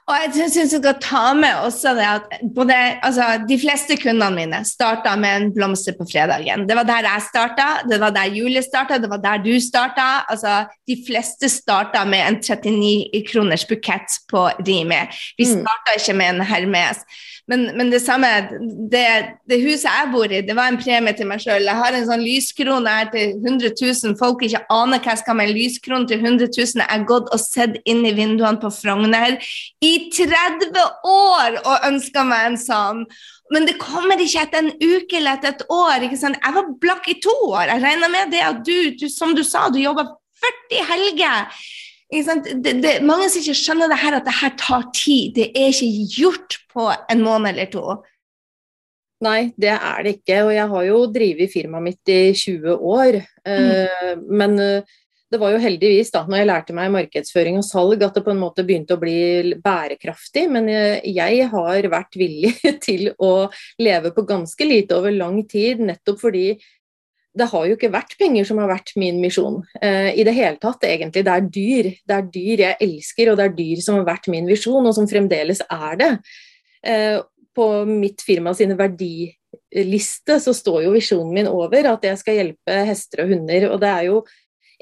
Og 0.09 0.15
jeg 0.17 0.49
syns 0.49 0.71
du 0.73 0.79
skal 0.79 0.95
ta 1.03 1.23
med 1.37 1.59
også 1.67 1.91
det 1.93 2.05
at 2.07 2.31
både, 2.55 2.75
altså, 3.05 3.27
de 3.45 3.57
fleste 3.61 3.93
kundene 4.01 4.31
mine 4.33 4.61
starta 4.65 5.13
med 5.21 5.35
en 5.35 5.51
blomster 5.53 5.93
på 5.99 6.07
fredagen. 6.09 6.65
Det 6.65 6.77
var 6.79 6.87
der 6.87 7.05
jeg 7.05 7.25
starta, 7.27 7.67
det 7.85 7.99
var 8.01 8.15
der 8.15 8.33
Julie 8.33 8.63
starta, 8.65 8.97
det 8.97 9.09
var 9.11 9.21
der 9.21 9.43
du 9.45 9.51
starta. 9.61 10.07
Altså, 10.33 10.63
de 10.89 10.97
fleste 11.05 11.51
starta 11.53 12.01
med 12.09 12.25
en 12.25 12.39
39 12.41 13.21
kroners 13.29 13.67
bukett 13.69 14.17
på 14.31 14.47
Rimi. 14.63 15.03
Vi 15.37 15.45
mm. 15.45 15.61
starta 15.61 15.99
ikke 15.99 16.17
med 16.17 16.33
en 16.33 16.47
Hermes. 16.55 17.05
Men, 17.49 17.63
men, 17.77 17.89
det 17.89 18.01
samme, 18.03 18.27
det, 18.91 19.05
det, 19.49 19.57
huset 19.63 19.87
jeg 19.87 20.09
bor 20.13 20.29
i, 20.29 20.43
det 20.45 20.53
var 20.57 20.69
en 20.69 20.77
premie 20.77 21.15
til 21.17 21.25
meg 21.29 21.41
sjøl. 21.41 21.65
Jeg 21.65 21.81
har 21.81 21.95
en 21.97 22.05
sånn 22.05 22.21
lyskrone 22.21 22.93
her 22.93 23.09
til 23.09 23.39
100 23.39 23.73
000. 23.73 24.13
Folk 24.19 24.43
ikke 24.45 24.61
aner 24.73 25.01
hva 25.01 25.15
jeg 25.15 25.23
skal 25.23 25.39
med 25.39 25.49
en 25.49 25.57
lyskrone 25.57 26.09
til 26.11 26.21
100 26.21 26.51
000. 26.53 26.83
Jeg 26.83 26.91
har 26.91 27.07
gått 27.09 27.33
og 27.33 27.41
sett 27.41 27.79
inn 27.89 28.05
i 28.05 28.13
vinduene 28.13 28.61
på 28.61 28.69
Frogner 28.75 29.39
i 29.81 29.93
30 30.13 30.77
år 31.09 31.59
og 31.63 31.89
ønska 31.89 32.27
meg 32.29 32.51
en 32.51 32.61
sånn. 32.61 33.03
Men 33.49 33.65
det 33.65 33.79
kommer 33.81 34.21
ikke 34.21 34.45
etter 34.45 34.61
en 34.61 34.73
uke 34.77 35.17
eller 35.17 35.39
etter 35.39 35.55
et 35.55 35.65
år. 35.73 36.05
Jeg 36.05 36.55
var 36.59 36.73
blakk 36.85 37.09
i 37.09 37.17
to 37.23 37.33
år. 37.49 37.65
Jeg 37.73 37.85
regner 37.87 38.13
med 38.13 38.33
det 38.35 38.45
at 38.45 38.61
du, 38.61 38.75
du 38.93 39.07
som 39.09 39.33
du 39.33 39.41
sa, 39.47 39.71
du 39.73 39.81
jobba 39.81 40.05
40 40.45 40.85
helger. 40.93 41.65
Det, 42.09 42.73
det, 42.81 42.93
mange 43.05 43.27
som 43.29 43.43
ikke 43.43 43.57
skjønner 43.59 43.91
det 43.91 43.99
her, 44.01 44.15
at 44.17 44.25
det 44.25 44.37
her 44.39 44.53
tar 44.57 44.87
tid. 44.97 45.35
Det 45.35 45.51
er 45.53 45.69
ikke 45.69 46.07
gjort 46.15 46.57
på 46.73 46.87
en 46.89 47.21
måned 47.25 47.53
eller 47.53 47.69
to. 47.69 47.99
Nei, 49.21 49.51
det 49.59 49.75
er 49.75 49.99
det 50.05 50.15
ikke. 50.17 50.39
Og 50.47 50.53
jeg 50.55 50.71
har 50.71 50.87
jo 50.87 51.03
drevet 51.13 51.53
firmaet 51.53 51.85
mitt 51.85 52.11
i 52.13 52.21
20 52.33 52.87
år. 52.95 53.19
Mm. 53.45 53.69
Uh, 53.69 54.25
men 54.41 54.57
uh, 54.57 54.97
det 55.29 55.37
var 55.37 55.53
jo 55.53 55.61
heldigvis, 55.61 56.09
da, 56.15 56.23
når 56.25 56.41
jeg 56.41 56.49
lærte 56.49 56.75
meg 56.77 56.89
markedsføring 56.95 57.59
og 57.59 57.65
salg, 57.67 58.01
at 58.01 58.15
det 58.17 58.23
på 58.25 58.33
en 58.33 58.41
måte 58.41 58.65
begynte 58.65 58.95
å 58.97 59.01
bli 59.01 59.53
bærekraftig. 59.61 60.47
Men 60.49 60.71
jeg, 60.71 61.03
jeg 61.13 61.49
har 61.51 61.89
vært 61.93 62.17
villig 62.17 62.55
til 62.87 63.11
å 63.21 63.33
leve 63.81 64.13
på 64.15 64.25
ganske 64.29 64.65
lite 64.65 64.97
over 64.97 65.13
lang 65.13 65.43
tid, 65.51 65.83
nettopp 65.85 66.23
fordi 66.23 66.47
det 67.39 67.47
har 67.51 67.65
jo 67.65 67.75
ikke 67.77 67.91
vært 67.93 68.15
penger 68.19 68.47
som 68.47 68.59
har 68.61 68.69
vært 68.71 68.93
min 68.99 69.19
misjon 69.21 69.61
eh, 69.81 70.11
i 70.19 70.25
det 70.27 70.35
hele 70.35 70.59
tatt, 70.61 70.83
egentlig. 70.87 71.23
Det 71.25 71.33
er 71.33 71.49
dyr. 71.57 71.89
Det 72.07 72.15
er 72.15 72.29
dyr 72.35 72.63
jeg 72.65 72.79
elsker, 72.85 73.31
og 73.31 73.39
det 73.39 73.45
er 73.47 73.57
dyr 73.57 73.83
som 73.85 73.99
har 73.99 74.07
vært 74.07 74.29
min 74.31 74.49
visjon, 74.49 74.85
og 74.85 74.95
som 74.97 75.07
fremdeles 75.09 75.63
er 75.65 75.99
det. 75.99 76.09
Eh, 76.87 77.17
på 77.55 77.67
mitt 77.89 78.21
firma 78.23 78.53
sine 78.55 78.77
verdiliste 78.79 80.37
så 80.43 80.53
står 80.55 80.83
jo 80.85 80.93
visjonen 80.93 81.33
min 81.35 81.49
over 81.51 81.89
at 81.91 82.05
jeg 82.05 82.21
skal 82.21 82.37
hjelpe 82.39 82.77
hester 82.87 83.25
og 83.25 83.33
hunder. 83.33 83.69
Og 83.73 83.81
det 83.81 83.89
er 83.89 84.05
jo 84.09 84.21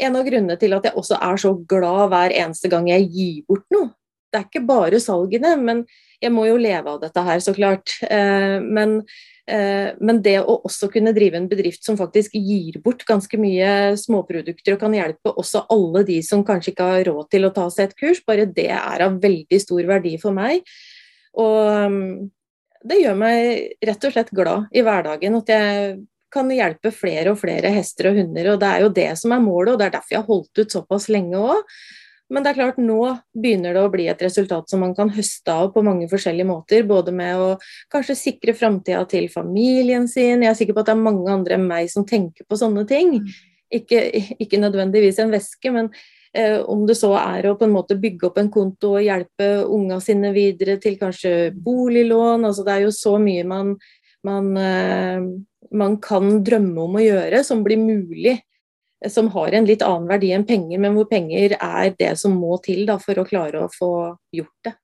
en 0.07 0.19
av 0.19 0.27
grunnene 0.27 0.57
til 0.61 0.75
at 0.77 0.89
jeg 0.89 0.97
også 0.99 1.21
er 1.29 1.41
så 1.41 1.53
glad 1.69 2.11
hver 2.13 2.35
eneste 2.43 2.69
gang 2.73 2.89
jeg 2.91 3.07
gir 3.13 3.39
bort 3.49 3.65
noe. 3.73 3.93
Det 4.27 4.41
er 4.41 4.49
ikke 4.49 4.67
bare 4.67 4.99
salgene, 5.01 5.55
men 5.61 5.85
jeg 6.23 6.33
må 6.33 6.47
jo 6.49 6.59
leve 6.61 6.93
av 6.93 7.01
dette 7.01 7.23
her, 7.23 7.41
så 7.43 7.53
klart. 7.55 7.93
Uh, 8.09 8.57
men 8.63 9.01
Eh, 9.47 9.93
men 10.03 10.19
det 10.19 10.41
å 10.41 10.57
også 10.67 10.89
kunne 10.91 11.13
drive 11.15 11.39
en 11.39 11.47
bedrift 11.47 11.85
som 11.87 11.95
faktisk 11.99 12.33
gir 12.35 12.81
bort 12.83 13.05
ganske 13.07 13.39
mye 13.39 13.95
småprodukter 13.99 14.75
og 14.75 14.81
kan 14.81 14.95
hjelpe 14.95 15.31
også 15.39 15.63
alle 15.71 16.03
de 16.07 16.17
som 16.25 16.43
kanskje 16.47 16.73
ikke 16.73 16.87
har 16.89 17.05
råd 17.07 17.29
til 17.31 17.47
å 17.47 17.53
ta 17.55 17.69
seg 17.71 17.87
et 17.87 17.95
kurs, 18.01 18.19
bare 18.27 18.49
det 18.51 18.67
er 18.75 19.05
av 19.05 19.21
veldig 19.23 19.59
stor 19.63 19.87
verdi 19.87 20.17
for 20.19 20.35
meg. 20.35 20.67
Og 21.39 21.93
mm, 21.93 22.11
det 22.91 22.99
gjør 22.99 23.17
meg 23.23 23.87
rett 23.87 24.09
og 24.09 24.17
slett 24.17 24.35
glad 24.35 24.75
i 24.75 24.83
hverdagen 24.83 25.39
at 25.39 25.53
jeg 25.55 25.95
kan 26.33 26.51
hjelpe 26.51 26.91
flere 26.91 27.31
og 27.31 27.39
flere 27.39 27.71
hester 27.71 28.11
og 28.11 28.19
hunder. 28.19 28.51
Og 28.51 28.59
det 28.59 28.73
er 28.73 28.83
jo 28.83 28.91
det 28.99 29.09
som 29.21 29.31
er 29.31 29.45
målet, 29.45 29.73
og 29.73 29.79
det 29.79 29.87
er 29.87 29.95
derfor 29.95 30.17
jeg 30.17 30.25
har 30.25 30.27
holdt 30.33 30.59
ut 30.59 30.75
såpass 30.75 31.07
lenge 31.13 31.39
òg. 31.39 31.77
Men 32.27 32.43
det 32.43 32.51
er 32.51 32.57
klart, 32.57 32.79
nå 32.81 32.99
begynner 33.39 33.75
det 33.75 33.83
å 33.85 33.91
bli 33.91 34.07
et 34.11 34.21
resultat 34.23 34.67
som 34.67 34.81
man 34.83 34.93
kan 34.97 35.11
høste 35.15 35.53
av 35.53 35.69
på 35.71 35.83
mange 35.85 36.09
forskjellige 36.11 36.49
måter. 36.49 36.83
Både 36.87 37.13
med 37.15 37.39
å 37.39 37.49
kanskje 37.93 38.17
sikre 38.19 38.55
framtida 38.57 39.05
til 39.07 39.29
familien 39.31 40.09
sin. 40.11 40.43
Jeg 40.43 40.51
er 40.51 40.57
sikker 40.59 40.75
på 40.75 40.83
at 40.83 40.89
det 40.89 40.97
er 40.97 41.05
mange 41.05 41.31
andre 41.31 41.55
enn 41.55 41.67
meg 41.69 41.91
som 41.93 42.05
tenker 42.07 42.47
på 42.47 42.59
sånne 42.59 42.83
ting. 42.89 43.15
Ikke, 43.71 44.03
ikke 44.43 44.59
nødvendigvis 44.59 45.21
en 45.23 45.31
veske, 45.31 45.71
men 45.71 45.87
eh, 46.35 46.59
om 46.59 46.83
det 46.87 46.97
så 46.99 47.13
er 47.19 47.47
å 47.47 47.55
på 47.59 47.67
en 47.67 47.75
måte 47.75 47.99
bygge 47.99 48.29
opp 48.29 48.41
en 48.43 48.51
konto 48.51 48.93
og 48.97 49.05
hjelpe 49.07 49.47
unga 49.63 50.01
sine 50.03 50.33
videre 50.35 50.77
til 50.83 50.99
kanskje 50.99 51.53
boliglån. 51.55 52.43
altså 52.43 52.67
Det 52.67 52.75
er 52.75 52.85
jo 52.87 52.95
så 52.95 53.15
mye 53.23 53.47
man, 53.47 53.77
man, 54.27 54.51
eh, 54.59 55.23
man 55.71 55.95
kan 56.03 56.41
drømme 56.43 56.89
om 56.89 56.99
å 56.99 57.07
gjøre 57.07 57.43
som 57.47 57.63
blir 57.63 57.79
mulig. 57.79 58.35
Eh, 59.03 59.11
som 59.11 59.29
har 59.29 59.51
en 59.51 59.65
litt 59.65 59.85
annen 59.85 60.09
verdi 60.09 60.33
enn 60.33 60.47
penger, 60.47 60.81
men 60.81 60.97
hvor 60.97 61.09
penger 61.09 61.57
er 61.59 61.93
det 61.99 62.15
som 62.19 62.35
må 62.37 62.57
til 62.65 62.85
da, 62.89 62.97
for 63.01 63.19
å 63.19 63.27
klare 63.27 63.65
å 63.65 63.71
få 63.71 63.93
gjort 64.35 64.67
det. 64.67 64.77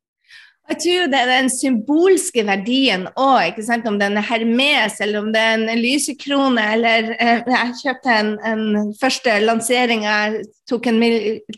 Jeg 0.71 0.77
tror 0.79 1.09
det 1.11 1.19
er 1.19 1.27
den 1.27 1.49
symbolske 1.51 2.45
verdien 2.47 3.01
òg, 3.19 3.57
om 3.83 3.97
den 3.99 4.15
er 4.15 4.23
Hermes 4.23 5.01
eller 5.03 5.19
om 5.19 5.27
det 5.33 5.41
er 5.43 5.57
en 5.57 5.81
lysekrone 5.81 6.63
eller 6.77 7.09
eh, 7.17 7.41
Jeg 7.51 7.73
kjøpte 7.81 8.13
en, 8.15 8.29
en 8.47 8.93
første 8.95 9.33
lansering 9.43 10.05
jeg 10.07 10.45
en 10.71 11.03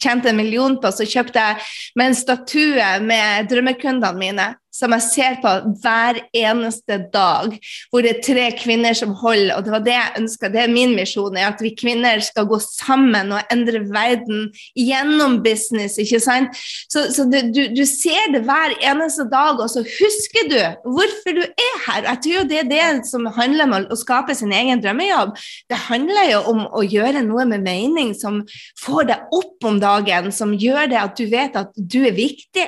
tjente 0.01 0.31
en 0.31 0.39
million 0.39 0.79
på, 0.81 0.89
så 0.89 1.05
kjøpte 1.05 1.37
jeg 1.37 1.69
med 1.95 2.09
en 2.09 2.17
statue 2.17 2.89
med 3.05 3.51
drømmekundene 3.53 4.17
mine 4.17 4.49
som 4.75 4.91
jeg 4.95 5.05
ser 5.07 5.37
på 5.43 5.51
hver 5.83 6.19
eneste 6.35 6.97
dag, 7.13 7.53
hvor 7.91 8.03
det 8.03 8.11
er 8.11 8.23
tre 8.25 8.45
kvinner 8.59 8.95
som 8.97 9.13
holder. 9.15 9.55
Og 9.55 9.65
det 9.65 9.73
var 9.73 9.83
det 9.85 9.95
jeg 9.95 10.21
ønska, 10.21 10.51
det 10.51 10.63
er 10.65 10.73
min 10.73 10.95
misjon, 10.97 11.37
at 11.39 11.61
vi 11.63 11.71
kvinner 11.77 12.19
skal 12.23 12.47
gå 12.49 12.59
sammen 12.63 13.31
og 13.35 13.53
endre 13.53 13.83
verden 13.87 14.49
gjennom 14.75 15.39
business. 15.45 15.97
ikke 16.01 16.19
sant? 16.23 16.59
Så, 16.91 17.07
så 17.15 17.27
du, 17.29 17.39
du, 17.55 17.61
du, 17.75 17.83
ser 17.87 18.33
det 18.33 18.43
hver 18.47 18.75
eneste 18.83 19.27
dag, 19.31 19.61
og 19.61 19.69
så 19.71 19.83
husker 19.85 20.49
du 20.51 20.59
hvorfor 20.83 21.37
du 21.37 21.43
er 21.45 21.77
her. 21.87 22.09
Jeg 22.11 22.23
tror 22.27 22.49
det 22.49 22.61
er 22.63 22.71
det 22.71 23.07
som 23.09 23.29
handler 23.37 23.69
om 23.69 23.77
å 23.93 23.99
skape 23.99 24.35
sin 24.35 24.53
egen 24.55 24.83
drømmejobb. 24.83 25.35
Det 25.71 25.79
handler 25.87 26.31
jo 26.33 26.41
om 26.51 26.65
å 26.75 26.83
gjøre 26.83 27.23
noe 27.25 27.47
med 27.49 27.63
mening 27.65 28.13
som 28.17 28.43
får 28.81 29.11
deg 29.11 29.35
opp 29.35 29.69
om 29.69 29.79
dagen, 29.81 30.31
som 30.35 30.53
gjør 30.55 30.91
det 30.91 30.99
at 30.99 31.15
du 31.15 31.25
vet 31.31 31.55
at 31.59 31.71
du 31.75 32.01
er 32.03 32.15
viktig. 32.15 32.67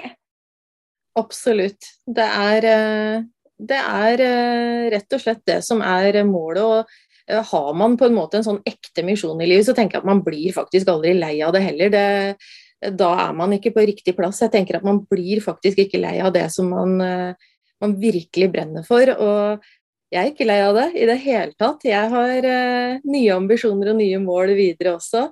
Absolutt. 1.18 1.90
Det 2.06 2.26
er, 2.26 2.66
eh, 2.66 3.24
det 3.58 3.80
er, 3.80 4.22
eh, 4.22 4.90
rett 4.94 5.14
og 5.14 5.22
slett 5.22 5.44
det 5.46 5.64
som 5.64 5.82
er 5.82 6.24
målet. 6.24 6.64
og 6.64 6.86
eh, 7.28 7.44
Har 7.44 7.74
man 7.74 7.98
på 7.98 8.06
en 8.06 8.16
måte 8.16 8.36
en 8.38 8.44
sånn 8.44 8.62
ekte 8.66 9.04
misjon 9.04 9.42
i 9.42 9.48
livet, 9.48 9.66
så 9.66 9.74
tenker 9.74 9.98
jeg 9.98 10.06
at 10.06 10.12
man 10.12 10.24
blir 10.24 10.54
faktisk 10.54 10.88
aldri 10.88 11.14
lei 11.18 11.42
av 11.42 11.54
det 11.54 11.64
heller. 11.66 11.90
Det, 11.90 12.38
da 12.96 13.10
er 13.28 13.34
man 13.34 13.52
ikke 13.52 13.74
på 13.74 13.86
riktig 13.88 14.16
plass. 14.16 14.42
Jeg 14.42 14.52
tenker 14.52 14.78
at 14.78 14.86
man 14.86 15.02
blir 15.10 15.42
faktisk 15.42 15.78
ikke 15.78 16.02
lei 16.02 16.20
av 16.22 16.32
det 16.34 16.52
som 16.54 16.70
man, 16.70 16.98
man 17.82 17.96
virkelig 17.98 18.52
brenner 18.54 18.86
for. 18.86 19.02
Og 19.02 19.66
jeg 20.14 20.22
er 20.22 20.32
ikke 20.32 20.46
lei 20.46 20.62
av 20.62 20.76
det 20.78 20.92
i 20.96 21.08
det 21.10 21.18
hele 21.26 21.54
tatt. 21.58 21.82
Jeg 21.84 22.14
har 22.14 23.02
nye 23.04 23.34
ambisjoner 23.34 23.92
og 23.92 23.98
nye 23.98 24.20
mål 24.22 24.54
videre 24.54 24.94
også. 25.00 25.32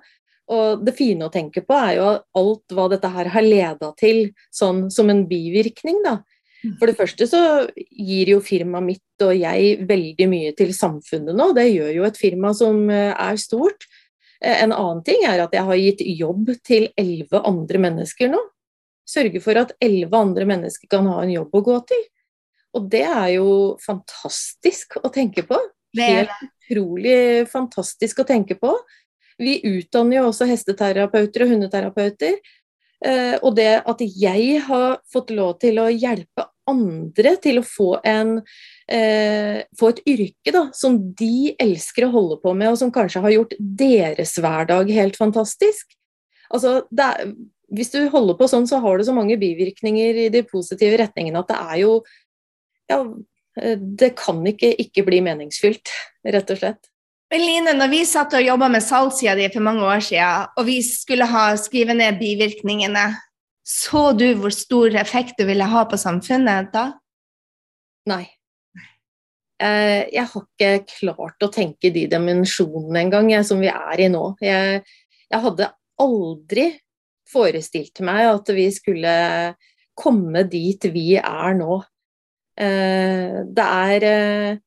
Og 0.54 0.86
det 0.86 0.94
fine 0.98 1.26
å 1.26 1.34
tenke 1.34 1.64
på 1.66 1.74
er 1.74 1.96
jo 1.98 2.08
alt 2.38 2.74
hva 2.78 2.86
dette 2.92 3.10
her 3.10 3.32
har 3.34 3.46
leda 3.46 3.92
til, 3.98 4.28
sånn 4.54 4.88
som 4.94 5.10
en 5.10 5.24
bivirkning, 5.30 6.04
da. 6.06 6.20
Mm. 6.66 6.78
For 6.80 6.90
det 6.90 6.98
første 6.98 7.28
så 7.30 7.42
gir 7.76 8.32
jo 8.32 8.42
firmaet 8.44 8.86
mitt 8.86 9.26
og 9.26 9.34
jeg 9.38 9.86
veldig 9.90 10.28
mye 10.30 10.54
til 10.58 10.74
samfunnet 10.76 11.38
nå. 11.38 11.52
Det 11.58 11.68
gjør 11.70 11.92
jo 12.00 12.08
et 12.08 12.20
firma 12.20 12.54
som 12.58 12.86
eh, 12.94 13.14
er 13.14 13.38
stort. 13.42 13.88
Eh, 14.42 14.64
en 14.64 14.74
annen 14.74 15.04
ting 15.06 15.26
er 15.28 15.44
at 15.44 15.54
jeg 15.56 15.66
har 15.68 15.82
gitt 15.82 16.04
jobb 16.16 16.52
til 16.66 16.90
elleve 16.98 17.42
andre 17.46 17.82
mennesker 17.88 18.32
nå. 18.34 18.42
Sørge 19.06 19.42
for 19.44 19.62
at 19.62 19.76
elleve 19.84 20.18
andre 20.18 20.48
mennesker 20.50 20.90
kan 20.90 21.06
ha 21.12 21.22
en 21.22 21.34
jobb 21.36 21.54
å 21.54 21.64
gå 21.66 21.80
til. 21.92 22.04
Og 22.76 22.90
det 22.92 23.06
er 23.08 23.36
jo 23.38 23.50
fantastisk 23.84 24.98
å 25.00 25.12
tenke 25.14 25.46
på. 25.48 25.60
Helt 25.96 26.34
utrolig 26.44 27.46
fantastisk 27.48 28.24
å 28.24 28.28
tenke 28.28 28.58
på. 28.60 28.74
Vi 29.42 29.60
utdanner 29.68 30.22
jo 30.22 30.28
også 30.30 30.48
hesteterapeuter 30.50 31.46
og 31.46 31.52
hundeterapeuter. 31.54 32.38
Eh, 33.06 33.36
og 33.44 33.56
det 33.58 33.82
at 33.86 34.04
jeg 34.06 34.62
har 34.66 35.00
fått 35.12 35.34
lov 35.36 35.58
til 35.62 35.82
å 35.82 35.90
hjelpe 35.92 36.48
andre 36.70 37.36
til 37.44 37.60
å 37.60 37.66
få, 37.66 37.90
en, 38.08 38.40
eh, 38.90 39.62
få 39.78 39.92
et 39.92 40.02
yrke 40.10 40.54
da, 40.56 40.64
som 40.74 40.98
de 41.14 41.56
elsker 41.60 42.08
å 42.08 42.14
holde 42.14 42.40
på 42.42 42.56
med, 42.56 42.72
og 42.72 42.80
som 42.82 42.94
kanskje 42.94 43.22
har 43.22 43.36
gjort 43.36 43.54
deres 43.60 44.34
hverdag 44.40 44.90
helt 44.96 45.20
fantastisk. 45.20 45.94
Altså, 46.50 46.88
er, 46.98 47.36
hvis 47.74 47.92
du 47.94 48.08
holder 48.10 48.38
på 48.40 48.48
sånn, 48.50 48.68
så 48.70 48.80
har 48.82 48.98
du 48.98 49.04
så 49.04 49.14
mange 49.14 49.38
bivirkninger 49.38 50.26
i 50.26 50.30
de 50.34 50.44
positive 50.48 50.98
retningene 51.02 51.42
at 51.42 51.52
det 51.52 51.62
er 51.62 51.78
jo 51.84 52.04
Ja, 52.86 53.00
eh, 53.58 53.78
det 53.78 54.16
kan 54.16 54.46
ikke 54.46 54.70
ikke 54.78 55.06
bli 55.08 55.22
meningsfylt, 55.26 55.90
rett 56.22 56.52
og 56.54 56.60
slett. 56.60 56.92
Line, 57.34 57.74
når 57.74 57.90
vi 57.90 58.04
satt 58.06 58.36
og 58.38 58.46
jobba 58.46 58.68
med 58.72 58.84
salgssida 58.86 59.34
di 59.36 59.48
for 59.52 59.66
mange 59.66 59.84
år 59.84 60.04
siden, 60.06 60.52
og 60.56 60.68
vi 60.68 60.78
skulle 60.86 61.26
ha, 61.28 61.48
skrive 61.60 61.96
ned 61.98 62.20
bivirkningene, 62.20 63.10
så 63.66 64.12
du 64.14 64.28
hvor 64.38 64.54
stor 64.54 64.94
effekt 65.02 65.40
du 65.40 65.48
ville 65.50 65.66
ha 65.66 65.84
på 65.90 65.98
samfunnet 65.98 66.70
da? 66.74 66.92
Nei. 68.06 68.28
Eh, 69.58 70.06
jeg 70.14 70.28
har 70.30 70.44
ikke 70.46 70.72
klart 70.92 71.44
å 71.44 71.50
tenke 71.50 71.90
de 71.96 72.06
dimensjonene 72.12 73.02
engang, 73.08 73.32
som 73.48 73.64
vi 73.64 73.72
er 73.72 74.06
i 74.06 74.10
nå. 74.12 74.36
Jeg, 74.44 74.84
jeg 75.32 75.44
hadde 75.48 75.72
aldri 76.06 76.68
forestilt 77.32 78.04
meg 78.06 78.30
at 78.30 78.52
vi 78.54 78.68
skulle 78.76 79.16
komme 79.98 80.44
dit 80.52 80.86
vi 80.94 81.16
er 81.18 81.58
nå. 81.58 81.80
Eh, 82.60 83.42
det 83.50 83.66
er 83.66 84.08
eh, 84.12 84.62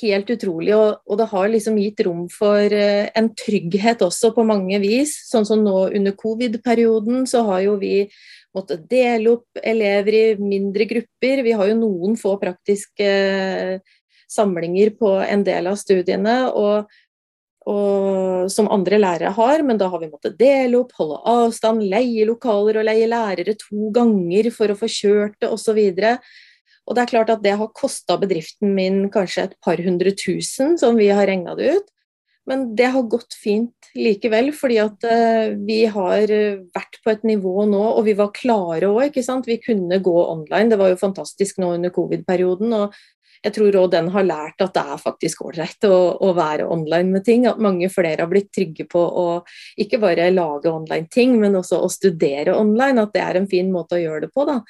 helt 0.00 0.30
utrolig, 0.32 0.72
og, 0.76 1.02
og, 1.04 1.18
det 1.20 1.26
har 1.30 1.50
liksom 1.52 1.76
gitt 1.80 2.00
rom 2.06 2.24
for 2.32 2.72
uh, 2.72 3.10
en 3.12 3.28
trygghet 3.36 4.04
også 4.06 4.32
på 4.36 4.46
mange 4.48 4.80
vis. 4.82 5.16
Sånn 5.28 5.46
som 5.48 5.64
nå 5.64 5.88
under 5.90 6.16
covid-perioden, 6.20 7.26
så 7.30 7.44
har 7.50 7.64
jo 7.66 7.76
vi 7.82 8.06
måttet 8.54 8.86
dele 8.90 9.34
opp 9.36 9.60
elever 9.62 10.16
i 10.16 10.24
mindre 10.40 10.88
grupper. 10.88 11.44
Vi 11.44 11.54
har 11.58 11.70
jo 11.70 11.78
noen 11.82 12.18
få 12.20 12.36
praktiske 12.40 13.12
uh, 13.12 13.96
samlinger 14.30 14.94
på 14.98 15.16
en 15.20 15.44
del 15.46 15.70
av 15.70 15.80
studiene. 15.80 16.38
og 16.50 16.92
og, 17.64 18.50
som 18.52 18.68
andre 18.72 18.98
lærere 19.00 19.30
har, 19.32 19.62
men 19.64 19.78
da 19.80 19.88
har 19.88 20.02
vi 20.02 20.10
måttet 20.10 20.36
dele 20.36 20.82
opp, 20.82 20.90
holde 20.98 21.16
avstand, 21.30 21.84
leie 21.88 22.26
lokaler 22.28 22.76
og 22.80 22.84
leie 22.84 23.08
lærere 23.08 23.54
to 23.56 23.88
ganger 23.94 24.50
for 24.52 24.72
å 24.72 24.76
få 24.76 24.90
kjørt 24.90 25.38
det 25.40 25.48
osv. 25.48 25.80
Og 26.84 26.96
det 26.96 27.04
er 27.04 27.12
klart 27.14 27.32
at 27.32 27.42
det 27.44 27.56
har 27.58 27.72
kosta 27.76 28.18
bedriften 28.20 28.74
min 28.76 29.06
kanskje 29.12 29.48
et 29.48 29.58
par 29.64 29.80
hundre 29.80 30.12
tusen, 30.18 30.78
som 30.80 30.98
vi 31.00 31.08
har 31.08 31.28
regna 31.30 31.56
det 31.58 31.78
ut. 31.78 31.90
Men 32.44 32.66
det 32.76 32.90
har 32.92 33.06
gått 33.08 33.32
fint 33.40 33.88
likevel, 33.96 34.50
fordi 34.52 34.76
at 34.82 35.06
uh, 35.08 35.54
vi 35.64 35.86
har 35.88 36.28
vært 36.76 36.98
på 37.00 37.12
et 37.14 37.24
nivå 37.24 37.64
nå, 37.70 37.80
og 37.94 38.04
vi 38.04 38.12
var 38.18 38.34
klare 38.36 38.90
òg, 38.90 39.06
ikke 39.08 39.24
sant. 39.24 39.48
Vi 39.48 39.56
kunne 39.64 40.02
gå 40.04 40.16
online. 40.26 40.68
Det 40.74 40.80
var 40.80 40.92
jo 40.92 41.00
fantastisk 41.00 41.62
nå 41.62 41.72
under 41.78 41.94
covid-perioden. 41.94 42.76
og 42.76 42.92
jeg 43.44 43.52
tror 43.58 43.76
òg 43.76 43.90
den 43.92 44.06
har 44.14 44.24
lært 44.24 44.62
at 44.64 44.72
det 44.72 44.82
er 44.94 45.00
faktisk 45.02 45.42
ålreit 45.44 45.84
å, 45.84 45.96
å, 46.24 46.32
være 46.36 46.68
online 46.72 47.12
med 47.12 47.26
ting. 47.26 47.44
At 47.48 47.60
mange 47.60 47.90
flere 47.92 48.24
har 48.24 48.30
blitt 48.30 48.48
trygge 48.56 48.86
på 48.88 49.02
å 49.04 49.26
ikke 49.80 50.00
bare 50.00 50.30
lage 50.32 50.72
online 50.72 51.10
ting, 51.12 51.36
men 51.40 51.58
også 51.58 51.82
å 51.84 51.90
studere 51.92 52.56
online. 52.56 53.04
At 53.04 53.12
det 53.12 53.24
er 53.24 53.40
en 53.40 53.50
fin 53.50 53.68
måte 53.72 53.98
å 53.98 54.00
gjøre 54.00 54.24
det 54.24 54.32
på. 54.32 54.46
da. 54.48 54.62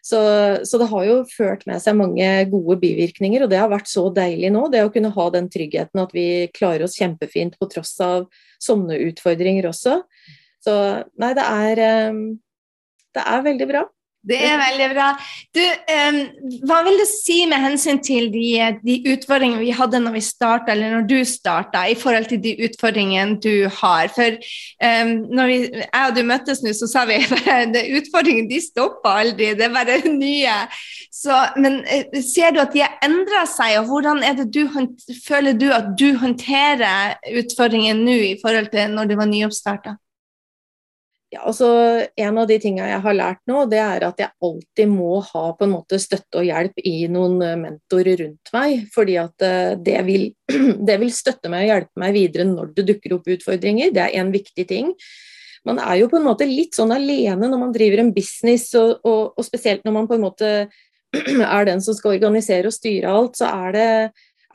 Så, 0.00 0.20
så, 0.64 0.78
det 0.80 0.88
har 0.88 1.04
jo 1.04 1.16
ført 1.28 1.66
med 1.68 1.82
seg 1.82 1.98
mange 1.98 2.26
gode 2.52 2.78
bivirkninger, 2.80 3.44
og 3.44 3.52
det 3.52 3.60
har 3.60 3.70
vært 3.72 3.90
så 3.90 4.06
deilig 4.16 4.52
nå. 4.54 4.66
Det 4.72 4.84
å 4.86 4.92
kunne 4.92 5.12
ha 5.12 5.26
den 5.34 5.50
tryggheten 5.52 6.00
at 6.02 6.14
vi 6.16 6.26
klarer 6.56 6.86
oss 6.86 6.96
kjempefint 6.96 7.58
på 7.60 7.68
tross 7.72 7.92
av 8.04 8.28
sånne 8.62 8.96
utfordringer 9.10 9.68
også. 9.70 10.00
Så 10.64 10.76
nei, 11.20 11.32
det 11.36 11.46
er, 11.46 11.84
eh, 11.84 12.20
det 13.16 13.26
er 13.26 13.48
veldig 13.48 13.68
bra. 13.70 13.84
Det 14.20 14.36
er 14.36 14.58
veldig 14.60 14.86
bra. 14.92 15.06
Du, 15.56 15.62
um, 15.64 16.18
hva 16.68 16.82
vil 16.84 16.98
du 17.00 17.06
si 17.08 17.38
med 17.48 17.62
hensyn 17.62 18.02
til 18.04 18.26
de, 18.34 18.44
de 18.84 18.96
utfordringene 19.14 19.62
vi 19.62 19.70
hadde 19.72 20.02
når 20.04 20.18
vi 20.18 20.22
starta, 20.24 20.74
eller 20.74 20.92
når 20.92 21.06
du 21.08 21.16
starta, 21.24 21.86
i 21.88 21.96
forhold 21.96 22.28
til 22.28 22.42
de 22.44 22.52
utfordringene 22.66 23.38
du 23.40 23.64
har? 23.78 24.10
For 24.12 24.36
um, 24.84 25.14
når 25.32 25.48
vi, 25.48 25.56
jeg 25.72 26.10
og 26.10 26.18
du 26.18 26.20
møttes 26.28 26.60
nå, 26.60 26.74
så 26.76 26.90
sa 26.90 27.06
vi 27.08 27.16
at 27.56 27.80
utfordringene 27.96 28.50
de 28.52 28.60
stopper 28.60 29.22
aldri, 29.22 29.54
det 29.56 29.70
er 29.70 29.74
bare 29.78 29.96
nye. 30.12 30.58
Så, 31.08 31.40
men 31.56 31.80
uh, 31.88 32.20
ser 32.20 32.52
du 32.52 32.60
at 32.60 32.76
de 32.76 32.84
har 32.84 33.00
endra 33.08 33.46
seg, 33.48 33.78
og 33.80 33.88
hvordan 33.88 34.20
du, 34.52 34.62
føler 35.24 35.56
du 35.56 35.70
at 35.72 35.94
du 35.96 36.10
håndterer 36.20 37.16
utfordringene 37.40 38.04
nå 38.04 38.20
i 38.34 38.38
forhold 38.44 38.68
til 38.76 38.92
når 38.92 39.08
du 39.08 39.16
var 39.16 39.32
nyoppstarta? 39.32 39.96
Ja, 41.30 41.44
altså 41.46 41.68
En 42.18 42.38
av 42.42 42.48
de 42.50 42.56
tingene 42.58 42.88
jeg 42.90 43.02
har 43.04 43.14
lært 43.14 43.40
nå, 43.46 43.62
det 43.70 43.78
er 43.78 44.02
at 44.08 44.18
jeg 44.18 44.34
alltid 44.42 44.90
må 44.90 45.20
ha 45.28 45.44
på 45.54 45.66
en 45.66 45.74
måte 45.76 46.00
støtte 46.02 46.40
og 46.40 46.46
hjelp 46.48 46.80
i 46.82 46.94
noen 47.12 47.36
eh, 47.46 47.58
mentorer 47.60 48.18
rundt 48.24 48.50
meg. 48.56 48.88
fordi 48.94 49.14
at 49.22 49.44
eh, 49.46 49.76
det 49.78 50.00
vil, 50.08 50.24
det 50.88 50.96
vil 50.98 51.12
støtte 51.14 51.52
meg 51.52 51.68
og 51.68 51.70
hjelpe 51.74 52.02
meg 52.02 52.16
videre 52.16 52.48
når 52.50 52.72
det 52.74 52.86
dukker 52.88 53.14
opp 53.14 53.30
utfordringer. 53.30 53.92
Det 53.94 54.02
er 54.08 54.16
en 54.18 54.32
viktig 54.34 54.64
ting. 54.66 54.90
Man 55.68 55.78
er 55.78 56.00
jo 56.00 56.08
på 56.10 56.18
en 56.18 56.26
måte 56.26 56.48
litt 56.48 56.74
sånn 56.74 56.90
alene 56.94 57.46
når 57.46 57.60
man 57.60 57.74
driver 57.76 58.02
en 58.02 58.10
business, 58.16 58.72
og, 58.80 58.96
og, 59.06 59.36
og 59.38 59.46
spesielt 59.46 59.86
når 59.86 59.94
man 59.94 60.08
på 60.10 60.16
en 60.16 60.24
måte 60.24 60.50
er 61.54 61.68
den 61.68 61.84
som 61.84 61.94
skal 61.94 62.16
organisere 62.16 62.72
og 62.72 62.74
styre 62.74 63.12
alt, 63.12 63.38
så 63.38 63.52
er 63.68 63.76
det, 63.76 63.92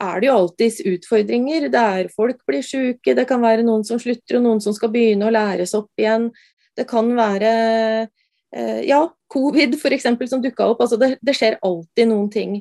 er 0.04 0.20
det 0.20 0.28
jo 0.28 0.36
alltids 0.42 0.82
utfordringer. 0.92 1.70
Det 1.72 1.86
er 2.00 2.12
folk 2.12 2.44
blir 2.44 2.60
syke, 2.66 3.16
det 3.16 3.24
kan 3.30 3.40
være 3.40 3.64
noen 3.64 3.86
som 3.88 4.02
slutter 4.02 4.42
og 4.42 4.44
noen 4.44 4.60
som 4.64 4.76
skal 4.76 4.92
begynne 4.92 5.30
å 5.30 5.32
læres 5.32 5.72
opp 5.78 6.04
igjen. 6.04 6.28
Det 6.76 6.86
kan 6.88 7.08
være 7.16 7.52
eh, 8.52 8.80
ja, 8.86 9.00
covid 9.32 9.76
f.eks. 9.78 10.08
som 10.30 10.42
dukka 10.44 10.70
opp. 10.72 10.84
Altså 10.84 10.98
det, 11.00 11.16
det, 11.24 11.36
skjer 11.36 11.58
alltid 11.64 12.10
noen 12.10 12.30
ting. 12.32 12.58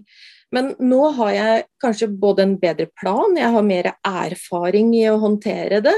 Men 0.55 0.73
nå 0.79 1.01
har 1.17 1.31
jeg 1.35 1.63
kanskje 1.83 2.11
både 2.21 2.45
en 2.45 2.59
bedre 2.61 2.87
plan, 2.99 3.33
jeg 3.35 3.51
har 3.51 3.65
mer 3.65 3.89
erfaring 4.07 4.93
i 4.95 5.07
å 5.11 5.17
håndtere 5.23 5.81
det. 5.83 5.95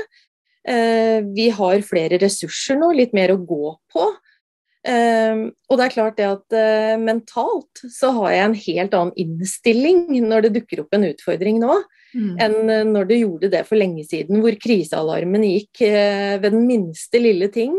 Eh, 0.68 1.20
vi 1.36 1.52
har 1.54 1.84
flere 1.86 2.20
ressurser 2.22 2.80
nå, 2.80 2.94
litt 2.96 3.14
mer 3.18 3.36
å 3.36 3.42
gå 3.42 3.76
på. 3.94 4.08
Um, 4.88 5.40
og 5.68 5.80
det 5.80 5.84
er 5.84 5.92
klart 5.92 6.16
det 6.16 6.28
at 6.30 6.54
mentalt 7.02 7.82
så 7.92 8.14
har 8.22 8.30
jeg 8.32 8.44
en 8.46 8.54
helt 8.62 8.94
annen 8.96 9.18
innstilling 9.20 10.06
når 10.24 10.46
det 10.46 10.52
dukker 10.62 10.80
opp 10.86 10.96
en 10.96 11.04
utfordring 11.10 11.58
nå, 11.60 11.74
mm. 12.14 12.30
enn 12.46 12.72
når 12.94 13.10
det 13.10 13.18
gjorde 13.20 13.50
det 13.52 13.66
for 13.68 13.82
lenge 13.82 14.06
siden, 14.08 14.40
hvor 14.40 14.56
krisealarmen 14.64 15.44
gikk 15.50 15.82
ved 15.84 16.48
den 16.48 16.64
minste 16.70 17.20
lille 17.20 17.52
ting. 17.52 17.76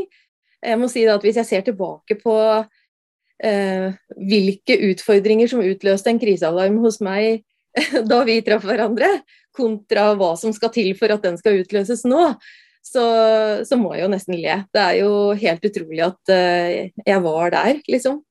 Jeg 0.65 0.79
må 0.81 0.89
si 0.91 1.05
at 1.07 1.23
Hvis 1.23 1.39
jeg 1.39 1.47
ser 1.47 1.67
tilbake 1.67 2.19
på 2.23 2.35
hvilke 3.39 4.75
utfordringer 4.89 5.47
som 5.47 5.61
utløste 5.63 6.11
en 6.11 6.19
krisealarm 6.19 6.81
hos 6.83 6.97
meg 6.99 7.45
da 8.11 8.23
vi 8.27 8.41
traff 8.43 8.65
hverandre, 8.67 9.21
kontra 9.55 10.13
hva 10.19 10.33
som 10.39 10.55
skal 10.55 10.73
til 10.75 10.91
for 10.99 11.15
at 11.15 11.23
den 11.23 11.39
skal 11.39 11.61
utløses 11.61 12.05
nå, 12.09 12.33
så, 12.85 13.05
så, 13.69 13.77
må 13.77 13.93
jeg 13.95 14.07
jo 14.07 14.13
nesten 14.13 14.39
le. 14.39 14.63
Det 14.73 14.81
er 14.83 14.97
jo 15.03 15.13
helt 15.37 15.67
utrolig 15.69 16.05
at 16.07 16.33
eh, 16.33 16.89
jeg 17.05 17.23
var 17.25 17.53
der, 17.53 17.81
liksom. 17.91 18.23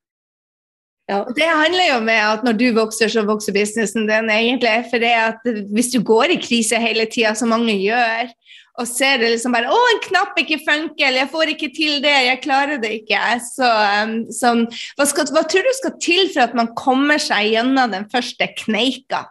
Ja. 1.08 1.22
Det 1.32 1.46
handler 1.46 1.86
jo 1.88 2.00
med 2.04 2.20
at 2.20 2.42
når 2.44 2.58
du 2.60 2.66
vokser, 2.76 3.12
så 3.12 3.24
vokser 3.28 3.56
businessen 3.56 4.10
din 4.10 4.32
egentlig. 4.34 4.74
For 4.90 5.04
det 5.04 5.14
at 5.16 5.46
hvis 5.72 5.94
du 5.94 6.02
går 6.04 6.34
i 6.34 6.42
krise 6.42 6.80
hele 6.84 7.06
tida, 7.08 7.32
som 7.38 7.54
mange 7.54 7.78
gjør, 7.80 8.34
og 8.78 8.88
ser 8.88 9.18
det 9.18 9.32
liksom 9.34 9.56
bare 9.56 9.72
'Å, 9.74 9.78
en 9.94 10.02
knapp 10.06 10.38
ikke 10.38 10.60
funker', 10.66 11.08
eller 11.08 11.24
'jeg 11.24 11.32
får 11.32 11.54
ikke 11.54 11.72
til 11.76 12.02
det', 12.02 12.26
'jeg 12.26 12.42
klarer 12.44 12.78
det 12.82 12.92
ikke', 13.02 13.40
så, 13.42 13.70
um, 14.04 14.26
sånn, 14.30 14.68
hva, 14.98 15.06
skal, 15.06 15.26
hva 15.34 15.44
tror 15.44 15.66
du 15.66 15.74
skal 15.74 15.98
til 16.02 16.30
for 16.34 16.42
at 16.42 16.54
man 16.54 16.74
kommer 16.76 17.18
seg 17.18 17.54
gjennom 17.54 17.92
den 17.92 18.06
første 18.10 18.48
kneika? 18.64 19.26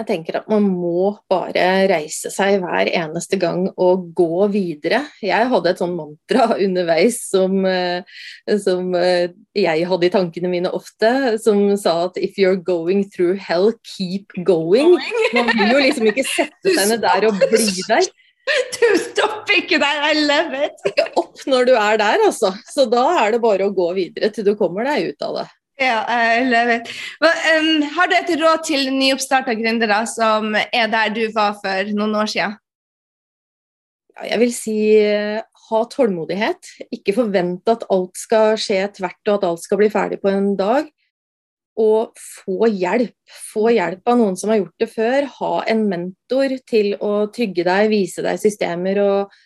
Jeg 0.00 0.06
tenker 0.08 0.38
at 0.38 0.46
man 0.48 0.64
må 0.64 1.10
bare 1.28 1.64
reise 1.90 2.30
seg 2.32 2.62
hver 2.62 2.88
eneste 2.88 3.36
gang 3.40 3.66
og 3.74 4.06
gå 4.16 4.46
videre. 4.48 5.02
Jeg 5.20 5.48
hadde 5.50 5.74
et 5.74 5.82
sånn 5.82 5.92
mantra 5.92 6.46
underveis 6.64 7.18
som, 7.28 7.58
eh, 7.68 8.00
som, 8.64 8.94
eh, 8.96 9.28
jeg 9.60 9.84
hadde 9.90 10.08
i 10.08 10.12
tankene 10.14 10.52
mine 10.52 10.72
ofte, 10.72 11.36
som 11.44 11.60
sa 11.76 12.06
at 12.06 12.16
'if 12.16 12.40
you're 12.40 12.56
going 12.56 13.04
through 13.12 13.36
hell, 13.36 13.74
keep 13.84 14.32
going'. 14.38 14.96
Man 15.36 15.52
vil 15.52 15.68
jo 15.68 15.84
liksom 15.84 16.08
ikke 16.08 16.24
sette 16.24 16.72
seg 16.72 16.88
ned 16.88 17.04
der 17.04 17.28
og 17.28 17.36
bli 17.36 17.84
der. 17.84 18.08
Du 18.80 18.88
stopper 18.98 19.58
ikke 19.60 19.78
der, 19.78 20.00
I 20.00 20.14
love 20.16 20.64
it! 20.64 20.80
Ikke 20.88 21.10
opp 21.20 21.44
når 21.46 21.68
du 21.68 21.74
er 21.76 22.00
der, 22.00 22.24
altså. 22.24 22.54
Så 22.72 22.88
da 22.88 23.04
er 23.20 23.36
det 23.36 23.44
bare 23.44 23.68
å 23.68 23.74
gå 23.74 23.92
videre 23.94 24.32
til 24.32 24.48
du 24.48 24.54
kommer 24.56 24.88
deg 24.88 25.12
ut 25.12 25.28
av 25.28 25.42
det. 25.42 25.48
Ja, 25.80 26.00
jeg 26.44 26.66
vet. 26.68 26.90
Har 27.94 28.10
du 28.10 28.14
et 28.18 28.32
råd 28.36 28.64
til 28.68 28.90
nyoppstarta 28.92 29.54
gründere 29.56 30.02
som 30.10 30.52
er 30.60 30.90
der 30.92 31.12
du 31.14 31.22
var 31.32 31.54
for 31.62 31.92
noen 31.96 32.18
år 32.20 32.28
siden? 32.28 32.58
Jeg 34.20 34.40
vil 34.42 34.50
si 34.52 34.76
uh, 35.00 35.40
ha 35.70 35.82
tålmodighet. 35.88 36.68
Ikke 36.92 37.14
forvente 37.16 37.72
at 37.72 37.86
alt 37.88 38.20
skal 38.20 38.58
skje 38.60 38.82
tvert 38.98 39.30
og 39.30 39.38
at 39.38 39.46
alt 39.48 39.64
skal 39.64 39.80
bli 39.80 39.88
ferdig 39.92 40.18
på 40.20 40.28
en 40.28 40.50
dag. 40.58 40.90
Og 41.80 42.18
få 42.20 42.68
hjelp. 42.68 43.16
Få 43.54 43.70
hjelp 43.72 44.10
av 44.12 44.18
noen 44.20 44.36
som 44.36 44.52
har 44.52 44.60
gjort 44.60 44.84
det 44.84 44.90
før. 44.92 45.28
Ha 45.38 45.52
en 45.72 45.86
mentor 45.88 46.58
til 46.68 46.92
å 47.00 47.14
trygge 47.32 47.64
deg, 47.64 47.88
vise 47.94 48.26
deg 48.26 48.42
systemer 48.42 49.00
og, 49.00 49.38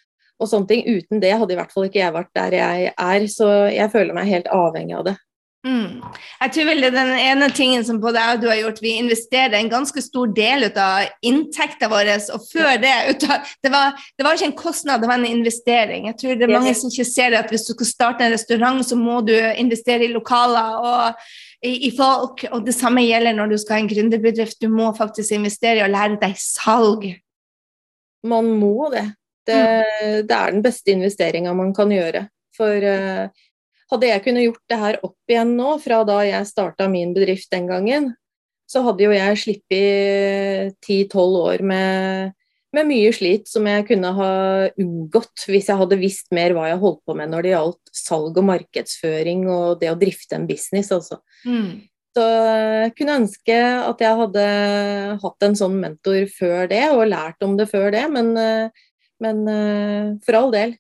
og 0.43 0.51
sånne 0.51 0.73
ting. 0.73 0.83
Uten 0.99 1.23
det 1.23 1.31
hadde 1.37 1.55
i 1.55 1.61
hvert 1.61 1.71
fall 1.71 1.87
ikke 1.87 2.03
jeg 2.03 2.17
vært 2.19 2.35
der 2.35 2.59
jeg 2.59 2.91
er, 2.91 3.29
så 3.31 3.53
jeg 3.71 3.95
føler 3.95 4.19
meg 4.19 4.33
helt 4.33 4.51
avhengig 4.51 4.99
av 4.99 5.07
det. 5.13 5.15
Mm. 5.65 6.03
Jeg 6.43 6.53
tror 6.53 6.67
vel 6.69 6.83
det 6.85 6.89
er 6.91 6.97
den 6.99 7.11
ene 7.17 7.47
tingen 7.57 7.85
som 7.87 7.97
både 8.03 8.21
jeg 8.21 8.37
og 8.37 8.43
du 8.43 8.49
har 8.51 8.59
gjort, 8.59 8.83
vi 8.85 8.99
investerer 9.01 9.55
en 9.57 9.71
ganske 9.73 10.03
stor 10.05 10.35
del 10.37 10.67
ut 10.67 10.77
av 10.81 11.07
inntekten 11.25 11.89
vår. 11.89 12.11
Og 12.37 12.45
før 12.51 12.77
det 12.83 12.91
av, 12.93 13.49
det, 13.65 13.71
var, 13.73 14.03
det 14.19 14.27
var 14.27 14.37
ikke 14.37 14.51
en 14.51 14.59
kostnad, 14.59 15.01
det 15.01 15.09
var 15.09 15.23
en 15.23 15.31
investering. 15.31 16.11
Jeg 16.11 16.19
tror 16.21 16.37
det 16.37 16.47
er 16.47 16.53
mange 16.53 16.75
som 16.77 16.93
ikke 16.93 17.09
ser 17.09 17.33
det 17.33 17.41
at 17.41 17.55
hvis 17.55 17.65
du 17.71 17.73
skal 17.79 17.91
starte 17.91 18.27
en 18.27 18.37
restaurant, 18.37 18.85
så 18.85 18.99
må 19.01 19.23
du 19.25 19.33
investere 19.33 20.05
i 20.05 20.13
lokaler 20.13 20.77
og 20.85 21.25
i, 21.65 21.89
i 21.89 21.93
folk. 21.97 22.45
Og 22.53 22.69
det 22.69 22.77
samme 22.77 23.07
gjelder 23.07 23.37
når 23.39 23.55
du 23.55 23.59
skal 23.63 23.79
ha 23.79 23.85
en 23.87 23.91
gründerbedrift. 23.95 24.61
Du 24.61 24.69
må 24.69 24.93
faktisk 24.99 25.33
investere 25.39 25.81
i 25.81 25.87
å 25.87 25.91
lære 25.91 26.21
deg 26.21 26.37
salg. 26.41 27.09
Man 28.29 28.53
må 28.61 28.91
det. 28.93 29.09
Det, 29.45 29.57
mm. 29.57 30.21
det 30.29 30.37
er 30.37 30.55
den 30.55 30.63
beste 30.65 30.93
investeringa 30.93 31.57
man 31.57 31.73
kan 31.77 31.91
gjøre. 31.93 32.27
For 32.55 32.85
uh, 32.85 33.44
hadde 33.95 34.11
jeg 34.11 34.25
kunnet 34.25 34.47
gjort 34.49 34.65
det 34.71 34.81
her 34.81 35.01
opp 35.07 35.31
igjen 35.31 35.55
nå, 35.59 35.75
fra 35.83 36.03
da 36.07 36.21
jeg 36.27 36.51
starta 36.51 36.89
min 36.91 37.15
bedrift 37.17 37.51
den 37.55 37.69
gangen, 37.71 38.13
så 38.71 38.83
hadde 38.87 39.07
jo 39.07 39.13
jeg 39.15 39.41
sluppet 39.43 40.77
ti-tolv 40.85 41.41
år 41.45 41.65
med, 41.67 42.35
med, 42.75 42.89
mye 42.89 43.13
slit 43.15 43.49
som 43.51 43.67
jeg 43.69 43.87
kunne 43.91 44.13
ha 44.17 44.31
unngått 44.81 45.47
hvis 45.51 45.69
jeg 45.71 45.81
hadde 45.81 46.01
visst 46.01 46.31
mer 46.35 46.57
hva 46.57 46.71
jeg 46.71 46.81
holdt 46.83 47.03
på 47.07 47.17
med 47.19 47.33
når 47.33 47.45
det 47.45 47.53
gjaldt 47.55 47.93
salg 47.95 48.41
og 48.41 48.49
markedsføring 48.51 49.45
og 49.53 49.83
det 49.83 49.93
å 49.93 49.99
drifte 50.01 50.39
en 50.39 50.49
business, 50.49 50.93
altså. 50.95 51.21
Mm. 51.45 51.85
Så 52.15 52.25
jeg 52.25 52.95
kunne 52.95 53.19
ønske 53.25 53.55
at 53.59 54.03
jeg 54.05 54.19
hadde 54.21 54.43
hatt 55.19 55.47
en 55.49 55.57
sånn 55.59 55.81
mentor 55.83 56.29
før 56.31 56.69
det, 56.71 56.85
og 56.95 57.09
lært 57.11 57.43
om 57.43 57.57
det 57.59 57.67
før 57.73 57.89
det, 57.91 58.05
men, 58.15 58.31
men 59.23 59.41
for 60.23 60.39
all 60.39 60.55
del. 60.55 60.77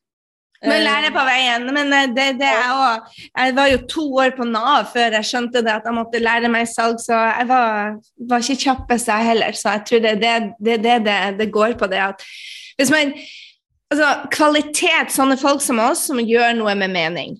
Men 0.64 0.84
lære 0.84 1.12
på 1.14 1.24
veien. 1.26 1.68
Men 1.76 1.92
eh, 1.92 2.10
det, 2.16 2.26
det 2.40 2.50
også, 2.50 3.20
jeg 3.28 3.54
var 3.56 3.70
jo 3.70 3.78
to 3.90 4.06
år 4.24 4.34
på 4.36 4.48
Nav 4.48 4.88
før 4.92 5.18
jeg 5.18 5.28
skjønte 5.28 5.62
det 5.64 5.72
at 5.74 5.86
jeg 5.88 5.96
måtte 5.96 6.22
lære 6.22 6.50
meg 6.52 6.68
salg, 6.70 6.98
så 7.02 7.18
jeg 7.28 7.48
var, 7.50 7.96
var 8.30 8.44
ikke 8.44 8.64
kjappest 8.64 9.12
jeg 9.12 9.30
heller. 9.30 9.56
Så 9.58 9.76
jeg 9.76 9.86
tror 9.88 10.04
det 10.04 10.12
er 10.16 10.20
det 10.24 10.34
det, 10.58 10.76
det, 10.84 10.98
det, 11.06 11.18
det 11.40 11.52
går 11.52 11.78
på. 11.80 11.88
det 11.90 12.02
at 12.04 12.24
hvis 12.78 12.90
man, 12.90 13.12
altså 13.92 14.10
Kvalitet, 14.34 15.12
sånne 15.14 15.38
folk 15.38 15.62
som 15.62 15.82
oss, 15.82 16.06
som 16.08 16.22
gjør 16.22 16.56
noe 16.58 16.74
med 16.78 16.94
mening. 16.94 17.36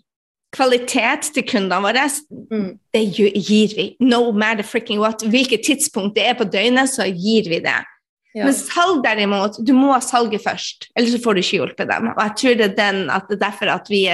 Kvalitet 0.54 1.32
til 1.34 1.42
kundene 1.48 1.80
våre, 1.82 2.04
mm. 2.30 2.68
det 2.94 3.02
gir 3.10 3.74
vi. 3.74 3.88
No 4.00 4.28
matter 4.30 4.62
freaking 4.66 5.00
what. 5.02 5.24
Hvilket 5.26 5.66
tidspunkt 5.66 6.14
det 6.14 6.28
er 6.28 6.38
på 6.38 6.46
døgnet, 6.46 6.92
så 6.92 7.08
gir 7.10 7.50
vi 7.50 7.58
det. 7.64 7.80
Ja. 8.34 8.48
Men 8.48 8.56
salg 8.56 9.04
derimot, 9.04 9.60
du 9.62 9.70
må 9.76 9.92
ha 9.92 10.00
salget 10.02 10.42
først, 10.42 10.88
ellers 10.98 11.14
så 11.14 11.20
får 11.22 11.36
du 11.36 11.42
ikke 11.44 11.58
hjulpet 11.60 11.90
dem. 11.90 12.08
Og 12.16 12.22
jeg 12.24 12.34
tror 12.40 12.56
det 12.58 12.66
er, 12.66 12.74
den, 12.80 13.04
det 13.06 13.36
er 13.36 13.44
derfor 13.44 13.70
at 13.76 13.90
vi 13.92 14.08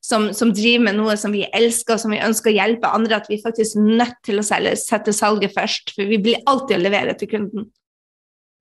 som, 0.00 0.30
som, 0.34 0.52
driver 0.54 0.86
med 0.86 0.96
noe 0.96 1.16
som 1.20 1.34
vi 1.34 1.44
elsker, 1.52 1.96
og 1.96 2.02
som 2.02 2.14
vi 2.14 2.22
ønsker 2.24 2.52
å 2.52 2.56
hjelpe 2.56 2.92
andre, 2.96 3.18
at 3.18 3.28
vi 3.30 3.40
faktisk 3.42 3.76
er 3.76 3.90
nødt 4.00 4.20
til 4.24 4.40
å 4.40 4.46
selge, 4.46 4.76
sette 4.80 5.12
salget 5.12 5.52
først. 5.56 5.92
For 5.96 6.08
vi 6.08 6.20
blir 6.22 6.40
alltid 6.48 6.78
å 6.78 6.84
levere 6.86 7.16
til 7.18 7.30
kunden. 7.32 7.68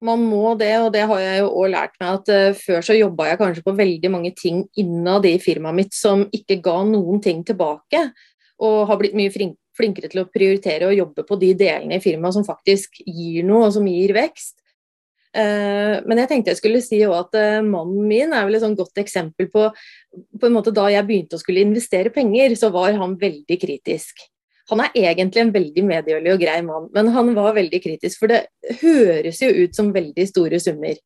Man 0.06 0.28
må 0.30 0.52
det, 0.60 0.74
og 0.84 0.92
det 0.94 1.08
har 1.10 1.22
jeg 1.24 1.40
jo 1.40 1.54
òg 1.58 1.72
lært 1.74 1.96
meg 2.02 2.20
at 2.20 2.28
uh, 2.30 2.58
før 2.60 2.84
så 2.86 2.98
jobba 2.98 3.32
jeg 3.32 3.40
kanskje 3.40 3.64
på 3.66 3.78
veldig 3.80 4.12
mange 4.14 4.34
ting 4.38 4.60
innad 4.78 5.26
i 5.26 5.38
firmaet 5.42 5.78
mitt 5.80 5.98
som 5.98 6.28
ikke 6.36 6.60
ga 6.68 6.76
noen 6.86 7.24
ting 7.24 7.42
tilbake, 7.48 8.04
og 8.62 8.78
har 8.90 9.00
blitt 9.00 9.18
mye 9.18 9.34
flinkere 9.34 10.12
til 10.12 10.22
å 10.22 10.30
prioritere 10.30 10.90
og 10.90 11.00
jobbe 11.00 11.26
på 11.26 11.40
de 11.42 11.50
delene 11.58 11.98
i 11.98 12.04
firmaet 12.04 12.38
som 12.38 12.46
faktisk 12.46 13.02
gir 13.06 13.46
noe, 13.48 13.70
og 13.70 13.76
som 13.78 13.90
gir 13.90 14.14
vekst. 14.18 14.60
Eh, 15.36 15.98
men 16.08 16.22
jeg 16.22 16.30
tenkte 16.32 16.54
jeg 16.54 16.62
skulle 16.62 16.82
si 16.84 17.02
at 17.04 17.36
eh, 17.38 17.60
mannen 17.66 18.08
min 18.08 18.34
er 18.34 18.48
vel 18.48 18.58
et 18.58 18.64
sånn 18.64 18.78
godt 18.80 19.02
eksempel 19.02 19.50
på, 19.52 19.68
på 20.40 20.64
Da 20.72 20.88
jeg 20.94 21.08
begynte 21.08 21.38
å 21.38 21.42
skulle 21.42 21.66
investere 21.66 22.14
penger, 22.16 22.56
så 22.56 22.72
var 22.74 22.96
han 22.98 23.18
veldig 23.20 23.60
kritisk. 23.62 24.24
Han 24.72 24.82
er 24.84 24.96
egentlig 25.00 25.44
en 25.44 25.54
veldig 25.54 25.84
medgjørlig 25.88 26.34
og 26.34 26.42
grei 26.42 26.58
mann, 26.66 26.90
men 26.96 27.12
han 27.16 27.30
var 27.38 27.56
veldig 27.56 27.80
kritisk. 27.84 28.20
For 28.20 28.32
det 28.32 28.48
høres 28.82 29.40
jo 29.44 29.52
ut 29.64 29.78
som 29.78 29.94
veldig 29.96 30.26
store 30.28 30.60
summer. 30.60 30.98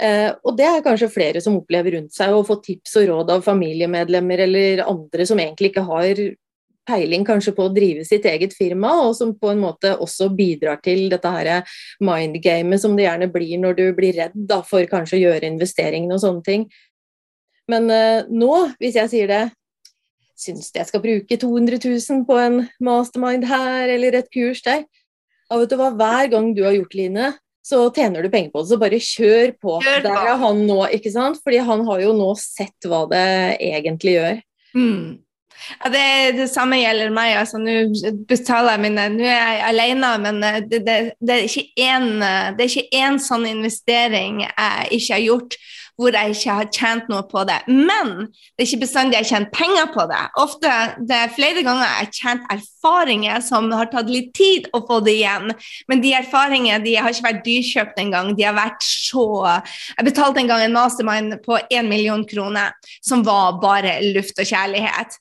Eh, 0.00 0.30
og 0.48 0.56
det 0.56 0.64
er 0.64 0.84
kanskje 0.84 1.10
flere 1.12 1.42
som 1.44 1.58
opplever 1.58 1.98
rundt 1.98 2.14
seg 2.16 2.32
å 2.32 2.44
få 2.46 2.56
tips 2.64 2.96
og 3.02 3.10
råd 3.10 3.34
av 3.34 3.44
familiemedlemmer 3.44 4.46
eller 4.46 4.84
andre 4.86 5.26
som 5.28 5.42
egentlig 5.42 5.74
ikke 5.74 5.84
har 5.90 6.22
peiling 6.88 7.24
kanskje 7.26 7.54
på 7.56 7.66
å 7.68 7.72
drive 7.74 8.04
sitt 8.08 8.26
eget 8.28 8.54
firma, 8.56 8.92
og 9.04 9.14
som 9.18 9.34
på 9.38 9.52
en 9.52 9.62
måte 9.62 9.92
også 10.00 10.30
bidrar 10.36 10.80
til 10.84 11.08
dette 11.12 11.32
her 11.34 11.74
mindgamet 12.04 12.82
som 12.82 12.96
det 12.96 13.06
gjerne 13.06 13.30
blir 13.32 13.60
når 13.62 13.78
du 13.78 13.84
blir 13.96 14.16
redd 14.16 14.34
da, 14.34 14.60
for 14.66 14.84
kanskje 14.90 15.18
å 15.18 15.24
gjøre 15.26 15.50
investeringene 15.52 16.16
og 16.16 16.24
sånne 16.24 16.46
ting. 16.46 16.68
Men 17.70 17.90
uh, 17.92 18.26
nå, 18.26 18.52
hvis 18.80 18.98
jeg 18.98 19.12
sier 19.12 19.30
det, 19.30 19.44
syns 20.40 20.72
jeg 20.74 20.88
skal 20.88 21.02
bruke 21.04 21.36
200 21.36 21.78
000 21.84 22.24
på 22.26 22.40
en 22.40 22.64
mastermind 22.82 23.46
her 23.50 23.92
eller 23.92 24.16
et 24.22 24.32
kurs 24.32 24.64
der? 24.66 24.86
Og 25.50 25.64
vet 25.64 25.72
du 25.72 25.78
hva, 25.78 25.90
hver 25.98 26.30
gang 26.32 26.52
du 26.56 26.62
har 26.64 26.76
gjort 26.76 26.94
Line, 26.96 27.32
så 27.66 27.82
tjener 27.94 28.24
du 28.24 28.30
penger 28.32 28.52
på 28.54 28.62
det. 28.62 28.70
Så 28.70 28.78
bare 28.80 29.00
kjør 29.02 29.52
på. 29.60 29.78
Kjør 29.84 29.98
på. 30.00 30.04
Der 30.06 30.28
er 30.32 30.38
han 30.40 30.62
nå, 30.66 30.78
ikke 30.96 31.12
sant? 31.12 31.40
Fordi 31.44 31.60
han 31.66 31.82
har 31.88 32.04
jo 32.04 32.14
nå 32.16 32.30
sett 32.40 32.88
hva 32.88 33.02
det 33.10 33.26
egentlig 33.58 34.16
gjør. 34.16 34.40
Mm. 34.78 35.02
Ja, 35.80 35.90
det, 35.92 36.04
det, 36.38 36.48
samme 36.50 36.80
gjelder 36.80 37.12
meg. 37.14 37.34
altså 37.40 37.60
Nå 37.60 37.74
betaler 38.28 38.76
jeg 38.76 38.84
mine 38.86 39.08
Nå 39.16 39.26
er 39.26 39.34
jeg 39.36 39.66
alene, 39.68 40.14
men 40.24 40.40
eh, 40.46 40.62
det, 40.66 40.80
det, 40.86 40.96
det 41.20 41.36
er 41.36 42.64
ikke 42.66 42.86
én 42.96 43.20
sånn 43.22 43.46
investering 43.50 44.44
jeg 44.46 44.90
ikke 44.98 45.14
har 45.14 45.26
gjort 45.26 45.60
hvor 46.00 46.16
jeg 46.16 46.32
ikke 46.32 46.54
har 46.56 46.68
tjent 46.72 47.10
noe 47.12 47.24
på 47.28 47.42
det. 47.48 47.58
Men 47.68 48.12
det 48.30 48.64
er 48.64 48.68
ikke 48.68 48.84
bestandig 48.86 49.18
jeg 49.18 49.26
har 49.26 49.30
tjent 49.34 49.52
penger 49.52 49.90
på 49.92 50.06
det. 50.08 50.20
Ofte 50.40 50.72
det 51.08 51.18
er 51.18 51.34
flere 51.36 51.64
ganger 51.66 51.84
jeg 51.84 51.98
har 51.98 52.12
tjent 52.16 52.54
erfaringer 52.54 53.44
som 53.44 53.68
har 53.76 53.90
tatt 53.92 54.08
litt 54.08 54.32
tid 54.36 54.70
å 54.76 54.80
få 54.88 55.02
det 55.04 55.18
igjen. 55.18 55.52
Men 55.92 56.04
de 56.04 56.14
erfaringene 56.16 56.80
de 56.86 56.96
har 56.96 57.12
ikke 57.12 57.28
vært 57.28 57.44
dyrkjøpt 57.44 58.00
engang. 58.00 58.32
De 58.38 58.48
har 58.48 58.56
vært 58.56 58.84
så 58.86 59.26
Jeg 59.50 60.06
betalte 60.06 60.40
en 60.40 60.48
gang 60.48 60.64
en 60.64 60.76
mastermind 60.76 61.36
på 61.44 61.58
én 61.68 61.88
million 61.90 62.24
kroner, 62.24 62.72
som 63.04 63.24
var 63.26 63.60
bare 63.60 63.98
luft 64.14 64.40
og 64.40 64.48
kjærlighet. 64.48 65.20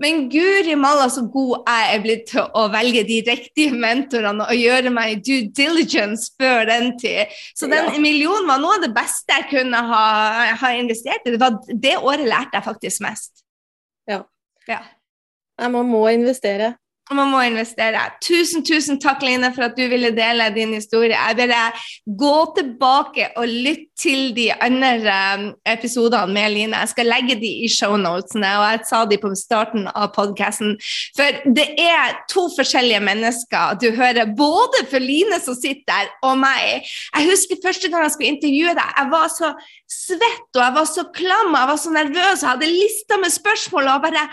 Men 0.00 0.28
guri 0.32 0.74
malla 0.80 1.10
så 1.12 1.26
god 1.28 1.68
jeg 1.68 1.88
er 1.94 2.02
blitt 2.04 2.22
til 2.30 2.46
å 2.56 2.62
velge 2.72 3.02
de 3.08 3.18
riktige 3.26 3.76
mentorene 3.76 4.46
og 4.48 4.56
gjøre 4.56 4.92
meg 4.94 5.20
due 5.26 5.50
diligence 5.56 6.32
før 6.40 6.64
den 6.70 6.94
tid. 7.00 7.28
Så 7.52 7.68
den 7.68 7.92
millionen 8.00 8.48
var 8.48 8.62
noe 8.62 8.78
av 8.78 8.86
det 8.86 8.94
beste 8.96 9.36
jeg 9.36 9.50
kunne 9.52 9.82
ha, 9.90 10.04
ha 10.62 10.72
investert 10.78 11.28
i. 11.28 11.34
Det, 11.34 11.40
var, 11.42 11.60
det 11.68 11.98
året 12.00 12.24
lærte 12.28 12.56
jeg 12.56 12.68
faktisk 12.70 13.04
mest. 13.04 13.44
Ja. 14.08 14.22
ja. 14.70 14.80
Man 15.60 15.92
må 15.92 16.06
investere 16.08 16.74
man 17.16 17.30
må 17.32 17.40
investere. 17.42 18.02
Tusen, 18.22 18.64
tusen 18.66 18.98
takk, 19.02 19.24
Line, 19.26 19.50
for 19.54 19.66
at 19.66 19.76
du 19.78 19.82
ville 19.90 20.12
dele 20.14 20.46
din 20.54 20.74
historie. 20.76 21.16
Jeg 21.16 21.36
vil 21.38 21.54
gå 22.20 22.34
tilbake 22.56 23.30
og 23.36 23.48
lytte 23.48 23.88
til 24.00 24.30
de 24.36 24.46
andre 24.64 25.34
um, 25.36 25.42
episodene 25.68 26.32
med 26.32 26.54
Line. 26.54 26.78
Jeg 26.78 26.92
skal 26.94 27.10
legge 27.10 27.36
de 27.40 27.50
i 27.64 27.68
shownotene, 27.68 28.52
og 28.60 28.64
jeg 28.70 28.84
sa 28.88 29.02
de 29.08 29.18
på 29.20 29.32
starten 29.36 29.88
av 29.90 30.12
podkasten. 30.14 30.76
For 31.18 31.42
det 31.58 31.66
er 31.82 32.14
to 32.30 32.46
forskjellige 32.54 33.02
mennesker 33.04 33.80
du 33.82 33.90
hører, 33.96 34.30
både 34.36 34.86
for 34.90 35.02
Line 35.02 35.40
som 35.44 35.58
sitter 35.58 35.84
der, 35.90 36.14
og 36.26 36.38
meg. 36.40 36.86
Jeg 37.16 37.28
husker 37.28 37.60
første 37.64 37.90
gang 37.90 38.06
jeg 38.06 38.14
skulle 38.14 38.32
intervjue 38.36 38.76
deg. 38.78 38.94
Jeg 39.00 39.12
var 39.12 39.28
så 39.34 39.52
svett, 39.90 40.48
og 40.54 40.62
jeg 40.62 40.76
var 40.78 40.88
så 40.88 41.06
klam, 41.16 41.52
og 41.52 41.58
jeg 41.58 41.70
var 41.72 41.82
så 41.84 41.92
nervøs, 41.98 42.40
og 42.40 42.46
jeg 42.46 42.52
hadde 42.54 42.72
lista 42.72 43.20
med 43.20 43.34
spørsmål. 43.34 43.92
og 43.96 44.02
bare 44.06 44.24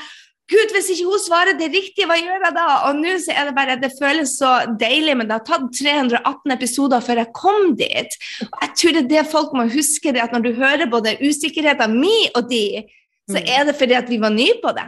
Gud, 0.48 0.72
hvis 0.72 0.88
ikke 0.94 1.10
hun 1.10 1.20
svarer 1.20 1.58
det 1.60 1.68
riktige, 1.74 2.08
hva 2.08 2.16
gjør 2.16 2.46
jeg 2.46 2.56
da? 2.56 2.66
Og 2.88 3.00
nå 3.02 3.16
så 3.20 3.34
er 3.36 3.50
det 3.50 3.56
bare 3.58 3.76
Det 3.82 3.90
føles 3.98 4.38
så 4.40 4.52
deilig, 4.80 5.18
men 5.20 5.28
det 5.28 5.36
har 5.36 5.48
tatt 5.48 5.66
318 5.76 6.56
episoder 6.56 7.04
før 7.04 7.22
jeg 7.22 7.34
kom 7.36 7.74
dit. 7.80 8.16
Og 8.48 8.62
jeg 8.64 8.72
tror 8.80 8.96
det 8.96 9.02
er 9.02 9.10
det 9.12 9.26
folk 9.34 9.58
må 9.58 9.68
huske, 9.74 10.14
det 10.16 10.24
at 10.24 10.36
når 10.36 10.46
du 10.46 10.54
hører 10.56 10.88
både 10.92 11.18
usikkerheten 11.20 11.98
min 12.00 12.32
og 12.40 12.48
de, 12.52 12.86
så 13.28 13.42
mm. 13.42 13.52
er 13.58 13.68
det 13.68 13.76
fordi 13.76 14.00
at 14.00 14.08
vi 14.08 14.22
var 14.24 14.32
nye 14.32 14.56
på 14.64 14.72
det. 14.78 14.88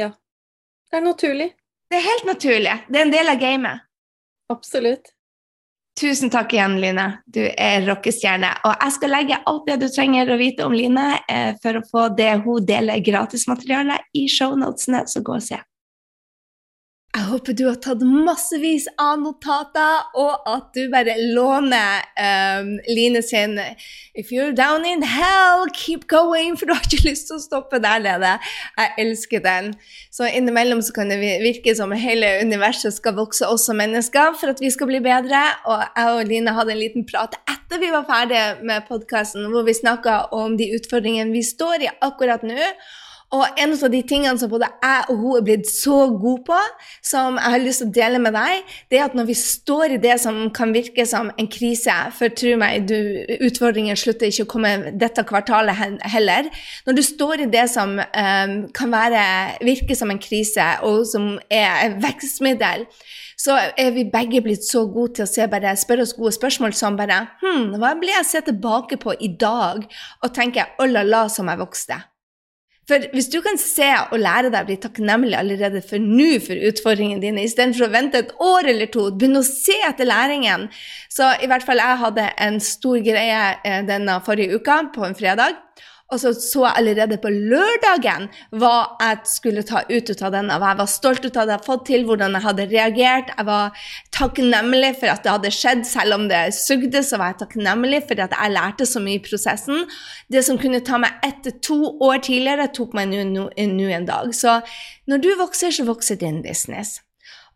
Ja. 0.00 0.10
Det 0.90 0.98
er 0.98 1.06
naturlig. 1.06 1.52
Det 1.90 1.98
er 1.98 2.06
helt 2.06 2.26
naturlig. 2.26 2.76
Det 2.90 2.98
er 2.98 3.06
en 3.06 3.14
del 3.14 3.30
av 3.30 3.38
gamet. 3.38 3.86
Absolutt. 4.50 5.14
Tusen 6.00 6.30
takk 6.32 6.54
igjen, 6.54 6.78
Line. 6.80 7.06
Du 7.28 7.42
er 7.44 7.82
rockestjerne. 7.84 8.54
Og 8.64 8.72
jeg 8.72 8.94
skal 8.94 9.12
legge 9.12 9.40
alt 9.50 9.66
det 9.68 9.76
du 9.82 9.88
trenger 9.92 10.30
å 10.32 10.38
vite 10.40 10.64
om 10.64 10.72
Line 10.72 11.10
eh, 11.28 11.50
for 11.60 11.76
å 11.76 11.82
få 11.84 12.06
det 12.16 12.30
hun 12.46 12.64
deler 12.64 13.02
gratismateriale 13.04 13.98
i 14.16 14.24
shownotene, 14.32 15.04
så 15.10 15.20
gå 15.26 15.36
og 15.36 15.44
se. 15.44 15.60
Jeg 17.10 17.26
håper 17.26 17.54
du 17.58 17.64
har 17.66 17.78
tatt 17.82 18.02
massevis 18.06 18.84
av 19.02 19.16
notater, 19.18 20.04
og 20.14 20.44
at 20.46 20.68
du 20.76 20.84
bare 20.92 21.16
låner 21.34 22.04
um, 22.14 22.68
Line 22.86 23.18
sin 23.26 23.58
'If 23.58 24.30
you're 24.30 24.54
down 24.54 24.86
in 24.86 25.02
hell, 25.02 25.66
keep 25.74 26.06
going', 26.06 26.54
for 26.58 26.70
du 26.70 26.74
har 26.74 26.86
ikke 26.86 27.08
lyst 27.08 27.26
til 27.26 27.40
å 27.40 27.42
stoppe 27.42 27.82
der 27.82 27.98
nede. 28.04 28.36
Jeg 28.78 28.94
elsker 29.02 29.42
den. 29.42 29.74
Så 30.14 30.30
innimellom 30.30 30.84
så 30.86 30.94
kan 30.94 31.10
det 31.10 31.18
virke 31.42 31.74
som 31.74 31.90
hele 31.90 32.30
universet 32.44 32.94
skal 32.94 33.18
vokse 33.18 33.42
oss 33.42 33.66
som 33.66 33.82
mennesker 33.82 34.38
for 34.38 34.54
at 34.54 34.62
vi 34.62 34.70
skal 34.70 34.86
bli 34.86 35.02
bedre. 35.02 35.42
Og 35.66 35.82
jeg 35.82 36.14
og 36.14 36.24
Line 36.30 36.54
hadde 36.54 36.76
en 36.76 36.82
liten 36.84 37.08
prat 37.10 37.34
etter 37.42 37.82
vi 37.82 37.90
var 37.90 38.06
ferdige 38.06 38.62
med 38.62 38.86
podkasten, 38.86 39.50
hvor 39.50 39.66
vi 39.66 39.74
snakka 39.74 40.30
om 40.30 40.54
de 40.54 40.70
utfordringene 40.78 41.34
vi 41.34 41.42
står 41.42 41.88
i 41.88 41.94
akkurat 42.06 42.46
nå. 42.46 42.70
Og 43.30 43.60
en 43.62 43.72
av 43.76 43.92
de 43.92 44.00
tingene 44.02 44.38
som 44.40 44.50
både 44.50 44.66
jeg 44.82 45.02
og 45.12 45.20
hun 45.20 45.36
er 45.38 45.44
blitt 45.46 45.68
så 45.70 45.98
gode 46.10 46.42
på, 46.48 46.56
som 47.06 47.36
jeg 47.38 47.54
har 47.54 47.62
lyst 47.62 47.84
til 47.84 47.90
å 47.90 47.94
dele 47.94 48.18
med 48.22 48.34
deg, 48.34 48.72
det 48.90 48.98
er 48.98 49.06
at 49.06 49.14
når 49.14 49.28
vi 49.28 49.36
står 49.38 49.94
i 49.94 50.00
det 50.02 50.16
som 50.22 50.40
kan 50.54 50.74
virke 50.74 51.06
som 51.06 51.30
en 51.38 51.50
krise 51.50 51.94
For 52.16 52.32
tro 52.34 52.56
meg, 52.58 52.88
du, 52.90 52.96
utfordringen 53.46 53.98
slutter 53.98 54.30
ikke 54.30 54.48
å 54.48 54.50
komme 54.50 54.74
dette 54.98 55.22
kvartalet 55.28 56.02
heller. 56.10 56.50
Når 56.88 56.98
du 56.98 57.04
står 57.06 57.46
i 57.46 57.48
det 57.54 57.68
som 57.70 57.94
um, 58.00 58.56
kan 58.74 58.92
være, 58.98 59.24
virke 59.62 59.94
som 59.98 60.10
en 60.10 60.22
krise, 60.22 60.66
og 60.86 61.06
som 61.06 61.32
er 61.46 61.96
vekstmiddel, 62.02 62.86
så 63.38 63.56
er 63.78 63.94
vi 63.94 64.08
begge 64.10 64.42
blitt 64.44 64.66
så 64.66 64.84
gode 64.90 65.20
til 65.20 65.28
å 65.28 65.30
se 65.30 65.46
bare, 65.48 65.78
spørre 65.78 66.04
oss 66.04 66.18
gode 66.18 66.34
spørsmål 66.34 66.74
som 66.76 66.98
bare 66.98 67.22
hm, 67.40 67.76
Hva 67.78 67.94
blir 68.00 68.18
jeg 68.18 68.28
se 68.28 68.46
tilbake 68.50 68.98
på 69.00 69.14
i 69.22 69.30
dag 69.40 69.86
og 69.86 70.32
tenke 70.34 70.66
'å 70.76 70.90
la 70.90 71.06
la, 71.06 71.28
som 71.28 71.48
jeg 71.48 71.62
vokste'? 71.62 72.09
For 72.90 73.04
hvis 73.14 73.28
du 73.30 73.38
kan 73.44 73.58
se 73.60 73.86
og 74.10 74.18
lære 74.18 74.50
deg 74.50 74.64
å 74.64 74.66
bli 74.66 74.76
takknemlig 74.82 75.36
allerede 75.38 75.82
for 75.86 76.02
nå 76.02 76.32
for 76.42 76.58
utfordringene 76.70 77.22
dine, 77.22 77.44
istedenfor 77.46 77.86
å 77.86 77.92
vente 77.92 78.24
et 78.24 78.32
år 78.42 78.72
eller 78.72 78.90
to, 78.90 79.06
begynne 79.14 79.44
å 79.44 79.46
se 79.46 79.76
etter 79.86 80.08
læringen 80.08 80.66
Så 81.10 81.28
i 81.38 81.46
hvert 81.50 81.66
fall 81.66 81.78
jeg 81.78 82.00
hadde 82.02 82.26
en 82.42 82.58
stor 82.64 82.98
greie 83.06 83.40
eh, 83.62 83.80
denne 83.86 84.18
forrige 84.26 84.58
uka, 84.58 84.80
på 84.94 85.06
en 85.06 85.14
fredag. 85.14 85.58
Og 86.10 86.18
så 86.18 86.32
så 86.34 86.64
jeg 86.64 86.78
allerede 86.80 87.18
på 87.22 87.30
lørdagen 87.30 88.26
hva 88.58 88.96
jeg 88.98 89.30
skulle 89.30 89.62
ta 89.66 89.84
ut 89.86 90.10
av 90.16 90.32
denne. 90.34 90.56
Hva 90.58 90.72
jeg 90.72 90.80
var 90.80 90.88
stolt 90.90 91.26
av 91.28 91.30
det 91.30 91.38
jeg 91.38 91.44
hadde 91.44 91.68
fått 91.68 91.84
til, 91.86 92.06
hvordan 92.08 92.34
jeg 92.34 92.44
hadde 92.46 92.66
reagert. 92.72 93.30
Jeg 93.36 93.46
var 93.46 93.84
takknemlig 94.16 94.90
for 94.98 95.12
at 95.12 95.22
det 95.22 95.34
hadde 95.36 95.52
skjedd, 95.54 95.84
selv 95.86 96.16
om 96.18 96.26
det 96.32 96.40
sugde. 96.58 97.04
Så 97.06 97.20
var 97.20 97.32
jeg 97.32 97.40
takknemlig 97.44 98.02
for 98.08 98.24
at 98.26 98.34
jeg 98.34 98.54
lærte 98.56 98.88
så 98.90 99.02
mye 99.04 99.20
i 99.20 99.22
prosessen. 99.22 99.86
Det 100.32 100.42
som 100.46 100.58
kunne 100.58 100.82
ta 100.86 100.98
meg 101.02 101.22
ett 101.26 101.44
til 101.46 101.56
to 101.70 101.78
år 102.02 102.24
tidligere, 102.26 102.70
tok 102.74 102.96
meg 102.98 103.14
nå 103.14 103.46
en 103.54 104.08
dag. 104.08 104.34
Så 104.34 104.58
når 105.10 105.22
du 105.22 105.30
vokser, 105.38 105.70
så 105.74 105.86
vokser 105.86 106.18
din 106.18 106.42
business. 106.42 106.98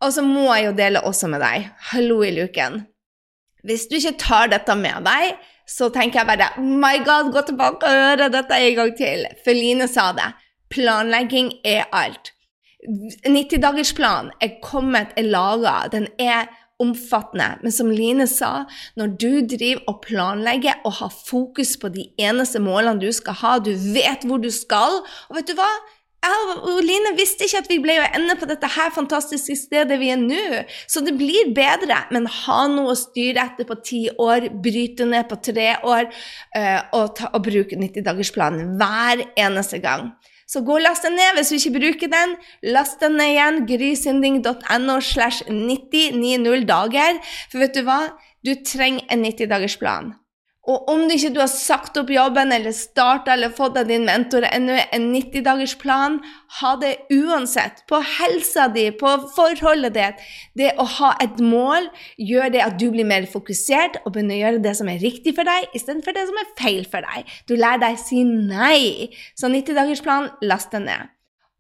Og 0.03 0.15
så 0.15 0.23
må 0.23 0.47
jeg 0.53 0.69
jo 0.69 0.77
dele 0.79 1.03
også 1.03 1.31
med 1.33 1.43
deg. 1.43 1.71
Hallo 1.91 2.23
i 2.23 2.31
luken. 2.37 2.85
Hvis 3.65 3.89
du 3.89 3.97
ikke 3.97 4.19
tar 4.21 4.51
dette 4.53 4.75
med 4.77 5.07
deg, 5.07 5.39
så 5.69 5.89
tenker 5.93 6.21
jeg 6.21 6.29
bare 6.29 6.51
My 6.61 6.99
God, 7.05 7.33
gå 7.33 7.45
tilbake 7.49 7.89
og 7.89 8.01
høre 8.05 8.31
dette 8.33 8.59
en 8.61 8.79
gang 8.81 8.95
til. 8.99 9.27
For 9.45 9.57
Line 9.57 9.89
sa 9.91 10.11
det. 10.17 10.31
Planlegging 10.75 11.53
er 11.65 11.89
alt. 11.93 12.33
90-dagersplanen 13.25 14.35
er 14.45 14.59
kommet, 14.63 15.15
er 15.17 15.31
laga. 15.31 15.79
Den 15.93 16.09
er 16.21 16.51
omfattende. 16.83 17.55
Men 17.63 17.73
som 17.73 17.91
Line 17.95 18.27
sa, 18.29 18.67
når 18.99 19.15
du 19.21 19.31
driver 19.55 19.85
og 19.89 20.01
planlegger 20.05 20.85
og 20.85 20.99
har 21.01 21.13
fokus 21.15 21.77
på 21.81 21.91
de 21.95 22.09
eneste 22.21 22.61
målene 22.63 23.01
du 23.01 23.13
skal 23.15 23.39
ha, 23.41 23.59
du 23.59 23.73
vet 23.73 24.27
hvor 24.27 24.43
du 24.43 24.51
skal, 24.53 25.01
og 25.29 25.39
vet 25.39 25.49
du 25.49 25.57
hva? 25.59 25.71
Jeg 26.25 26.57
og 26.57 26.81
Line 26.85 27.13
visste 27.19 27.47
ikke 27.47 27.61
at 27.63 27.71
vi 27.71 27.79
ble 27.85 27.97
å 28.01 28.09
ende 28.17 28.37
på 28.39 28.49
dette 28.49 28.69
her 28.77 28.93
fantastiske 28.95 29.57
stedet 29.59 29.99
vi 30.01 30.11
er 30.15 30.21
nå. 30.21 30.63
Så 30.91 31.03
det 31.05 31.17
blir 31.19 31.53
bedre, 31.57 32.01
men 32.15 32.29
ha 32.45 32.61
noe 32.73 32.95
å 32.95 32.99
styre 32.99 33.45
etter 33.45 33.69
på 33.69 33.79
ti 33.85 34.03
år, 34.11 34.49
bryte 34.65 35.07
ned 35.09 35.29
på 35.31 35.41
tre 35.45 35.75
år 35.83 36.09
uh, 36.09 36.81
og, 36.97 37.15
ta, 37.19 37.31
og 37.33 37.45
bruke 37.47 37.79
90-dagersplanen 37.81 38.77
hver 38.81 39.27
eneste 39.37 39.83
gang. 39.85 40.15
Så 40.51 40.61
gå 40.65 40.77
og 40.77 40.85
last 40.85 41.07
den 41.07 41.17
ned 41.19 41.39
hvis 41.39 41.51
du 41.51 41.57
ikke 41.57 41.79
bruker 41.79 42.13
den. 42.13 42.35
Last 42.75 43.01
den 43.03 43.17
ned 43.19 43.33
igjen. 43.33 43.63
Grysynding.no 43.69 44.99
slash 45.01 45.49
9090 45.49 46.69
dager. 46.69 47.23
For 47.49 47.65
vet 47.65 47.79
du 47.79 47.85
hva? 47.89 48.03
Du 48.45 48.53
trenger 48.61 49.09
en 49.09 49.25
90-dagersplan. 49.25 50.13
Og 50.65 50.89
om 50.89 51.03
du 51.05 51.13
ikke 51.13 51.35
har 51.37 51.51
sagt 51.53 51.99
opp 52.01 52.09
jobben 52.13 52.53
eller 52.55 52.73
starta 52.73 53.35
eller 53.35 53.53
fått 53.53 53.77
av 53.77 53.89
din 53.91 54.07
mentor 54.09 54.47
ennå 54.49 54.79
en 54.97 55.11
90-dagersplan, 55.13 56.17
ha 56.61 56.71
det 56.81 56.95
uansett. 57.13 57.83
På 57.91 58.01
helsa 58.01 58.71
di, 58.73 58.87
på 58.97 59.13
forholdet 59.35 59.97
ditt. 59.97 60.23
Det 60.57 60.71
å 60.81 60.87
ha 60.99 61.13
et 61.25 61.41
mål 61.43 61.91
gjør 62.17 62.55
det 62.55 62.65
at 62.65 62.79
du 62.81 62.87
blir 62.95 63.09
mer 63.09 63.29
fokusert 63.29 64.01
og 64.05 64.15
begynner 64.15 64.39
å 64.39 64.43
gjøre 64.45 64.65
det 64.65 64.77
som 64.81 64.89
er 64.89 65.03
riktig 65.05 65.37
for 65.37 65.49
deg, 65.49 65.69
istedenfor 65.77 66.17
det 66.17 66.29
som 66.31 66.41
er 66.41 66.55
feil 66.61 66.89
for 66.89 67.05
deg. 67.05 67.35
Du 67.45 67.57
lærer 67.59 67.85
deg 67.85 67.99
å 67.99 68.05
si 68.07 68.25
nei. 68.25 69.13
Så 69.37 69.53
90-dagersplan, 69.53 70.33
last 70.49 70.73
den 70.73 70.89
ned. 70.89 71.14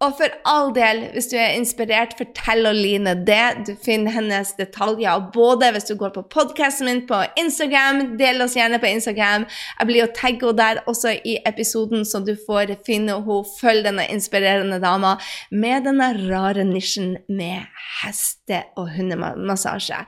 Og 0.05 0.12
for 0.18 0.32
all 0.44 0.72
del, 0.76 0.98
hvis 1.14 1.30
du 1.30 1.36
er 1.40 1.55
inspirert, 1.57 2.12
fortell 2.18 2.66
Line 2.76 3.14
det. 3.24 3.64
Du 3.64 3.72
finner 3.84 4.12
hennes 4.12 4.50
detaljer 4.59 5.30
både 5.32 5.70
hvis 5.72 5.86
du 5.88 5.94
går 6.00 6.12
på 6.16 6.24
podkasten 6.34 6.90
min 6.90 7.00
på 7.09 7.22
Instagram. 7.40 8.16
Del 8.20 8.42
oss 8.44 8.57
gjerne 8.59 8.80
på 8.82 8.90
Instagram. 8.90 9.46
Jeg 9.78 9.88
blir 9.88 10.05
å 10.05 10.11
tagge 10.16 10.50
der 10.59 10.82
også 10.90 11.14
i 11.24 11.38
episoden, 11.48 12.05
så 12.05 12.20
du 12.20 12.34
får 12.46 12.74
finne 12.86 13.16
henne. 13.16 13.40
Følg 13.55 13.84
denne 13.86 14.05
inspirerende 14.12 14.80
dama 14.82 15.14
med 15.50 15.86
denne 15.86 16.11
rare 16.26 16.64
nisjen 16.66 17.14
med 17.28 17.64
heste- 18.02 18.64
og 18.76 18.90
hundemassasje. 18.96 20.02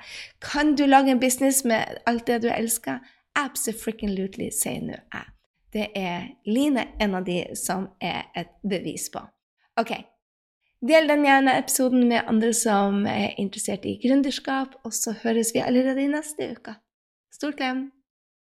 Kan 0.44 0.74
du 0.76 0.84
lage 0.86 1.14
en 1.14 1.22
business 1.22 1.62
med 1.64 2.02
alt 2.06 2.26
det 2.26 2.42
du 2.44 2.50
elsker? 2.52 3.00
Absolutely, 3.36 4.50
sier 4.52 4.82
nå 4.84 4.98
jeg. 4.98 5.32
Det 5.72 5.88
er 5.96 6.28
Line 6.48 6.86
en 7.00 7.16
av 7.18 7.24
de 7.24 7.42
som 7.56 7.88
er 8.00 8.28
et 8.36 8.52
bevis 8.66 9.08
på. 9.12 9.24
Ok, 9.76 9.92
Del 10.84 11.08
den 11.08 11.24
gjerne 11.24 11.56
episoden 11.56 12.04
med 12.08 12.28
andre 12.28 12.52
som 12.54 13.06
er 13.08 13.32
interessert 13.40 13.86
i 13.88 13.96
gründerskap, 14.02 14.76
og 14.84 14.92
så 14.92 15.14
høres 15.22 15.54
vi 15.54 15.64
allerede 15.64 16.04
i 16.04 16.10
neste 16.12 16.50
uke. 16.52 16.76
Stor 17.32 17.56
klem! 17.56 17.86